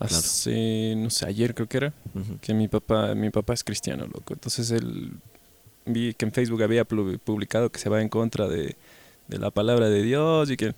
hace, 0.00 0.94
no 0.96 1.10
sé, 1.10 1.26
ayer 1.26 1.54
creo 1.54 1.68
que 1.68 1.76
era, 1.76 1.92
que 2.40 2.54
mi 2.54 2.68
papá, 2.68 3.14
mi 3.14 3.30
papá 3.30 3.54
es 3.54 3.62
cristiano, 3.62 4.06
loco. 4.06 4.32
Entonces 4.32 4.70
él 4.70 5.12
vi 5.84 6.14
que 6.14 6.24
en 6.24 6.32
Facebook 6.32 6.62
había 6.62 6.84
publicado 6.84 7.70
que 7.70 7.78
se 7.78 7.88
va 7.88 8.00
en 8.00 8.08
contra 8.08 8.48
de, 8.48 8.76
de 9.28 9.38
la 9.38 9.50
palabra 9.50 9.88
de 9.88 10.02
Dios 10.02 10.50
y 10.50 10.56
que, 10.56 10.74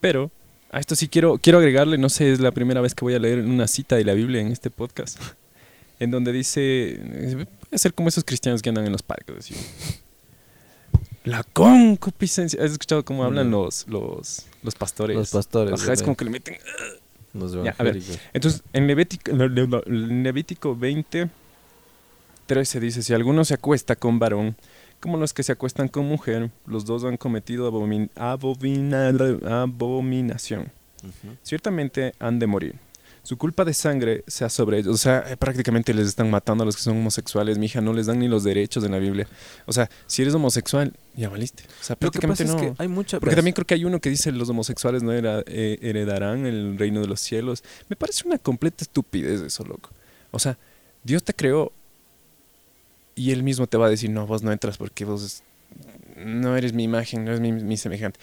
pero 0.00 0.30
a 0.70 0.80
esto 0.80 0.96
sí 0.96 1.08
quiero 1.08 1.38
quiero 1.38 1.58
agregarle, 1.58 1.98
no 1.98 2.08
sé, 2.08 2.32
es 2.32 2.40
la 2.40 2.52
primera 2.52 2.80
vez 2.80 2.94
que 2.94 3.04
voy 3.04 3.14
a 3.14 3.18
leer 3.18 3.40
una 3.40 3.66
cita 3.66 3.96
de 3.96 4.04
la 4.04 4.14
Biblia 4.14 4.40
en 4.40 4.48
este 4.48 4.70
podcast, 4.70 5.18
en 5.98 6.10
donde 6.10 6.32
dice, 6.32 7.00
puede 7.68 7.78
ser 7.78 7.94
como 7.94 8.08
esos 8.08 8.24
cristianos 8.24 8.62
que 8.62 8.68
andan 8.68 8.86
en 8.86 8.92
los 8.92 9.02
parques, 9.02 9.36
así. 9.36 9.54
La 11.24 11.44
concupiscencia. 11.44 12.64
¿Has 12.64 12.72
escuchado 12.72 13.04
cómo 13.04 13.22
hablan 13.22 13.48
los, 13.48 13.86
los, 13.86 14.46
los 14.64 14.74
pastores? 14.74 15.16
Los 15.16 15.30
pastores. 15.30 15.80
Ajá, 15.80 15.92
es 15.92 16.02
como 16.02 16.16
que 16.16 16.24
le 16.24 16.32
meten 16.32 16.56
Los 17.34 17.52
Ya, 17.52 17.74
a 17.78 17.82
ver. 17.82 17.96
evangélicos. 17.96 18.18
entonces, 18.32 18.62
en 18.72 18.86
Levítico, 18.86 19.32
Levítico 19.86 20.76
20, 20.76 21.28
13 22.46 22.80
dice, 22.80 23.02
si 23.02 23.14
alguno 23.14 23.44
se 23.44 23.54
acuesta 23.54 23.96
con 23.96 24.18
varón, 24.18 24.56
como 25.00 25.16
los 25.16 25.32
que 25.32 25.42
se 25.42 25.52
acuestan 25.52 25.88
con 25.88 26.06
mujer, 26.06 26.50
los 26.66 26.84
dos 26.84 27.04
han 27.04 27.16
cometido 27.16 27.70
abomin- 27.72 28.10
abomina- 28.16 29.08
abominación. 29.62 30.70
Ciertamente 31.42 32.14
han 32.20 32.38
de 32.38 32.46
morir. 32.46 32.74
Su 33.24 33.38
culpa 33.38 33.64
de 33.64 33.72
sangre 33.72 34.24
sea 34.26 34.48
sobre 34.48 34.78
ellos. 34.78 34.94
O 34.94 34.98
sea, 34.98 35.24
eh, 35.28 35.36
prácticamente 35.36 35.94
les 35.94 36.08
están 36.08 36.28
matando 36.28 36.62
a 36.62 36.66
los 36.66 36.74
que 36.74 36.82
son 36.82 36.96
homosexuales. 36.96 37.56
Mija, 37.56 37.80
no 37.80 37.92
les 37.92 38.06
dan 38.06 38.18
ni 38.18 38.26
los 38.26 38.42
derechos 38.42 38.82
en 38.82 38.90
la 38.90 38.98
Biblia. 38.98 39.28
O 39.64 39.72
sea, 39.72 39.88
si 40.08 40.22
eres 40.22 40.34
homosexual, 40.34 40.92
ya 41.14 41.28
valiste. 41.28 41.62
O 41.80 41.84
sea, 41.84 41.94
prácticamente 41.94 42.44
no. 42.44 42.56
es 42.56 42.62
que 42.62 42.74
hay 42.78 42.88
mucha... 42.88 43.20
Porque 43.20 43.36
también 43.36 43.54
creo 43.54 43.64
que 43.64 43.74
hay 43.74 43.84
uno 43.84 44.00
que 44.00 44.10
dice 44.10 44.32
los 44.32 44.48
homosexuales 44.48 45.04
no 45.04 45.12
era- 45.12 45.44
eh, 45.46 45.78
heredarán 45.82 46.46
el 46.46 46.76
reino 46.78 47.00
de 47.00 47.06
los 47.06 47.20
cielos. 47.20 47.62
Me 47.88 47.94
parece 47.94 48.26
una 48.26 48.38
completa 48.38 48.82
estupidez 48.82 49.40
eso, 49.40 49.64
loco. 49.64 49.90
O 50.32 50.40
sea, 50.40 50.58
Dios 51.04 51.22
te 51.22 51.32
creó 51.32 51.70
y 53.14 53.30
Él 53.30 53.44
mismo 53.44 53.68
te 53.68 53.76
va 53.76 53.86
a 53.86 53.90
decir, 53.90 54.10
no, 54.10 54.26
vos 54.26 54.42
no 54.42 54.50
entras 54.50 54.78
porque 54.78 55.04
vos 55.04 55.42
no 56.16 56.56
eres 56.56 56.72
mi 56.72 56.82
imagen, 56.82 57.24
no 57.24 57.30
eres 57.30 57.40
mi, 57.40 57.52
mi 57.52 57.76
semejante, 57.76 58.18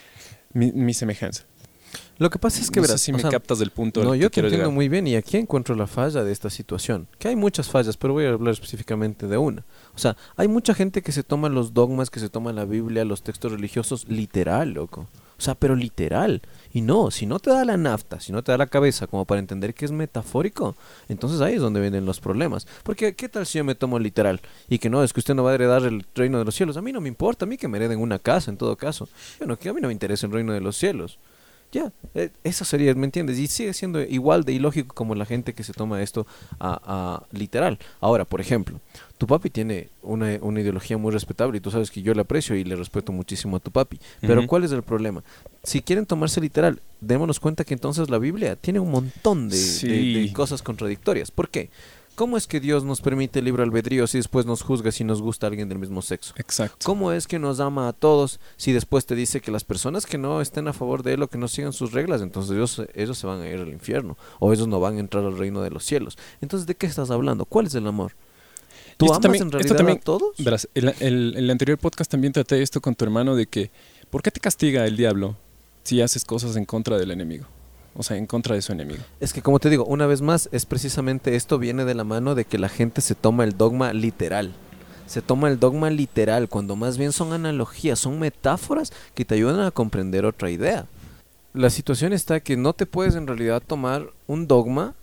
mi, 0.52 0.72
mi 0.74 0.94
semejanza. 0.94 1.44
Lo 2.20 2.30
que 2.30 2.38
pasa 2.38 2.62
es 2.62 2.70
que 2.70 2.82
no 2.82 2.86
sé 2.86 2.92
verás, 2.92 3.02
si 3.02 3.14
me 3.14 3.20
sea, 3.20 3.32
captas 3.32 3.60
del 3.60 3.72
punto 3.72 4.04
No, 4.04 4.14
yo 4.14 4.30
te 4.30 4.34
quiero 4.36 4.48
entiendo 4.50 4.66
llegar. 4.66 4.76
muy 4.76 4.90
bien 4.90 5.08
y 5.08 5.16
aquí 5.16 5.38
encuentro 5.38 5.74
la 5.74 5.88
falla 5.88 6.24
de 6.24 6.32
esta 6.32 6.50
situación. 6.50 7.08
Que 7.18 7.30
hay 7.30 7.36
muchas 7.38 7.70
fallas, 7.70 7.96
pero 7.96 8.14
voy 8.14 8.26
a 8.26 8.30
hablar 8.32 8.54
específicamente 8.54 9.28
de 9.28 9.38
una. 9.38 9.64
O 9.96 9.98
sea, 9.98 10.18
hay 10.36 10.50
mucha 10.50 10.74
gente 10.74 11.02
que 11.02 11.14
se 11.14 11.24
toma 11.24 11.48
los 11.50 11.74
dogmas, 11.74 12.10
que 12.10 12.20
se 12.20 12.30
toma 12.30 12.52
la 12.54 12.66
Biblia, 12.66 13.06
los 13.06 13.24
textos 13.24 13.54
religiosos 13.54 14.08
literal, 14.10 14.72
loco. 14.72 15.02
O 15.02 15.08
O 15.38 15.42
sea, 15.42 15.56
pero 15.56 15.74
literal. 15.78 16.42
Y 16.74 16.82
no, 16.82 17.10
si 17.10 17.26
no 17.26 17.40
te 17.40 17.50
da 17.52 17.64
la 17.64 17.78
nafta, 17.78 18.20
si 18.20 18.34
no 18.34 18.44
te 18.44 18.52
da 18.52 18.58
la 18.58 18.68
cabeza 18.68 19.08
como 19.08 19.24
para 19.24 19.40
entender 19.40 19.74
que 19.74 19.86
es 19.86 19.92
metafórico, 19.94 20.76
entonces 21.08 21.40
ahí 21.40 21.54
es 21.56 21.62
donde 21.62 21.80
vienen 21.80 22.04
los 22.06 22.20
problemas. 22.20 22.68
Porque, 22.84 23.16
¿qué 23.16 23.30
tal 23.30 23.46
si 23.46 23.58
yo 23.60 23.64
me 23.64 23.76
tomo 23.76 23.98
literal? 23.98 24.42
Y 24.68 24.80
que 24.80 24.90
no, 24.90 25.02
es 25.06 25.14
que 25.14 25.22
usted 25.22 25.36
no 25.36 25.44
va 25.46 25.52
a 25.52 25.56
heredar 25.56 25.84
el 25.84 26.06
reino 26.14 26.38
de 26.38 26.44
los 26.44 26.54
cielos. 26.56 26.76
A 26.76 26.82
mí 26.82 26.92
no 26.92 27.00
me 27.00 27.08
importa, 27.08 27.46
a 27.46 27.48
mí 27.48 27.56
que 27.56 27.70
me 27.70 27.78
hereden 27.78 28.02
una 28.02 28.20
casa 28.20 28.52
en 28.52 28.58
todo 28.58 28.76
caso. 28.76 29.08
Bueno, 29.38 29.58
que 29.58 29.70
a 29.70 29.74
mí 29.74 29.80
no 29.80 29.88
me 29.88 29.94
interesa 29.94 30.28
el 30.28 30.34
reino 30.34 30.52
de 30.52 30.60
los 30.60 30.76
cielos. 30.76 31.18
Ya, 31.72 31.92
eh, 32.16 32.32
eso 32.44 32.66
sería, 32.66 32.96
¿me 32.96 33.06
entiendes? 33.06 33.38
Y 33.38 33.46
sigue 33.48 33.74
siendo 33.74 34.02
igual 34.02 34.44
de 34.44 34.54
ilógico 34.54 34.96
como 34.96 35.14
la 35.14 35.26
gente 35.26 35.54
que 35.54 35.64
se 35.64 35.72
toma 35.72 36.02
esto 36.02 36.26
a, 36.60 36.82
a 36.84 37.24
literal. 37.32 37.78
Ahora, 38.02 38.26
por 38.26 38.42
ejemplo, 38.42 38.80
tu 39.20 39.28
papi 39.28 39.52
tiene 39.52 39.90
una, 40.02 40.40
una, 40.42 40.62
ideología 40.62 40.98
muy 40.98 41.12
respetable 41.12 41.58
y 41.58 41.62
tú 41.62 41.70
sabes 41.70 41.92
que 41.92 42.02
yo 42.02 42.16
le 42.16 42.22
aprecio 42.22 42.56
y 42.56 42.64
le 42.64 42.76
respeto 42.76 43.12
muchísimo 43.12 43.58
a 43.58 43.60
tu 43.60 43.70
papi. 43.70 44.00
Pero 44.22 44.48
¿cuál 44.48 44.64
es 44.64 44.72
el 44.72 44.82
problema? 44.82 45.24
Si 45.64 45.82
quieren 45.82 46.08
tomarse 46.08 46.42
literal, 46.42 46.82
démonos 47.02 47.40
cuenta 47.40 47.64
que 47.64 47.76
entonces 47.76 48.10
la 48.10 48.18
Biblia 48.18 48.56
tiene 48.56 48.80
un 48.80 48.90
montón 48.90 49.48
de, 49.50 49.58
Sí. 49.58 49.88
de- 49.88 50.22
de 50.22 50.34
cosas 50.34 50.64
contradictorias. 50.64 51.30
¿Por 51.30 51.50
qué? 51.50 51.70
¿Cómo 52.20 52.36
es 52.36 52.48
que 52.48 52.60
Dios 52.60 52.84
nos 52.84 53.00
permite 53.00 53.40
el 53.40 53.46
libre 53.46 53.64
albedrío 53.64 54.06
si 54.06 54.18
después 54.18 54.46
nos 54.46 54.62
juzga 54.62 54.92
si 54.92 55.06
nos 55.06 55.22
gusta 55.22 55.48
alguien 55.48 55.70
del 55.70 55.80
mismo 55.80 56.02
sexo? 56.02 56.34
Exacto. 56.36 56.76
¿Cómo 56.84 57.14
es 57.14 57.28
que 57.28 57.40
nos 57.40 57.62
ama 57.62 57.88
a 57.88 57.94
todos 57.94 58.42
si 58.58 58.74
después 58.74 59.06
te 59.06 59.16
dice 59.16 59.40
que 59.40 59.52
las 59.52 59.64
personas 59.64 60.06
que 60.06 60.18
no 60.18 60.42
estén 60.42 60.68
a 60.68 60.74
favor 60.74 61.02
de 61.02 61.14
él 61.14 61.24
o 61.24 61.30
que 61.30 61.38
no 61.38 61.48
sigan 61.48 61.72
sus 61.72 61.94
reglas, 61.94 62.22
entonces 62.22 62.52
ellos, 62.52 62.82
ellos 62.94 63.18
se 63.18 63.26
van 63.26 63.40
a 63.40 63.48
ir 63.48 63.58
al 63.62 63.70
infierno 63.70 64.18
o 64.40 64.52
ellos 64.52 64.68
no 64.68 64.82
van 64.82 64.98
a 64.98 65.00
entrar 65.00 65.24
al 65.24 65.38
reino 65.38 65.62
de 65.62 65.70
los 65.70 65.86
cielos? 65.86 66.18
Entonces, 66.42 66.68
¿de 66.68 66.76
qué 66.76 66.88
estás 66.88 67.10
hablando? 67.10 67.46
¿Cuál 67.46 67.68
es 67.68 67.76
el 67.76 67.88
amor? 67.88 68.12
¿Tú 68.98 69.06
esto 69.06 69.14
amas 69.16 69.22
también- 69.22 69.44
en 69.44 69.52
realidad 69.54 69.76
también- 69.78 69.98
a 70.00 70.02
todos? 70.02 70.36
Verás, 70.40 70.68
el, 70.74 70.94
el- 71.00 71.36
el 71.38 71.50
anterior 71.50 71.78
podcast 71.78 72.12
también 72.12 72.34
traté 72.34 72.62
esto 72.62 72.82
con 72.82 72.96
tu 72.96 73.06
hermano 73.06 73.34
de 73.38 73.46
que, 73.46 73.72
¿por 74.10 74.22
qué 74.22 74.30
te 74.30 74.42
castiga 74.42 74.86
el 74.86 74.98
diablo 74.98 75.38
si 75.84 76.02
haces 76.02 76.26
cosas 76.26 76.58
en 76.58 76.66
contra 76.66 76.98
del 76.98 77.12
enemigo? 77.12 77.46
O 77.96 78.04
sea, 78.04 78.18
en 78.18 78.26
contra 78.28 78.56
de 78.56 78.62
su 78.62 78.72
enemigo. 78.72 79.02
Es 79.20 79.34
que 79.34 79.42
como 79.42 79.60
te 79.60 79.70
digo, 79.70 79.84
una 79.86 80.06
vez 80.08 80.22
más, 80.22 80.48
es 80.52 80.66
precisamente 80.66 81.36
esto 81.36 81.58
viene 81.60 81.86
de 81.86 81.96
la 81.96 82.04
mano 82.04 82.36
de 82.36 82.46
que 82.46 82.58
la 82.58 82.70
gente 82.70 83.02
se 83.02 83.16
toma 83.16 83.44
el 83.44 83.58
dogma 83.58 83.92
literal. 83.94 84.52
Se 85.08 85.22
toma 85.22 85.50
el 85.50 85.60
dogma 85.60 85.90
literal 85.90 86.48
cuando 86.50 86.76
más 86.76 86.98
bien 86.98 87.12
son 87.12 87.34
analogías, 87.34 87.98
son 88.00 88.20
metáforas 88.20 88.94
que 89.16 89.26
te 89.26 89.36
ayudan 89.36 89.60
a 89.62 89.72
comprender 89.72 90.24
otra 90.26 90.52
idea. 90.52 90.86
La 91.54 91.72
situación 91.72 92.14
está 92.14 92.40
que 92.42 92.56
no 92.56 92.74
te 92.74 92.86
puedes 92.86 93.16
en 93.16 93.26
realidad 93.26 93.62
tomar 93.66 94.06
un 94.28 94.48
dogma 94.48 94.94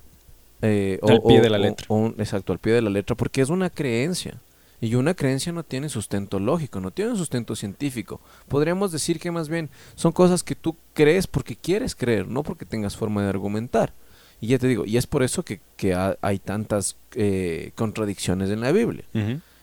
eh, 0.62 0.98
Al 1.02 1.20
pie 1.22 1.40
de 1.40 1.50
la 1.50 1.58
letra. 1.58 1.86
o 1.90 1.96
un- 1.96 2.14
exacto, 2.18 2.52
al 2.52 2.58
pie 2.60 2.72
de 2.72 2.82
la 2.82 2.88
letra, 2.90 3.14
porque 3.16 3.40
es 3.42 3.50
una 3.50 3.68
creencia. 3.68 4.36
Y 4.80 4.94
una 4.94 5.14
creencia 5.14 5.52
no 5.52 5.62
tiene 5.62 5.88
sustento 5.88 6.38
lógico, 6.38 6.80
no 6.80 6.90
tiene 6.90 7.12
un 7.12 7.16
sustento 7.16 7.56
científico. 7.56 8.20
Podríamos 8.48 8.92
decir 8.92 9.18
que 9.18 9.30
más 9.30 9.48
bien 9.48 9.70
son 9.94 10.12
cosas 10.12 10.42
que 10.42 10.54
tú 10.54 10.76
crees 10.92 11.26
porque 11.26 11.56
quieres 11.56 11.94
creer, 11.94 12.28
no 12.28 12.42
porque 12.42 12.66
tengas 12.66 12.96
forma 12.96 13.22
de 13.22 13.28
argumentar. 13.30 13.92
Y 14.40 14.48
ya 14.48 14.58
te 14.58 14.66
digo, 14.68 14.84
y 14.84 14.98
es 14.98 15.06
por 15.06 15.22
eso 15.22 15.42
que, 15.44 15.60
que 15.78 15.94
ha- 15.94 16.18
hay 16.20 16.38
tantas 16.38 16.96
eh, 17.14 17.72
contradicciones 17.74 18.50
en 18.50 18.60
la 18.60 18.70
Biblia. 18.72 19.04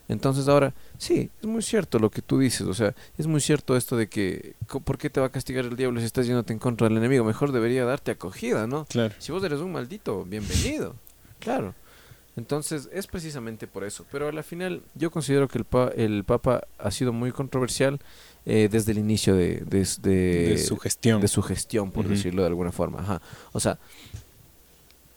Entonces 0.10 0.48
ahora, 0.48 0.74
sí, 0.98 1.30
es 1.42 1.48
muy 1.48 1.62
cierto 1.62 1.98
lo 2.00 2.10
que 2.12 2.22
tú 2.22 2.38
dices, 2.40 2.68
o 2.68 2.74
sea, 2.74 2.94
es 3.18 3.26
muy 3.26 3.40
cierto 3.40 3.78
esto 3.78 3.96
de 3.96 4.08
que, 4.10 4.56
¿por 4.84 4.98
qué 4.98 5.10
te 5.10 5.20
va 5.22 5.28
a 5.28 5.32
castigar 5.32 5.64
el 5.66 5.76
diablo 5.78 6.00
si 6.02 6.06
estás 6.06 6.26
yéndote 6.28 6.52
en 6.54 6.60
contra 6.60 6.90
del 6.90 6.98
enemigo? 6.98 7.24
Mejor 7.24 7.52
debería 7.52 7.86
darte 7.86 8.12
acogida, 8.12 8.68
¿no? 8.68 8.86
Claro. 8.86 9.14
Si 9.20 9.32
vos 9.32 9.44
eres 9.44 9.60
un 9.62 9.72
maldito, 9.72 10.26
bienvenido. 10.26 10.96
Claro. 11.40 11.74
Entonces 12.36 12.90
es 12.92 13.06
precisamente 13.08 13.68
por 13.68 13.84
eso. 13.84 14.06
Pero 14.12 14.28
a 14.28 14.32
la 14.32 14.42
final 14.44 14.82
yo 14.96 15.12
considero 15.12 15.48
que 15.48 15.60
el, 15.60 15.66
pa- 15.66 15.92
el 15.96 16.24
Papa 16.24 16.64
ha 16.80 16.90
sido 16.92 17.14
muy 17.14 17.32
controversial 17.32 18.00
eh, 18.46 18.70
desde 18.72 18.92
el 18.92 18.98
inicio 18.98 19.36
de, 19.36 19.58
de, 19.62 19.88
de- 20.02 20.50
de 20.50 20.58
su 20.58 20.78
gestión. 20.78 21.22
de 21.22 21.28
su 21.28 21.42
gestión, 21.44 21.92
por 21.92 22.08
decirlo 22.08 22.42
de 22.42 22.48
alguna 22.48 22.72
forma. 22.72 23.00
Ajá. 23.02 23.22
O 23.52 23.60
sea, 23.60 23.78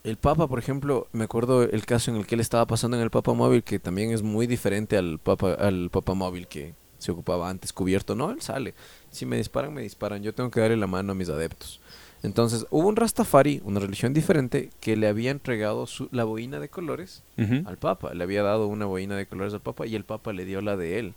el 0.04 0.16
Papa, 0.18 0.46
por 0.46 0.58
ejemplo, 0.58 1.08
me 1.12 1.24
acuerdo 1.24 1.62
el 1.64 1.84
caso 1.84 2.10
en 2.10 2.18
el 2.18 2.26
que 2.26 2.36
él 2.36 2.40
estaba 2.40 2.66
pasando 2.66 2.96
en 2.96 3.02
el 3.02 3.10
Papa 3.10 3.32
Móvil, 3.32 3.64
que 3.64 3.78
también 3.78 4.10
es 4.12 4.22
muy 4.22 4.46
diferente 4.46 4.96
al 4.96 5.18
Papa, 5.18 5.54
al 5.54 5.90
Papa 5.90 6.14
Móvil 6.14 6.46
que 6.46 6.74
se 6.98 7.10
ocupaba 7.12 7.50
antes 7.50 7.72
cubierto. 7.72 8.14
No, 8.14 8.30
él 8.30 8.40
sale. 8.40 8.74
Si 9.10 9.26
me 9.26 9.36
disparan, 9.36 9.74
me 9.74 9.82
disparan. 9.82 10.22
Yo 10.22 10.32
tengo 10.34 10.50
que 10.50 10.60
darle 10.60 10.76
la 10.76 10.86
mano 10.86 11.12
a 11.12 11.14
mis 11.14 11.28
adeptos. 11.28 11.80
Entonces, 12.22 12.66
hubo 12.70 12.88
un 12.88 12.96
Rastafari, 12.96 13.60
una 13.64 13.78
religión 13.78 14.12
diferente, 14.12 14.70
que 14.80 14.96
le 14.96 15.06
había 15.06 15.30
entregado 15.30 15.86
su, 15.86 16.08
la 16.12 16.24
boina 16.24 16.58
de 16.58 16.68
colores 16.68 17.22
al 17.66 17.76
Papa. 17.76 18.14
Le 18.14 18.24
había 18.24 18.42
dado 18.42 18.66
una 18.66 18.86
boina 18.86 19.16
de 19.16 19.26
colores 19.26 19.54
al 19.54 19.60
Papa 19.60 19.86
y 19.86 19.94
el 19.94 20.04
Papa 20.04 20.32
le 20.32 20.44
dio 20.44 20.60
la 20.60 20.76
de 20.76 20.98
él. 20.98 21.14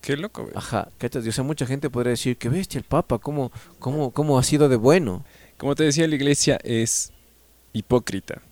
Qué 0.00 0.16
loco, 0.16 0.42
güey. 0.42 0.54
Ajá, 0.56 0.88
¿cachas? 0.98 1.26
O 1.26 1.32
sea, 1.32 1.44
mucha 1.44 1.66
gente 1.66 1.88
podría 1.90 2.10
decir, 2.10 2.36
que 2.36 2.48
bestia 2.48 2.78
el 2.78 2.84
Papa, 2.84 3.18
¿cómo, 3.18 3.52
cómo, 3.78 4.10
cómo 4.10 4.38
ha 4.38 4.42
sido 4.42 4.68
de 4.68 4.76
bueno? 4.76 5.24
Como 5.56 5.74
te 5.74 5.84
decía, 5.84 6.06
la 6.08 6.14
iglesia 6.14 6.58
es 6.64 7.12
hipócrita. 7.72 8.42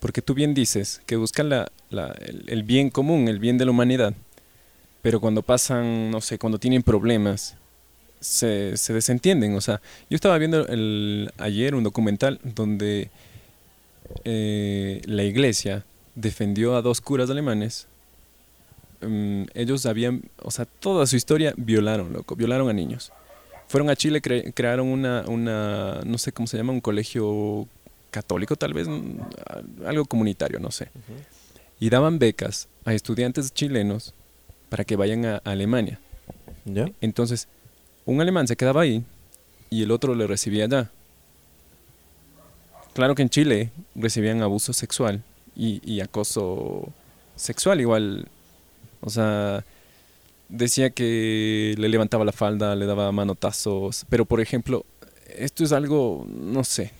Porque 0.00 0.22
tú 0.22 0.34
bien 0.34 0.54
dices 0.54 1.02
que 1.06 1.16
buscan 1.16 1.48
la, 1.50 1.70
la- 1.90 2.12
el, 2.20 2.44
el 2.48 2.62
bien 2.62 2.90
común, 2.90 3.28
el 3.28 3.38
bien 3.38 3.58
de 3.58 3.66
la 3.66 3.70
humanidad. 3.70 4.14
Pero 5.02 5.20
cuando 5.20 5.42
pasan, 5.42 6.10
no 6.10 6.20
sé, 6.20 6.38
cuando 6.38 6.58
tienen 6.58 6.82
problemas, 6.82 7.56
se, 8.20 8.76
se 8.76 8.92
desentienden. 8.92 9.54
O 9.54 9.60
sea, 9.60 9.80
yo 10.08 10.14
estaba 10.14 10.38
viendo 10.38 10.66
el, 10.68 11.32
ayer 11.38 11.74
un 11.74 11.82
documental 11.84 12.38
donde 12.44 13.10
eh, 14.24 15.00
la 15.06 15.22
iglesia 15.24 15.84
defendió 16.14 16.76
a 16.76 16.82
dos 16.82 17.00
curas 17.00 17.30
alemanes. 17.30 17.86
Mm, 19.00 19.44
ellos 19.54 19.86
habían, 19.86 20.22
o 20.42 20.50
sea, 20.50 20.66
toda 20.66 21.06
su 21.06 21.16
historia 21.16 21.54
violaron, 21.56 22.12
loco, 22.12 22.36
violaron 22.36 22.68
a 22.68 22.72
niños. 22.72 23.12
Fueron 23.68 23.88
a 23.88 23.96
Chile, 23.96 24.20
cre- 24.20 24.52
crearon 24.52 24.88
una, 24.88 25.24
una, 25.28 26.00
no 26.04 26.18
sé 26.18 26.32
cómo 26.32 26.46
se 26.46 26.56
llama, 26.56 26.72
un 26.72 26.80
colegio 26.80 27.68
católico 28.10 28.56
tal 28.56 28.74
vez, 28.74 28.88
mm, 28.88 29.86
algo 29.86 30.04
comunitario, 30.04 30.58
no 30.58 30.70
sé. 30.70 30.88
Y 31.78 31.88
daban 31.88 32.18
becas 32.18 32.68
a 32.84 32.92
estudiantes 32.92 33.54
chilenos 33.54 34.12
para 34.68 34.84
que 34.84 34.96
vayan 34.96 35.24
a, 35.24 35.36
a 35.36 35.52
Alemania. 35.52 35.98
¿Ya? 36.66 36.90
Entonces, 37.00 37.48
un 38.10 38.20
alemán 38.20 38.48
se 38.48 38.56
quedaba 38.56 38.82
ahí 38.82 39.04
y 39.70 39.84
el 39.84 39.92
otro 39.92 40.16
le 40.16 40.26
recibía 40.26 40.64
allá. 40.64 40.90
Claro 42.92 43.14
que 43.14 43.22
en 43.22 43.30
Chile 43.30 43.70
recibían 43.94 44.42
abuso 44.42 44.72
sexual 44.72 45.22
y, 45.54 45.80
y 45.88 46.00
acoso 46.00 46.92
sexual 47.36 47.80
igual. 47.80 48.26
O 49.00 49.10
sea, 49.10 49.64
decía 50.48 50.90
que 50.90 51.76
le 51.78 51.88
levantaba 51.88 52.24
la 52.24 52.32
falda, 52.32 52.74
le 52.74 52.84
daba 52.84 53.12
manotazos. 53.12 54.04
Pero, 54.08 54.24
por 54.24 54.40
ejemplo, 54.40 54.84
esto 55.28 55.62
es 55.62 55.70
algo, 55.70 56.26
no 56.28 56.64
sé, 56.64 56.90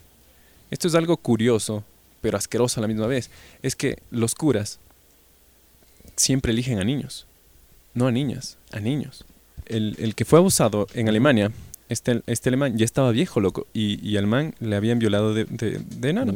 esto 0.71 0.87
es 0.87 0.95
algo 0.95 1.17
curioso, 1.17 1.83
pero 2.21 2.39
asqueroso 2.39 2.79
a 2.79 2.83
la 2.83 2.89
misma 2.89 3.09
vez. 3.09 3.31
Es 3.63 3.75
que 3.75 3.99
los 4.13 4.37
curas 4.37 4.79
siempre 6.15 6.53
eligen 6.53 6.79
a 6.79 6.85
niños, 6.85 7.27
no 7.95 8.07
a 8.07 8.13
niñas, 8.13 8.59
a 8.71 8.79
niños 8.79 9.25
el, 9.71 9.97
el 9.99 10.15
que 10.15 10.25
fue 10.25 10.39
abusado 10.39 10.87
en 10.95 11.09
Alemania, 11.09 11.51
este, 11.89 12.23
este 12.27 12.51
alemán 12.51 12.77
ya 12.77 12.85
estaba 12.85 13.11
viejo, 13.11 13.41
loco, 13.41 13.67
y, 13.73 13.99
y 14.09 14.17
al 14.17 14.27
man 14.27 14.55
le 14.61 14.77
habían 14.77 14.99
violado 14.99 15.35
de, 15.35 15.45
de, 15.47 15.81
de 15.85 16.11
enano. 16.11 16.33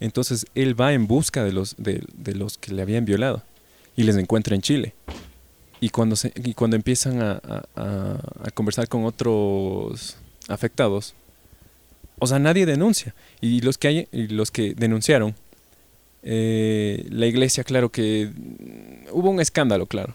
Entonces 0.00 0.46
él 0.54 0.80
va 0.80 0.92
en 0.92 1.06
busca 1.06 1.42
de 1.44 1.52
los, 1.52 1.74
de, 1.78 2.02
de 2.14 2.34
los 2.34 2.58
que 2.58 2.72
le 2.72 2.82
habían 2.82 3.04
violado 3.04 3.42
y 3.96 4.04
les 4.04 4.16
encuentra 4.16 4.54
en 4.54 4.62
Chile. 4.62 4.94
Y 5.80 5.88
cuando, 5.90 6.14
se, 6.16 6.32
y 6.44 6.54
cuando 6.54 6.76
empiezan 6.76 7.20
a, 7.22 7.32
a- 7.42 7.64
a- 8.44 8.50
conversar 8.52 8.88
con 8.88 9.04
otros 9.04 10.16
afectados, 10.48 11.14
o 12.20 12.26
sea, 12.26 12.38
nadie 12.38 12.66
denuncia. 12.66 13.14
Y 13.40 13.60
los 13.60 13.78
que, 13.78 13.88
hay, 13.88 14.08
y 14.12 14.28
los 14.28 14.50
que 14.50 14.74
denunciaron, 14.74 15.34
eh, 16.22 17.06
la 17.10 17.26
iglesia, 17.26 17.62
claro 17.64 17.90
que 17.90 18.30
hubo 19.12 19.30
un 19.30 19.40
escándalo, 19.40 19.86
claro 19.86 20.14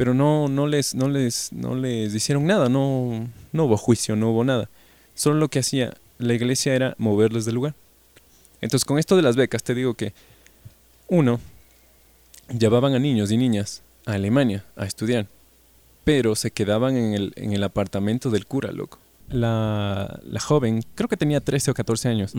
pero 0.00 0.14
no, 0.14 0.48
no, 0.48 0.66
les, 0.66 0.94
no, 0.94 1.10
les, 1.10 1.52
no 1.52 1.74
les 1.74 2.14
hicieron 2.14 2.46
nada, 2.46 2.70
no, 2.70 3.28
no 3.52 3.64
hubo 3.64 3.76
juicio, 3.76 4.16
no 4.16 4.30
hubo 4.30 4.44
nada. 4.44 4.70
Solo 5.12 5.36
lo 5.36 5.48
que 5.50 5.58
hacía 5.58 5.92
la 6.16 6.32
iglesia 6.32 6.74
era 6.74 6.94
moverles 6.96 7.44
del 7.44 7.56
lugar. 7.56 7.74
Entonces, 8.62 8.86
con 8.86 8.98
esto 8.98 9.14
de 9.14 9.20
las 9.20 9.36
becas, 9.36 9.62
te 9.62 9.74
digo 9.74 9.92
que, 9.92 10.14
uno, 11.06 11.38
llevaban 12.58 12.94
a 12.94 12.98
niños 12.98 13.30
y 13.30 13.36
niñas 13.36 13.82
a 14.06 14.12
Alemania 14.12 14.64
a 14.74 14.86
estudiar, 14.86 15.26
pero 16.02 16.34
se 16.34 16.50
quedaban 16.50 16.96
en 16.96 17.12
el, 17.12 17.34
en 17.36 17.52
el 17.52 17.62
apartamento 17.62 18.30
del 18.30 18.46
cura, 18.46 18.72
loco. 18.72 18.98
La, 19.28 20.18
la 20.24 20.40
joven, 20.40 20.82
creo 20.94 21.10
que 21.10 21.18
tenía 21.18 21.42
13 21.42 21.72
o 21.72 21.74
14 21.74 22.08
años, 22.08 22.32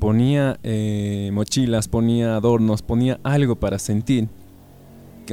ponía 0.00 0.58
eh, 0.64 1.30
mochilas, 1.32 1.86
ponía 1.86 2.34
adornos, 2.34 2.82
ponía 2.82 3.20
algo 3.22 3.54
para 3.54 3.78
sentir. 3.78 4.26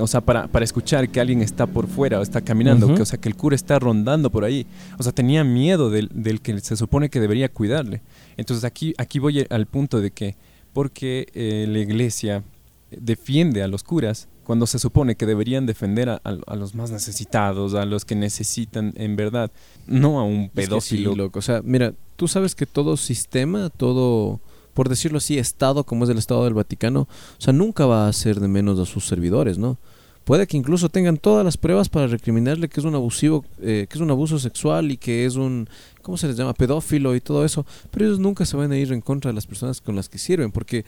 O 0.01 0.07
sea, 0.07 0.21
para, 0.21 0.47
para 0.47 0.65
escuchar 0.65 1.09
que 1.09 1.19
alguien 1.19 1.41
está 1.41 1.65
por 1.67 1.87
fuera 1.87 2.19
o 2.19 2.21
está 2.23 2.41
caminando, 2.41 2.93
que, 2.95 3.01
o 3.01 3.05
sea, 3.05 3.19
que 3.19 3.29
el 3.29 3.35
cura 3.35 3.55
está 3.55 3.79
rondando 3.79 4.29
por 4.29 4.43
ahí. 4.43 4.65
O 4.97 5.03
sea, 5.03 5.11
tenía 5.11 5.43
miedo 5.43 5.89
del, 5.89 6.09
del 6.13 6.41
que 6.41 6.59
se 6.59 6.75
supone 6.75 7.09
que 7.09 7.19
debería 7.19 7.49
cuidarle. 7.49 8.01
Entonces 8.37 8.63
aquí, 8.63 8.93
aquí 8.97 9.19
voy 9.19 9.45
al 9.49 9.65
punto 9.67 10.01
de 10.01 10.11
que, 10.11 10.35
porque 10.73 11.27
eh, 11.33 11.65
la 11.69 11.79
iglesia 11.79 12.43
defiende 12.91 13.63
a 13.63 13.67
los 13.67 13.83
curas, 13.83 14.27
cuando 14.43 14.67
se 14.67 14.77
supone 14.77 15.15
que 15.15 15.25
deberían 15.25 15.65
defender 15.65 16.09
a, 16.09 16.21
a- 16.23 16.37
a 16.47 16.55
los 16.55 16.75
más 16.75 16.91
necesitados, 16.91 17.73
a 17.75 17.85
los 17.85 18.03
que 18.05 18.13
necesitan 18.15 18.93
en 18.97 19.15
verdad, 19.15 19.51
no 19.87 20.19
a 20.19 20.23
un 20.25 20.43
Es 20.43 20.49
que 20.49 20.61
sí, 20.61 20.67
pedófilo. 20.67 21.15
loco. 21.15 21.39
O 21.39 21.41
sea, 21.41 21.61
mira, 21.63 21.93
tú 22.17 22.27
sabes 22.27 22.53
que 22.53 22.65
todo 22.65 22.97
sistema, 22.97 23.69
todo, 23.69 24.41
por 24.73 24.89
decirlo 24.89 25.17
así, 25.17 25.37
Estado, 25.37 25.83
como 25.83 26.03
es 26.03 26.09
el 26.09 26.17
Estado 26.17 26.43
del 26.43 26.53
Vaticano, 26.53 27.01
o 27.01 27.41
sea, 27.41 27.53
nunca 27.53 27.85
va 27.85 28.05
a 28.05 28.09
hacer 28.09 28.39
de 28.39 28.47
menos 28.47 28.79
a 28.79 28.85
sus 28.85 29.05
servidores, 29.05 29.57
¿no? 29.57 29.77
Puede 30.23 30.47
que 30.47 30.55
incluso 30.55 30.87
tengan 30.87 31.17
todas 31.17 31.43
las 31.43 31.57
pruebas 31.57 31.89
para 31.89 32.07
recriminarle 32.07 32.69
que 32.69 32.79
es 32.79 32.85
un 32.85 32.95
abusivo, 32.95 33.43
eh, 33.59 33.87
que 33.89 33.97
es 33.97 34.01
un 34.01 34.09
abuso 34.09 34.39
sexual 34.39 34.89
y 34.89 34.97
que 34.97 35.25
es 35.25 35.35
un, 35.35 35.67
¿cómo 36.01 36.17
se 36.17 36.27
les 36.27 36.37
llama? 36.37 36.53
Pedófilo 36.53 37.13
y 37.13 37.19
todo 37.19 37.43
eso. 37.43 37.65
Pero 37.91 38.05
ellos 38.05 38.19
nunca 38.19 38.45
se 38.45 38.55
van 38.55 38.71
a 38.71 38.77
ir 38.77 38.93
en 38.93 39.01
contra 39.01 39.31
de 39.31 39.35
las 39.35 39.45
personas 39.45 39.81
con 39.81 39.97
las 39.97 40.07
que 40.07 40.17
sirven, 40.17 40.51
porque 40.51 40.85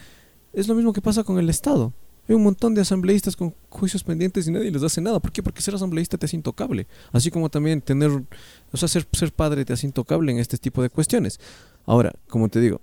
es 0.54 0.70
lo 0.70 0.76
mismo 0.76 0.94
que 0.94 1.02
pasa 1.02 1.26
con 1.26 1.38
el 1.38 1.50
Estado. 1.50 1.92
Hay 2.30 2.36
un 2.36 2.44
montón 2.44 2.74
de 2.74 2.82
asambleístas 2.82 3.36
con 3.36 3.54
juicios 3.70 4.04
pendientes 4.04 4.48
y 4.48 4.52
nadie 4.52 4.72
les 4.72 4.82
hace 4.82 5.02
nada. 5.02 5.20
¿Por 5.20 5.32
qué? 5.32 5.44
Porque 5.44 5.62
ser 5.62 5.76
asambleísta 5.76 6.18
te 6.18 6.26
hace 6.26 6.38
intocable. 6.38 6.88
Así 7.12 7.30
como 7.30 7.50
también 7.50 7.82
tener, 7.82 8.10
o 8.72 8.78
sea, 8.78 8.88
ser, 8.88 9.06
ser 9.12 9.32
padre 9.34 9.66
te 9.66 9.74
hace 9.74 9.86
intocable 9.86 10.32
en 10.32 10.40
este 10.40 10.58
tipo 10.58 10.82
de 10.82 10.90
cuestiones. 10.90 11.40
Ahora, 11.86 12.14
como 12.28 12.48
te 12.48 12.62
digo, 12.62 12.82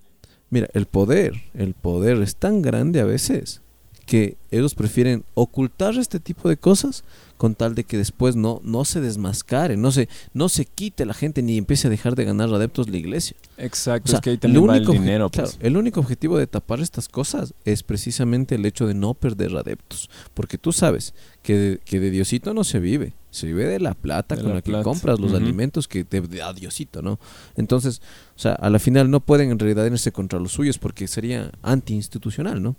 mira, 0.52 0.68
el 0.74 0.84
poder, 0.84 1.42
el 1.54 1.72
poder 1.72 2.20
es 2.20 2.36
tan 2.36 2.60
grande 2.60 3.00
a 3.00 3.06
veces 3.06 3.62
que 4.04 4.36
ellos 4.50 4.74
prefieren 4.74 5.24
ocultar 5.32 5.96
este 5.96 6.20
tipo 6.20 6.48
de 6.50 6.58
cosas 6.58 7.04
con 7.42 7.56
tal 7.56 7.74
de 7.74 7.82
que 7.82 7.98
después 7.98 8.36
no, 8.36 8.60
no 8.62 8.84
se 8.84 9.00
desmascare, 9.00 9.76
no 9.76 9.90
se, 9.90 10.08
no 10.32 10.48
se 10.48 10.64
quite 10.64 11.04
la 11.06 11.12
gente 11.12 11.42
ni 11.42 11.58
empiece 11.58 11.88
a 11.88 11.90
dejar 11.90 12.14
de 12.14 12.24
ganar 12.24 12.48
adeptos 12.54 12.88
la 12.88 12.96
iglesia. 12.98 13.36
Exacto, 13.58 14.04
O 14.06 14.10
sea, 14.10 14.18
es 14.18 14.22
que 14.22 14.30
ahí 14.30 14.38
también 14.38 14.62
el 14.62 14.70
va 14.70 14.76
el 14.76 14.82
único 14.82 14.92
obje- 14.92 15.00
dinero. 15.00 15.28
claro, 15.28 15.48
Pues. 15.50 15.58
el 15.60 15.76
único 15.76 15.98
objetivo 15.98 16.38
de 16.38 16.46
tapar 16.46 16.78
estas 16.78 17.08
cosas 17.08 17.52
es 17.64 17.82
precisamente 17.82 18.54
el 18.54 18.64
hecho 18.64 18.86
de 18.86 18.94
no 18.94 19.14
perder 19.14 19.56
adeptos. 19.56 20.08
Porque 20.34 20.56
tú 20.56 20.70
sabes 20.72 21.14
que 21.42 21.56
de, 21.58 21.78
que 21.84 21.98
de 21.98 22.12
Diosito 22.12 22.54
no 22.54 22.62
se 22.62 22.78
vive, 22.78 23.12
se 23.30 23.48
vive 23.48 23.66
de 23.66 23.80
la 23.80 23.94
plata 23.94 24.36
De 24.36 24.42
con 24.42 24.50
la 24.50 24.54
la, 24.56 24.62
que 24.62 24.80
compras 24.82 25.18
los 25.18 25.34
alimentos 25.34 25.88
que 25.88 26.04
te 26.04 26.20
da 26.20 26.52
Diosito, 26.52 27.02
¿no? 27.02 27.18
Entonces, 27.56 28.02
o 28.36 28.38
sea, 28.38 28.52
a 28.52 28.70
la 28.70 28.78
final 28.78 29.10
no 29.10 29.18
pueden 29.18 29.50
en 29.50 29.58
realidad 29.58 29.84
irse 29.86 30.12
contra 30.12 30.38
los 30.38 30.52
suyos 30.52 30.78
porque 30.78 31.08
sería 31.08 31.50
antiinstitucional, 31.62 32.62
¿no? 32.62 32.76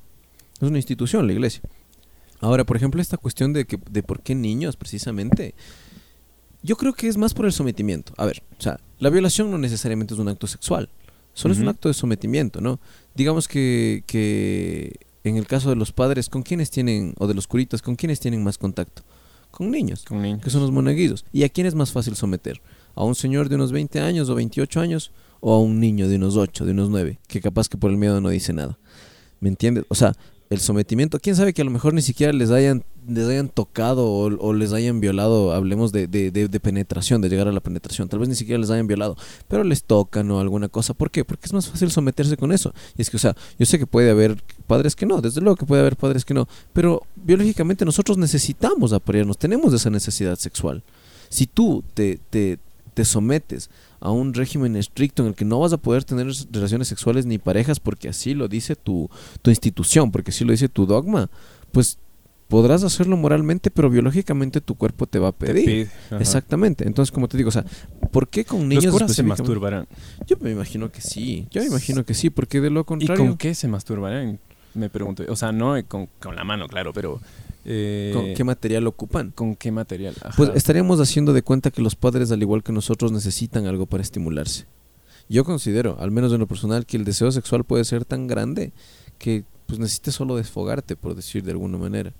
Es 0.61 0.70
una 0.70 0.78
institución 0.78 1.28
la 1.28 1.34
iglesia. 1.34 1.61
Ahora, 2.43 2.65
por 2.65 2.75
ejemplo, 2.75 3.01
esta 3.01 3.15
cuestión 3.17 3.53
de, 3.53 3.65
que, 3.65 3.79
de 3.89 4.03
por 4.03 4.21
qué 4.21 4.35
niños, 4.35 4.75
precisamente, 4.75 5.55
yo 6.61 6.75
creo 6.75 6.93
que 6.93 7.07
es 7.07 7.15
más 7.15 7.33
por 7.33 7.45
el 7.45 7.53
sometimiento. 7.53 8.13
A 8.17 8.25
ver, 8.25 8.43
o 8.59 8.61
sea, 8.61 8.79
la 8.99 9.09
violación 9.09 9.49
no 9.49 9.57
necesariamente 9.57 10.13
es 10.13 10.19
un 10.19 10.27
acto 10.27 10.45
sexual, 10.47 10.89
solo 11.33 11.53
es 11.53 11.59
un 11.61 11.69
acto 11.69 11.87
de 11.87 11.93
sometimiento, 11.93 12.59
¿no? 12.59 12.81
Digamos 13.15 13.47
que, 13.47 14.03
que 14.07 14.93
en 15.23 15.37
el 15.37 15.47
caso 15.47 15.69
de 15.69 15.77
los 15.77 15.93
padres, 15.93 16.27
¿con 16.27 16.43
quiénes 16.43 16.69
tienen, 16.69 17.13
o 17.17 17.27
de 17.27 17.33
los 17.33 17.47
curitas, 17.47 17.81
¿con 17.81 17.95
quiénes 17.95 18.19
tienen 18.19 18.43
más 18.43 18.57
contacto? 18.57 19.03
Con 19.49 19.71
niños, 19.71 20.03
Con 20.03 20.21
niños. 20.21 20.41
que 20.41 20.49
son 20.49 20.61
los 20.61 20.71
monaguillos. 20.71 21.25
¿Y 21.31 21.43
a 21.43 21.49
quién 21.49 21.65
es 21.65 21.75
más 21.75 21.91
fácil 21.93 22.15
someter? 22.17 22.61
¿A 22.93 23.05
un 23.05 23.15
señor 23.15 23.47
de 23.47 23.55
unos 23.55 23.71
20 23.71 24.01
años 24.01 24.27
o 24.29 24.35
28 24.35 24.81
años? 24.81 25.11
¿O 25.39 25.53
a 25.53 25.59
un 25.59 25.79
niño 25.79 26.09
de 26.09 26.17
unos 26.17 26.35
8, 26.35 26.65
de 26.65 26.71
unos 26.71 26.89
9, 26.89 27.19
que 27.27 27.39
capaz 27.39 27.69
que 27.69 27.77
por 27.77 27.89
el 27.91 27.97
miedo 27.97 28.19
no 28.19 28.29
dice 28.29 28.51
nada? 28.51 28.77
¿Me 29.39 29.49
entiendes? 29.49 29.85
O 29.89 29.95
sea, 29.95 30.13
el 30.53 30.59
sometimiento, 30.61 31.19
quién 31.19 31.35
sabe 31.35 31.53
que 31.53 31.61
a 31.61 31.65
lo 31.65 31.71
mejor 31.71 31.93
ni 31.93 32.01
siquiera 32.01 32.31
les 32.33 32.49
hayan, 32.51 32.83
les 33.07 33.27
hayan 33.27 33.49
tocado 33.49 34.09
o, 34.09 34.53
les 34.53 34.71
hayan 34.73 34.99
violado, 34.99 35.51
hablemos 35.53 35.91
de, 35.91 36.07
de, 36.07 36.31
de- 36.31 36.47
de 36.47 36.59
penetración, 36.59 37.21
de 37.21 37.29
llegar 37.29 37.47
a 37.47 37.51
la 37.51 37.59
penetración, 37.59 38.07
tal 38.09 38.19
vez 38.19 38.29
ni 38.29 38.35
siquiera 38.35 38.59
les 38.59 38.69
hayan 38.69 38.87
violado, 38.87 39.17
pero 39.47 39.63
les 39.63 39.83
tocan 39.83 40.29
o 40.31 40.39
alguna 40.39 40.69
cosa. 40.69 40.93
¿Por 40.93 41.11
qué? 41.11 41.25
Porque 41.25 41.45
es 41.45 41.53
más 41.53 41.67
fácil 41.69 41.91
someterse 41.91 42.37
con 42.37 42.51
eso. 42.51 42.73
Y 42.97 43.01
es 43.01 43.09
que, 43.09 43.17
o 43.17 43.19
sea, 43.19 43.35
yo 43.59 43.65
sé 43.65 43.77
que 43.79 43.87
puede 43.87 44.09
haber 44.11 44.41
padres 44.67 44.95
que 44.95 45.05
no, 45.05 45.19
desde 45.21 45.41
luego 45.41 45.55
que 45.57 45.65
puede 45.65 45.81
haber 45.81 45.95
padres 45.97 46.23
que 46.25 46.33
no, 46.33 46.47
pero 46.71 47.01
biológicamente 47.15 47.83
nosotros 47.85 48.17
necesitamos 48.17 48.93
aparearnos, 48.93 49.37
tenemos 49.37 49.73
esa 49.73 49.89
necesidad 49.89 50.37
sexual. 50.37 50.83
Si 51.29 51.47
tú 51.47 51.83
te, 51.93 52.19
te, 52.29 52.59
te 52.93 53.05
sometes 53.05 53.69
a 54.03 54.11
un 54.11 54.33
régimen 54.33 54.75
estricto 54.75 55.23
en 55.23 55.29
el 55.29 55.33
que 55.33 55.45
no 55.45 55.61
vas 55.61 55.71
a 55.71 55.77
poder 55.77 56.03
tener 56.03 56.27
relaciones 56.51 56.89
sexuales 56.89 57.25
ni 57.25 57.37
parejas 57.37 57.79
porque 57.79 58.09
así 58.09 58.33
lo 58.33 58.49
dice 58.49 58.75
tu, 58.75 59.09
tu 59.41 59.49
institución, 59.49 60.11
porque 60.11 60.31
así 60.31 60.43
lo 60.43 60.51
dice 60.51 60.67
tu 60.67 60.85
dogma, 60.85 61.29
pues 61.71 61.97
podrás 62.49 62.83
hacerlo 62.83 63.15
moralmente, 63.15 63.71
pero 63.71 63.89
biológicamente 63.89 64.59
tu 64.59 64.75
cuerpo 64.75 65.07
te 65.07 65.19
va 65.19 65.29
a 65.29 65.31
pedir. 65.31 65.65
pide. 65.65 66.19
Exactamente. 66.19 66.85
Entonces, 66.85 67.13
como 67.13 67.29
te 67.29 67.37
digo, 67.37 67.47
o 67.47 67.51
sea, 67.53 67.63
¿por 68.11 68.27
qué 68.27 68.43
con 68.43 68.67
niños 68.67 68.83
Los 68.83 68.93
curas 68.93 69.13
se 69.13 69.23
masturbarán. 69.23 69.87
Yo 70.27 70.35
me 70.41 70.51
imagino 70.51 70.91
que 70.91 70.99
sí. 70.99 71.47
Yo 71.49 71.61
me 71.61 71.67
imagino 71.69 72.03
que 72.03 72.13
sí, 72.13 72.29
porque 72.29 72.59
de 72.59 72.71
lo 72.71 72.81
¿Y 72.81 72.83
contrario. 72.83 73.25
con 73.25 73.37
qué 73.37 73.55
se 73.55 73.69
masturbarán? 73.69 74.37
Me 74.73 74.89
pregunto. 74.89 75.23
O 75.29 75.35
sea, 75.37 75.53
no 75.53 75.75
con, 75.87 76.09
con 76.19 76.35
la 76.35 76.43
mano, 76.43 76.67
claro, 76.67 76.91
pero... 76.91 77.21
eh, 77.66 78.11
¿con 78.14 78.34
qué 78.34 78.43
material 78.43 78.86
ocupan? 78.88 79.32
¿Con 79.32 79.55
qué 79.55 79.72
material? 79.72 80.16
Ajá. 80.22 80.34
Pues 80.36 80.51
estaríamos 80.55 80.99
haciendo 80.99 81.34
de 81.34 81.41
cuenta 81.43 81.72
que 81.72 81.82
los 81.82 81.95
padres, 81.95 82.32
al 82.32 82.41
igual 82.41 82.64
que 82.64 82.72
nosotros, 82.74 83.11
necesitan 83.11 83.66
algo 83.68 83.86
para 83.86 84.03
estimularse. 84.03 84.66
Yo 85.30 85.45
considero, 85.45 85.97
al 85.99 86.11
menos 86.11 86.34
en 86.34 86.39
lo 86.39 86.47
personal, 86.47 86.86
que 86.86 86.97
el 86.97 87.05
deseo 87.05 87.32
sexual 87.32 87.64
puede 87.64 87.86
ser 87.86 88.03
tan 88.05 88.28
grande 88.28 88.74
que 89.18 89.45
pues 89.66 89.80
necesites 89.80 90.14
solo 90.16 90.36
desfogarte, 90.36 90.95
por 90.97 91.16
decir 91.16 91.43
de 91.43 91.51
alguna 91.51 91.78
manera. 91.78 92.14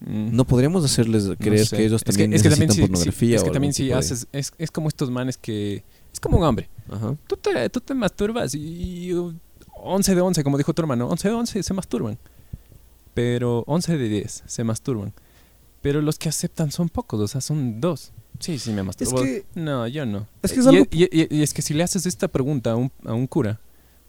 Mm. 0.00 0.34
No 0.34 0.44
podríamos 0.44 0.84
hacerles 0.84 1.24
No 1.24 1.36
creer 1.36 1.66
sé. 1.66 1.76
que 1.76 1.84
ellos 1.86 2.00
Es 2.00 2.04
que- 2.04 2.10
también 2.12 2.32
es 2.34 2.42
que 2.42 2.48
necesitan 2.48 2.68
también 2.68 2.70
si- 2.70 2.74
si- 2.74 2.80
pornografía. 2.88 3.36
Es 3.36 3.42
o 3.42 3.44
que 3.46 3.50
también 3.50 3.72
si 3.72 3.92
haces... 3.92 4.26
Es, 4.32 4.52
es 4.58 4.70
como 4.70 4.88
estos 4.88 5.10
manes 5.10 5.36
que... 5.38 5.84
Es 6.12 6.20
como 6.20 6.38
un 6.38 6.44
hombre. 6.44 6.68
Ajá. 6.90 7.16
Tú 7.26 7.36
te, 7.36 7.70
tú 7.70 7.80
te 7.80 7.94
masturbas 7.94 8.54
y... 8.54 9.12
uh, 9.14 9.32
11 9.84 10.14
de 10.14 10.20
11, 10.20 10.44
como 10.44 10.58
dijo 10.58 10.72
tu 10.74 10.82
hermano. 10.82 11.08
11 11.08 11.28
de 11.28 11.34
11 11.34 11.62
se 11.62 11.74
masturban. 11.74 12.18
Pero 13.14 13.64
11 13.66 13.98
de 13.98 14.08
10 14.08 14.42
se 14.46 14.64
masturban. 14.64 15.12
Pero 15.82 16.00
los 16.00 16.18
que 16.18 16.28
aceptan 16.28 16.70
son 16.70 16.88
pocos, 16.88 17.20
o 17.20 17.28
sea, 17.28 17.40
son 17.40 17.80
dos. 17.80 18.12
Sí, 18.38 18.58
sí, 18.58 18.72
me 18.72 18.82
masturbo. 18.82 19.22
que- 19.22 19.44
No, 19.54 19.86
yo 19.86 20.06
no. 20.06 20.26
es 20.42 20.52
que 20.52 20.60
es 20.60 20.66
y, 20.66 20.68
algo- 20.68 20.86
y- 20.90 21.04
y- 21.22 21.36
y 21.38 21.42
es 21.42 21.52
que 21.52 21.62
si 21.62 21.74
le 21.74 21.82
haces 21.82 22.06
esta 22.06 22.28
pregunta 22.28 22.72
a 22.72 22.76
un, 22.76 22.90
a 23.04 23.12
un 23.12 23.26
cura, 23.26 23.60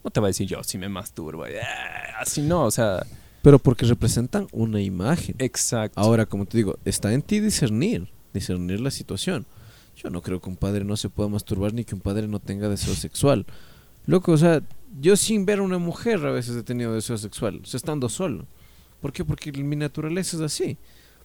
no 0.02 0.10
te 0.10 0.20
va 0.20 0.26
a 0.26 0.30
decir 0.30 0.46
yo 0.46 0.62
sí 0.64 0.78
me 0.78 0.88
masturbo. 0.88 1.46
eh, 1.46 1.60
Así 2.18 2.42
no, 2.42 2.64
o 2.64 2.70
sea, 2.70 3.04
Pero 3.42 3.58
porque 3.58 3.86
representan 3.86 4.46
una 4.52 4.80
imagen. 4.80 5.34
exacto. 5.38 6.00
Ahora, 6.00 6.26
como 6.26 6.46
te 6.46 6.56
digo, 6.56 6.78
está 6.84 7.12
en 7.12 7.22
ti 7.22 7.40
discernir, 7.40 8.08
discernir 8.32 8.80
la 8.80 8.90
situación. 8.90 9.44
Yo 9.96 10.10
no 10.10 10.22
creo 10.22 10.40
que 10.40 10.48
un 10.48 10.56
padre 10.56 10.84
no 10.84 10.96
se 10.96 11.08
pueda 11.08 11.28
masturbar 11.28 11.72
ni 11.74 11.84
que 11.84 11.94
un 11.94 12.00
padre 12.00 12.26
no 12.26 12.40
tenga 12.40 12.68
deseo 12.68 12.94
sexual. 12.94 13.46
Loco, 14.06 14.32
o 14.32 14.36
sea, 14.38 14.62
yo 15.00 15.16
sin 15.16 15.44
ver 15.46 15.58
a 15.60 15.62
una 15.62 15.78
mujer 15.78 16.24
a 16.26 16.30
veces 16.32 16.56
he 16.56 16.62
tenido 16.62 16.94
deseo 16.94 17.16
sexual, 17.18 17.60
o 17.62 17.66
sea, 17.66 17.78
estando 17.78 18.08
solo. 18.08 18.46
¿Por 19.04 19.12
qué? 19.12 19.22
Porque 19.22 19.52
mi 19.52 19.76
naturaleza 19.76 20.34
es 20.38 20.42
así. 20.42 20.78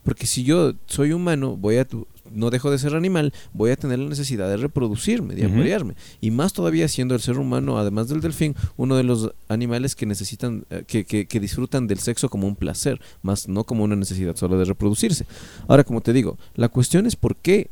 Porque 0.04 0.26
si 0.26 0.44
yo 0.44 0.74
soy 0.86 1.14
humano, 1.14 1.56
voy 1.56 1.78
a 1.78 1.86
tu- 1.86 2.08
no 2.30 2.50
dejo 2.50 2.70
de 2.72 2.78
ser 2.78 2.94
animal, 2.94 3.32
voy 3.54 3.72
a 3.72 3.78
tener 3.78 4.00
la 4.00 4.10
necesidad 4.10 4.50
de 4.50 4.58
reproducirme, 4.58 5.34
de 5.34 5.46
Ujú. 5.46 5.56
aparearme. 5.56 5.96
Y 6.20 6.30
más 6.32 6.52
todavía 6.52 6.90
siendo 6.90 7.16
el 7.16 7.22
ser 7.22 7.38
humano, 7.38 7.78
además 7.78 8.10
del 8.10 8.20
delfín, 8.20 8.54
uno 8.76 8.98
de 8.98 9.04
los 9.04 9.32
animales 9.48 9.96
que 9.96 10.06
necesitan, 10.06 10.66
eh, 10.70 10.84
que, 10.86 11.06
que- 11.06 11.26
que 11.26 11.40
disfrutan 11.40 11.88
del 11.88 12.00
sexo 12.00 12.28
como 12.30 12.48
un 12.48 12.58
placer, 12.58 13.00
más 13.22 13.48
no 13.48 13.64
como 13.64 13.86
una 13.86 13.96
necesidad 13.96 14.36
solo 14.36 14.58
de 14.58 14.66
reproducirse. 14.66 15.26
Ahora, 15.70 15.86
como 15.86 16.02
te 16.02 16.12
digo, 16.12 16.38
la 16.56 16.68
cuestión 16.68 17.06
es 17.06 17.16
por 17.16 17.38
qué, 17.38 17.70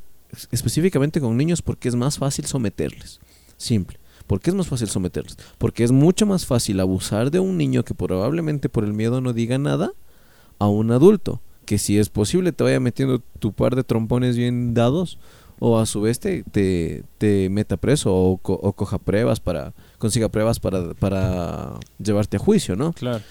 específicamente 0.54 1.20
con 1.20 1.36
niños, 1.36 1.62
porque 1.62 1.90
es 1.90 1.96
más 1.96 2.18
fácil 2.18 2.46
someterles. 2.46 3.20
Simple. 3.58 4.00
¿Por 4.28 4.40
qué 4.42 4.50
es 4.52 4.56
más 4.56 4.68
fácil 4.68 4.90
someterles? 4.90 5.38
Porque 5.58 5.84
es 5.84 5.92
mucho 5.92 6.26
más 6.26 6.46
fácil 6.46 6.80
abusar 6.80 7.32
de 7.32 7.40
un 7.40 7.58
niño 7.58 7.84
que 7.84 7.94
probablemente 7.96 8.70
por 8.70 8.84
el 8.84 8.94
miedo 8.94 9.22
no 9.22 9.34
diga 9.34 9.58
nada 9.58 9.94
a 10.60 10.68
un 10.68 10.92
adulto 10.92 11.42
que 11.66 11.78
si 11.78 11.98
es 11.98 12.10
posible 12.10 12.52
te 12.54 12.64
vaya 12.64 12.80
metiendo 12.80 13.20
tu 13.40 13.52
par 13.54 13.76
de 13.76 13.84
trompones 13.84 14.38
bien 14.38 14.74
dados 14.74 15.18
o 15.60 15.80
a 15.80 15.86
su 15.86 16.02
vez 16.02 16.20
te, 16.20 16.44
te, 16.44 17.04
te 17.18 17.50
meta 17.50 17.76
preso 17.78 18.14
o, 18.16 18.38
co- 18.38 18.60
o 18.62 18.74
coja 18.74 18.98
pruebas 19.00 19.40
para 19.40 19.74
consiga 19.98 20.30
pruebas 20.30 20.60
para, 20.60 20.94
para 20.94 21.74
llevarte 22.00 22.38
a 22.38 22.40
juicio, 22.40 22.76
¿no? 22.76 22.94
Claro. 22.94 23.22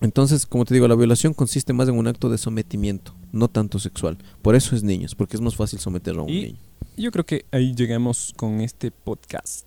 Entonces, 0.00 0.44
como 0.46 0.64
te 0.64 0.74
digo, 0.74 0.88
la 0.88 0.94
violación 0.94 1.32
consiste 1.34 1.72
más 1.72 1.88
en 1.88 1.96
un 1.98 2.06
acto 2.06 2.28
de 2.28 2.36
sometimiento, 2.38 3.14
no 3.32 3.48
tanto 3.48 3.78
sexual. 3.78 4.18
Por 4.42 4.54
eso 4.54 4.76
es 4.76 4.82
niños, 4.82 5.14
porque 5.14 5.36
es 5.36 5.40
más 5.40 5.56
fácil 5.56 5.78
someter 5.78 6.16
a 6.16 6.22
un 6.22 6.28
Y- 6.28 6.40
niño. 6.42 6.58
Yo 6.98 7.10
creo 7.10 7.24
que 7.26 7.44
ahí 7.52 7.74
llegamos 7.74 8.32
con 8.36 8.60
este 8.62 8.90
podcast. 8.90 9.65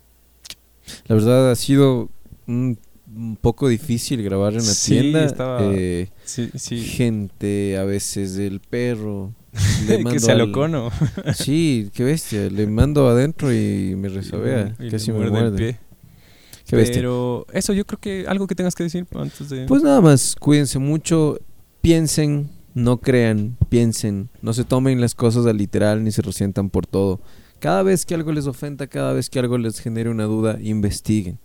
La 1.06 1.14
verdad 1.14 1.50
ha 1.50 1.56
sido 1.56 2.08
un, 2.46 2.78
un 3.14 3.36
poco 3.36 3.68
difícil 3.68 4.22
grabar 4.22 4.52
en 4.52 4.58
la 4.58 4.62
Sí, 4.74 4.92
tienda. 4.92 5.24
estaba- 5.24 5.60
eh, 5.62 6.08
Sí, 6.24 6.50
sí. 6.54 6.78
Gente, 6.80 7.76
a 7.78 7.84
veces 7.84 8.36
el 8.36 8.60
perro. 8.60 9.32
Le 9.88 10.04
que 10.04 10.20
se 10.20 10.30
al-. 10.30 10.52
Sí, 11.34 11.90
qué 11.92 12.04
bestia. 12.04 12.48
Le 12.50 12.66
mando 12.66 13.08
adentro 13.08 13.52
y 13.52 13.94
me 13.96 14.08
resabea. 14.08 14.74
Y 14.78 14.90
Casi 14.90 15.10
me 15.12 15.18
muerde 15.30 15.48
el 15.48 15.54
pie. 15.54 15.78
Qué 16.66 16.76
bestia. 16.76 16.96
Pero 16.98 17.46
eso 17.52 17.72
yo 17.72 17.84
creo 17.84 17.98
que 17.98 18.26
algo 18.28 18.46
que 18.46 18.54
tengas 18.54 18.76
que 18.76 18.84
decir 18.84 19.04
antes 19.16 19.48
de... 19.48 19.66
Pues 19.66 19.82
nada 19.82 20.00
más, 20.00 20.36
cuídense 20.38 20.78
mucho, 20.78 21.40
piensen, 21.80 22.48
no 22.74 22.98
crean, 22.98 23.56
piensen, 23.68 24.28
no 24.40 24.52
se 24.52 24.62
tomen 24.64 25.00
las 25.00 25.16
cosas 25.16 25.46
a 25.46 25.52
literal 25.52 26.04
ni 26.04 26.12
se 26.12 26.22
resientan 26.22 26.70
por 26.70 26.86
todo. 26.86 27.18
Cada 27.60 27.82
vez 27.82 28.06
que 28.06 28.14
algo 28.14 28.32
les 28.32 28.46
ofenda, 28.46 28.86
cada 28.86 29.12
vez 29.12 29.28
que 29.28 29.38
algo 29.38 29.58
les 29.58 29.80
genere 29.80 30.08
una 30.08 30.24
duda, 30.24 30.58
investiguen. 30.62 31.38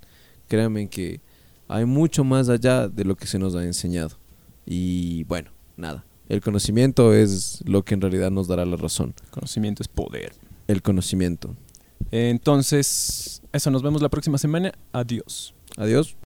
Créanme 0.48 0.88
que 0.88 1.20
hay 1.68 1.84
mucho 1.84 2.24
más 2.24 2.48
allá 2.48 2.88
de 2.88 3.04
lo 3.04 3.16
que 3.18 3.28
se 3.28 3.38
nos 3.38 3.54
ha 3.54 3.66
enseñado. 3.66 4.18
Y 4.66 5.26
bueno, 5.26 5.52
nada. 5.76 6.06
El 6.30 6.40
conocimiento 6.40 7.14
es 7.14 7.62
lo 7.66 7.84
que 7.84 7.96
en 7.96 8.02
realidad 8.02 8.32
nos 8.32 8.48
dará 8.48 8.66
la 8.66 8.78
razón. 8.78 9.14
El 9.26 9.30
conocimiento 9.30 9.84
es 9.84 9.90
poder. 9.90 10.32
El 10.68 10.82
conocimiento. 10.82 11.54
Entonces, 12.12 13.42
eso, 13.52 13.70
nos 13.70 13.84
vemos 13.84 14.02
la 14.02 14.10
próxima 14.10 14.38
semana. 14.38 14.72
Adiós. 14.94 15.54
Adiós. 15.76 16.16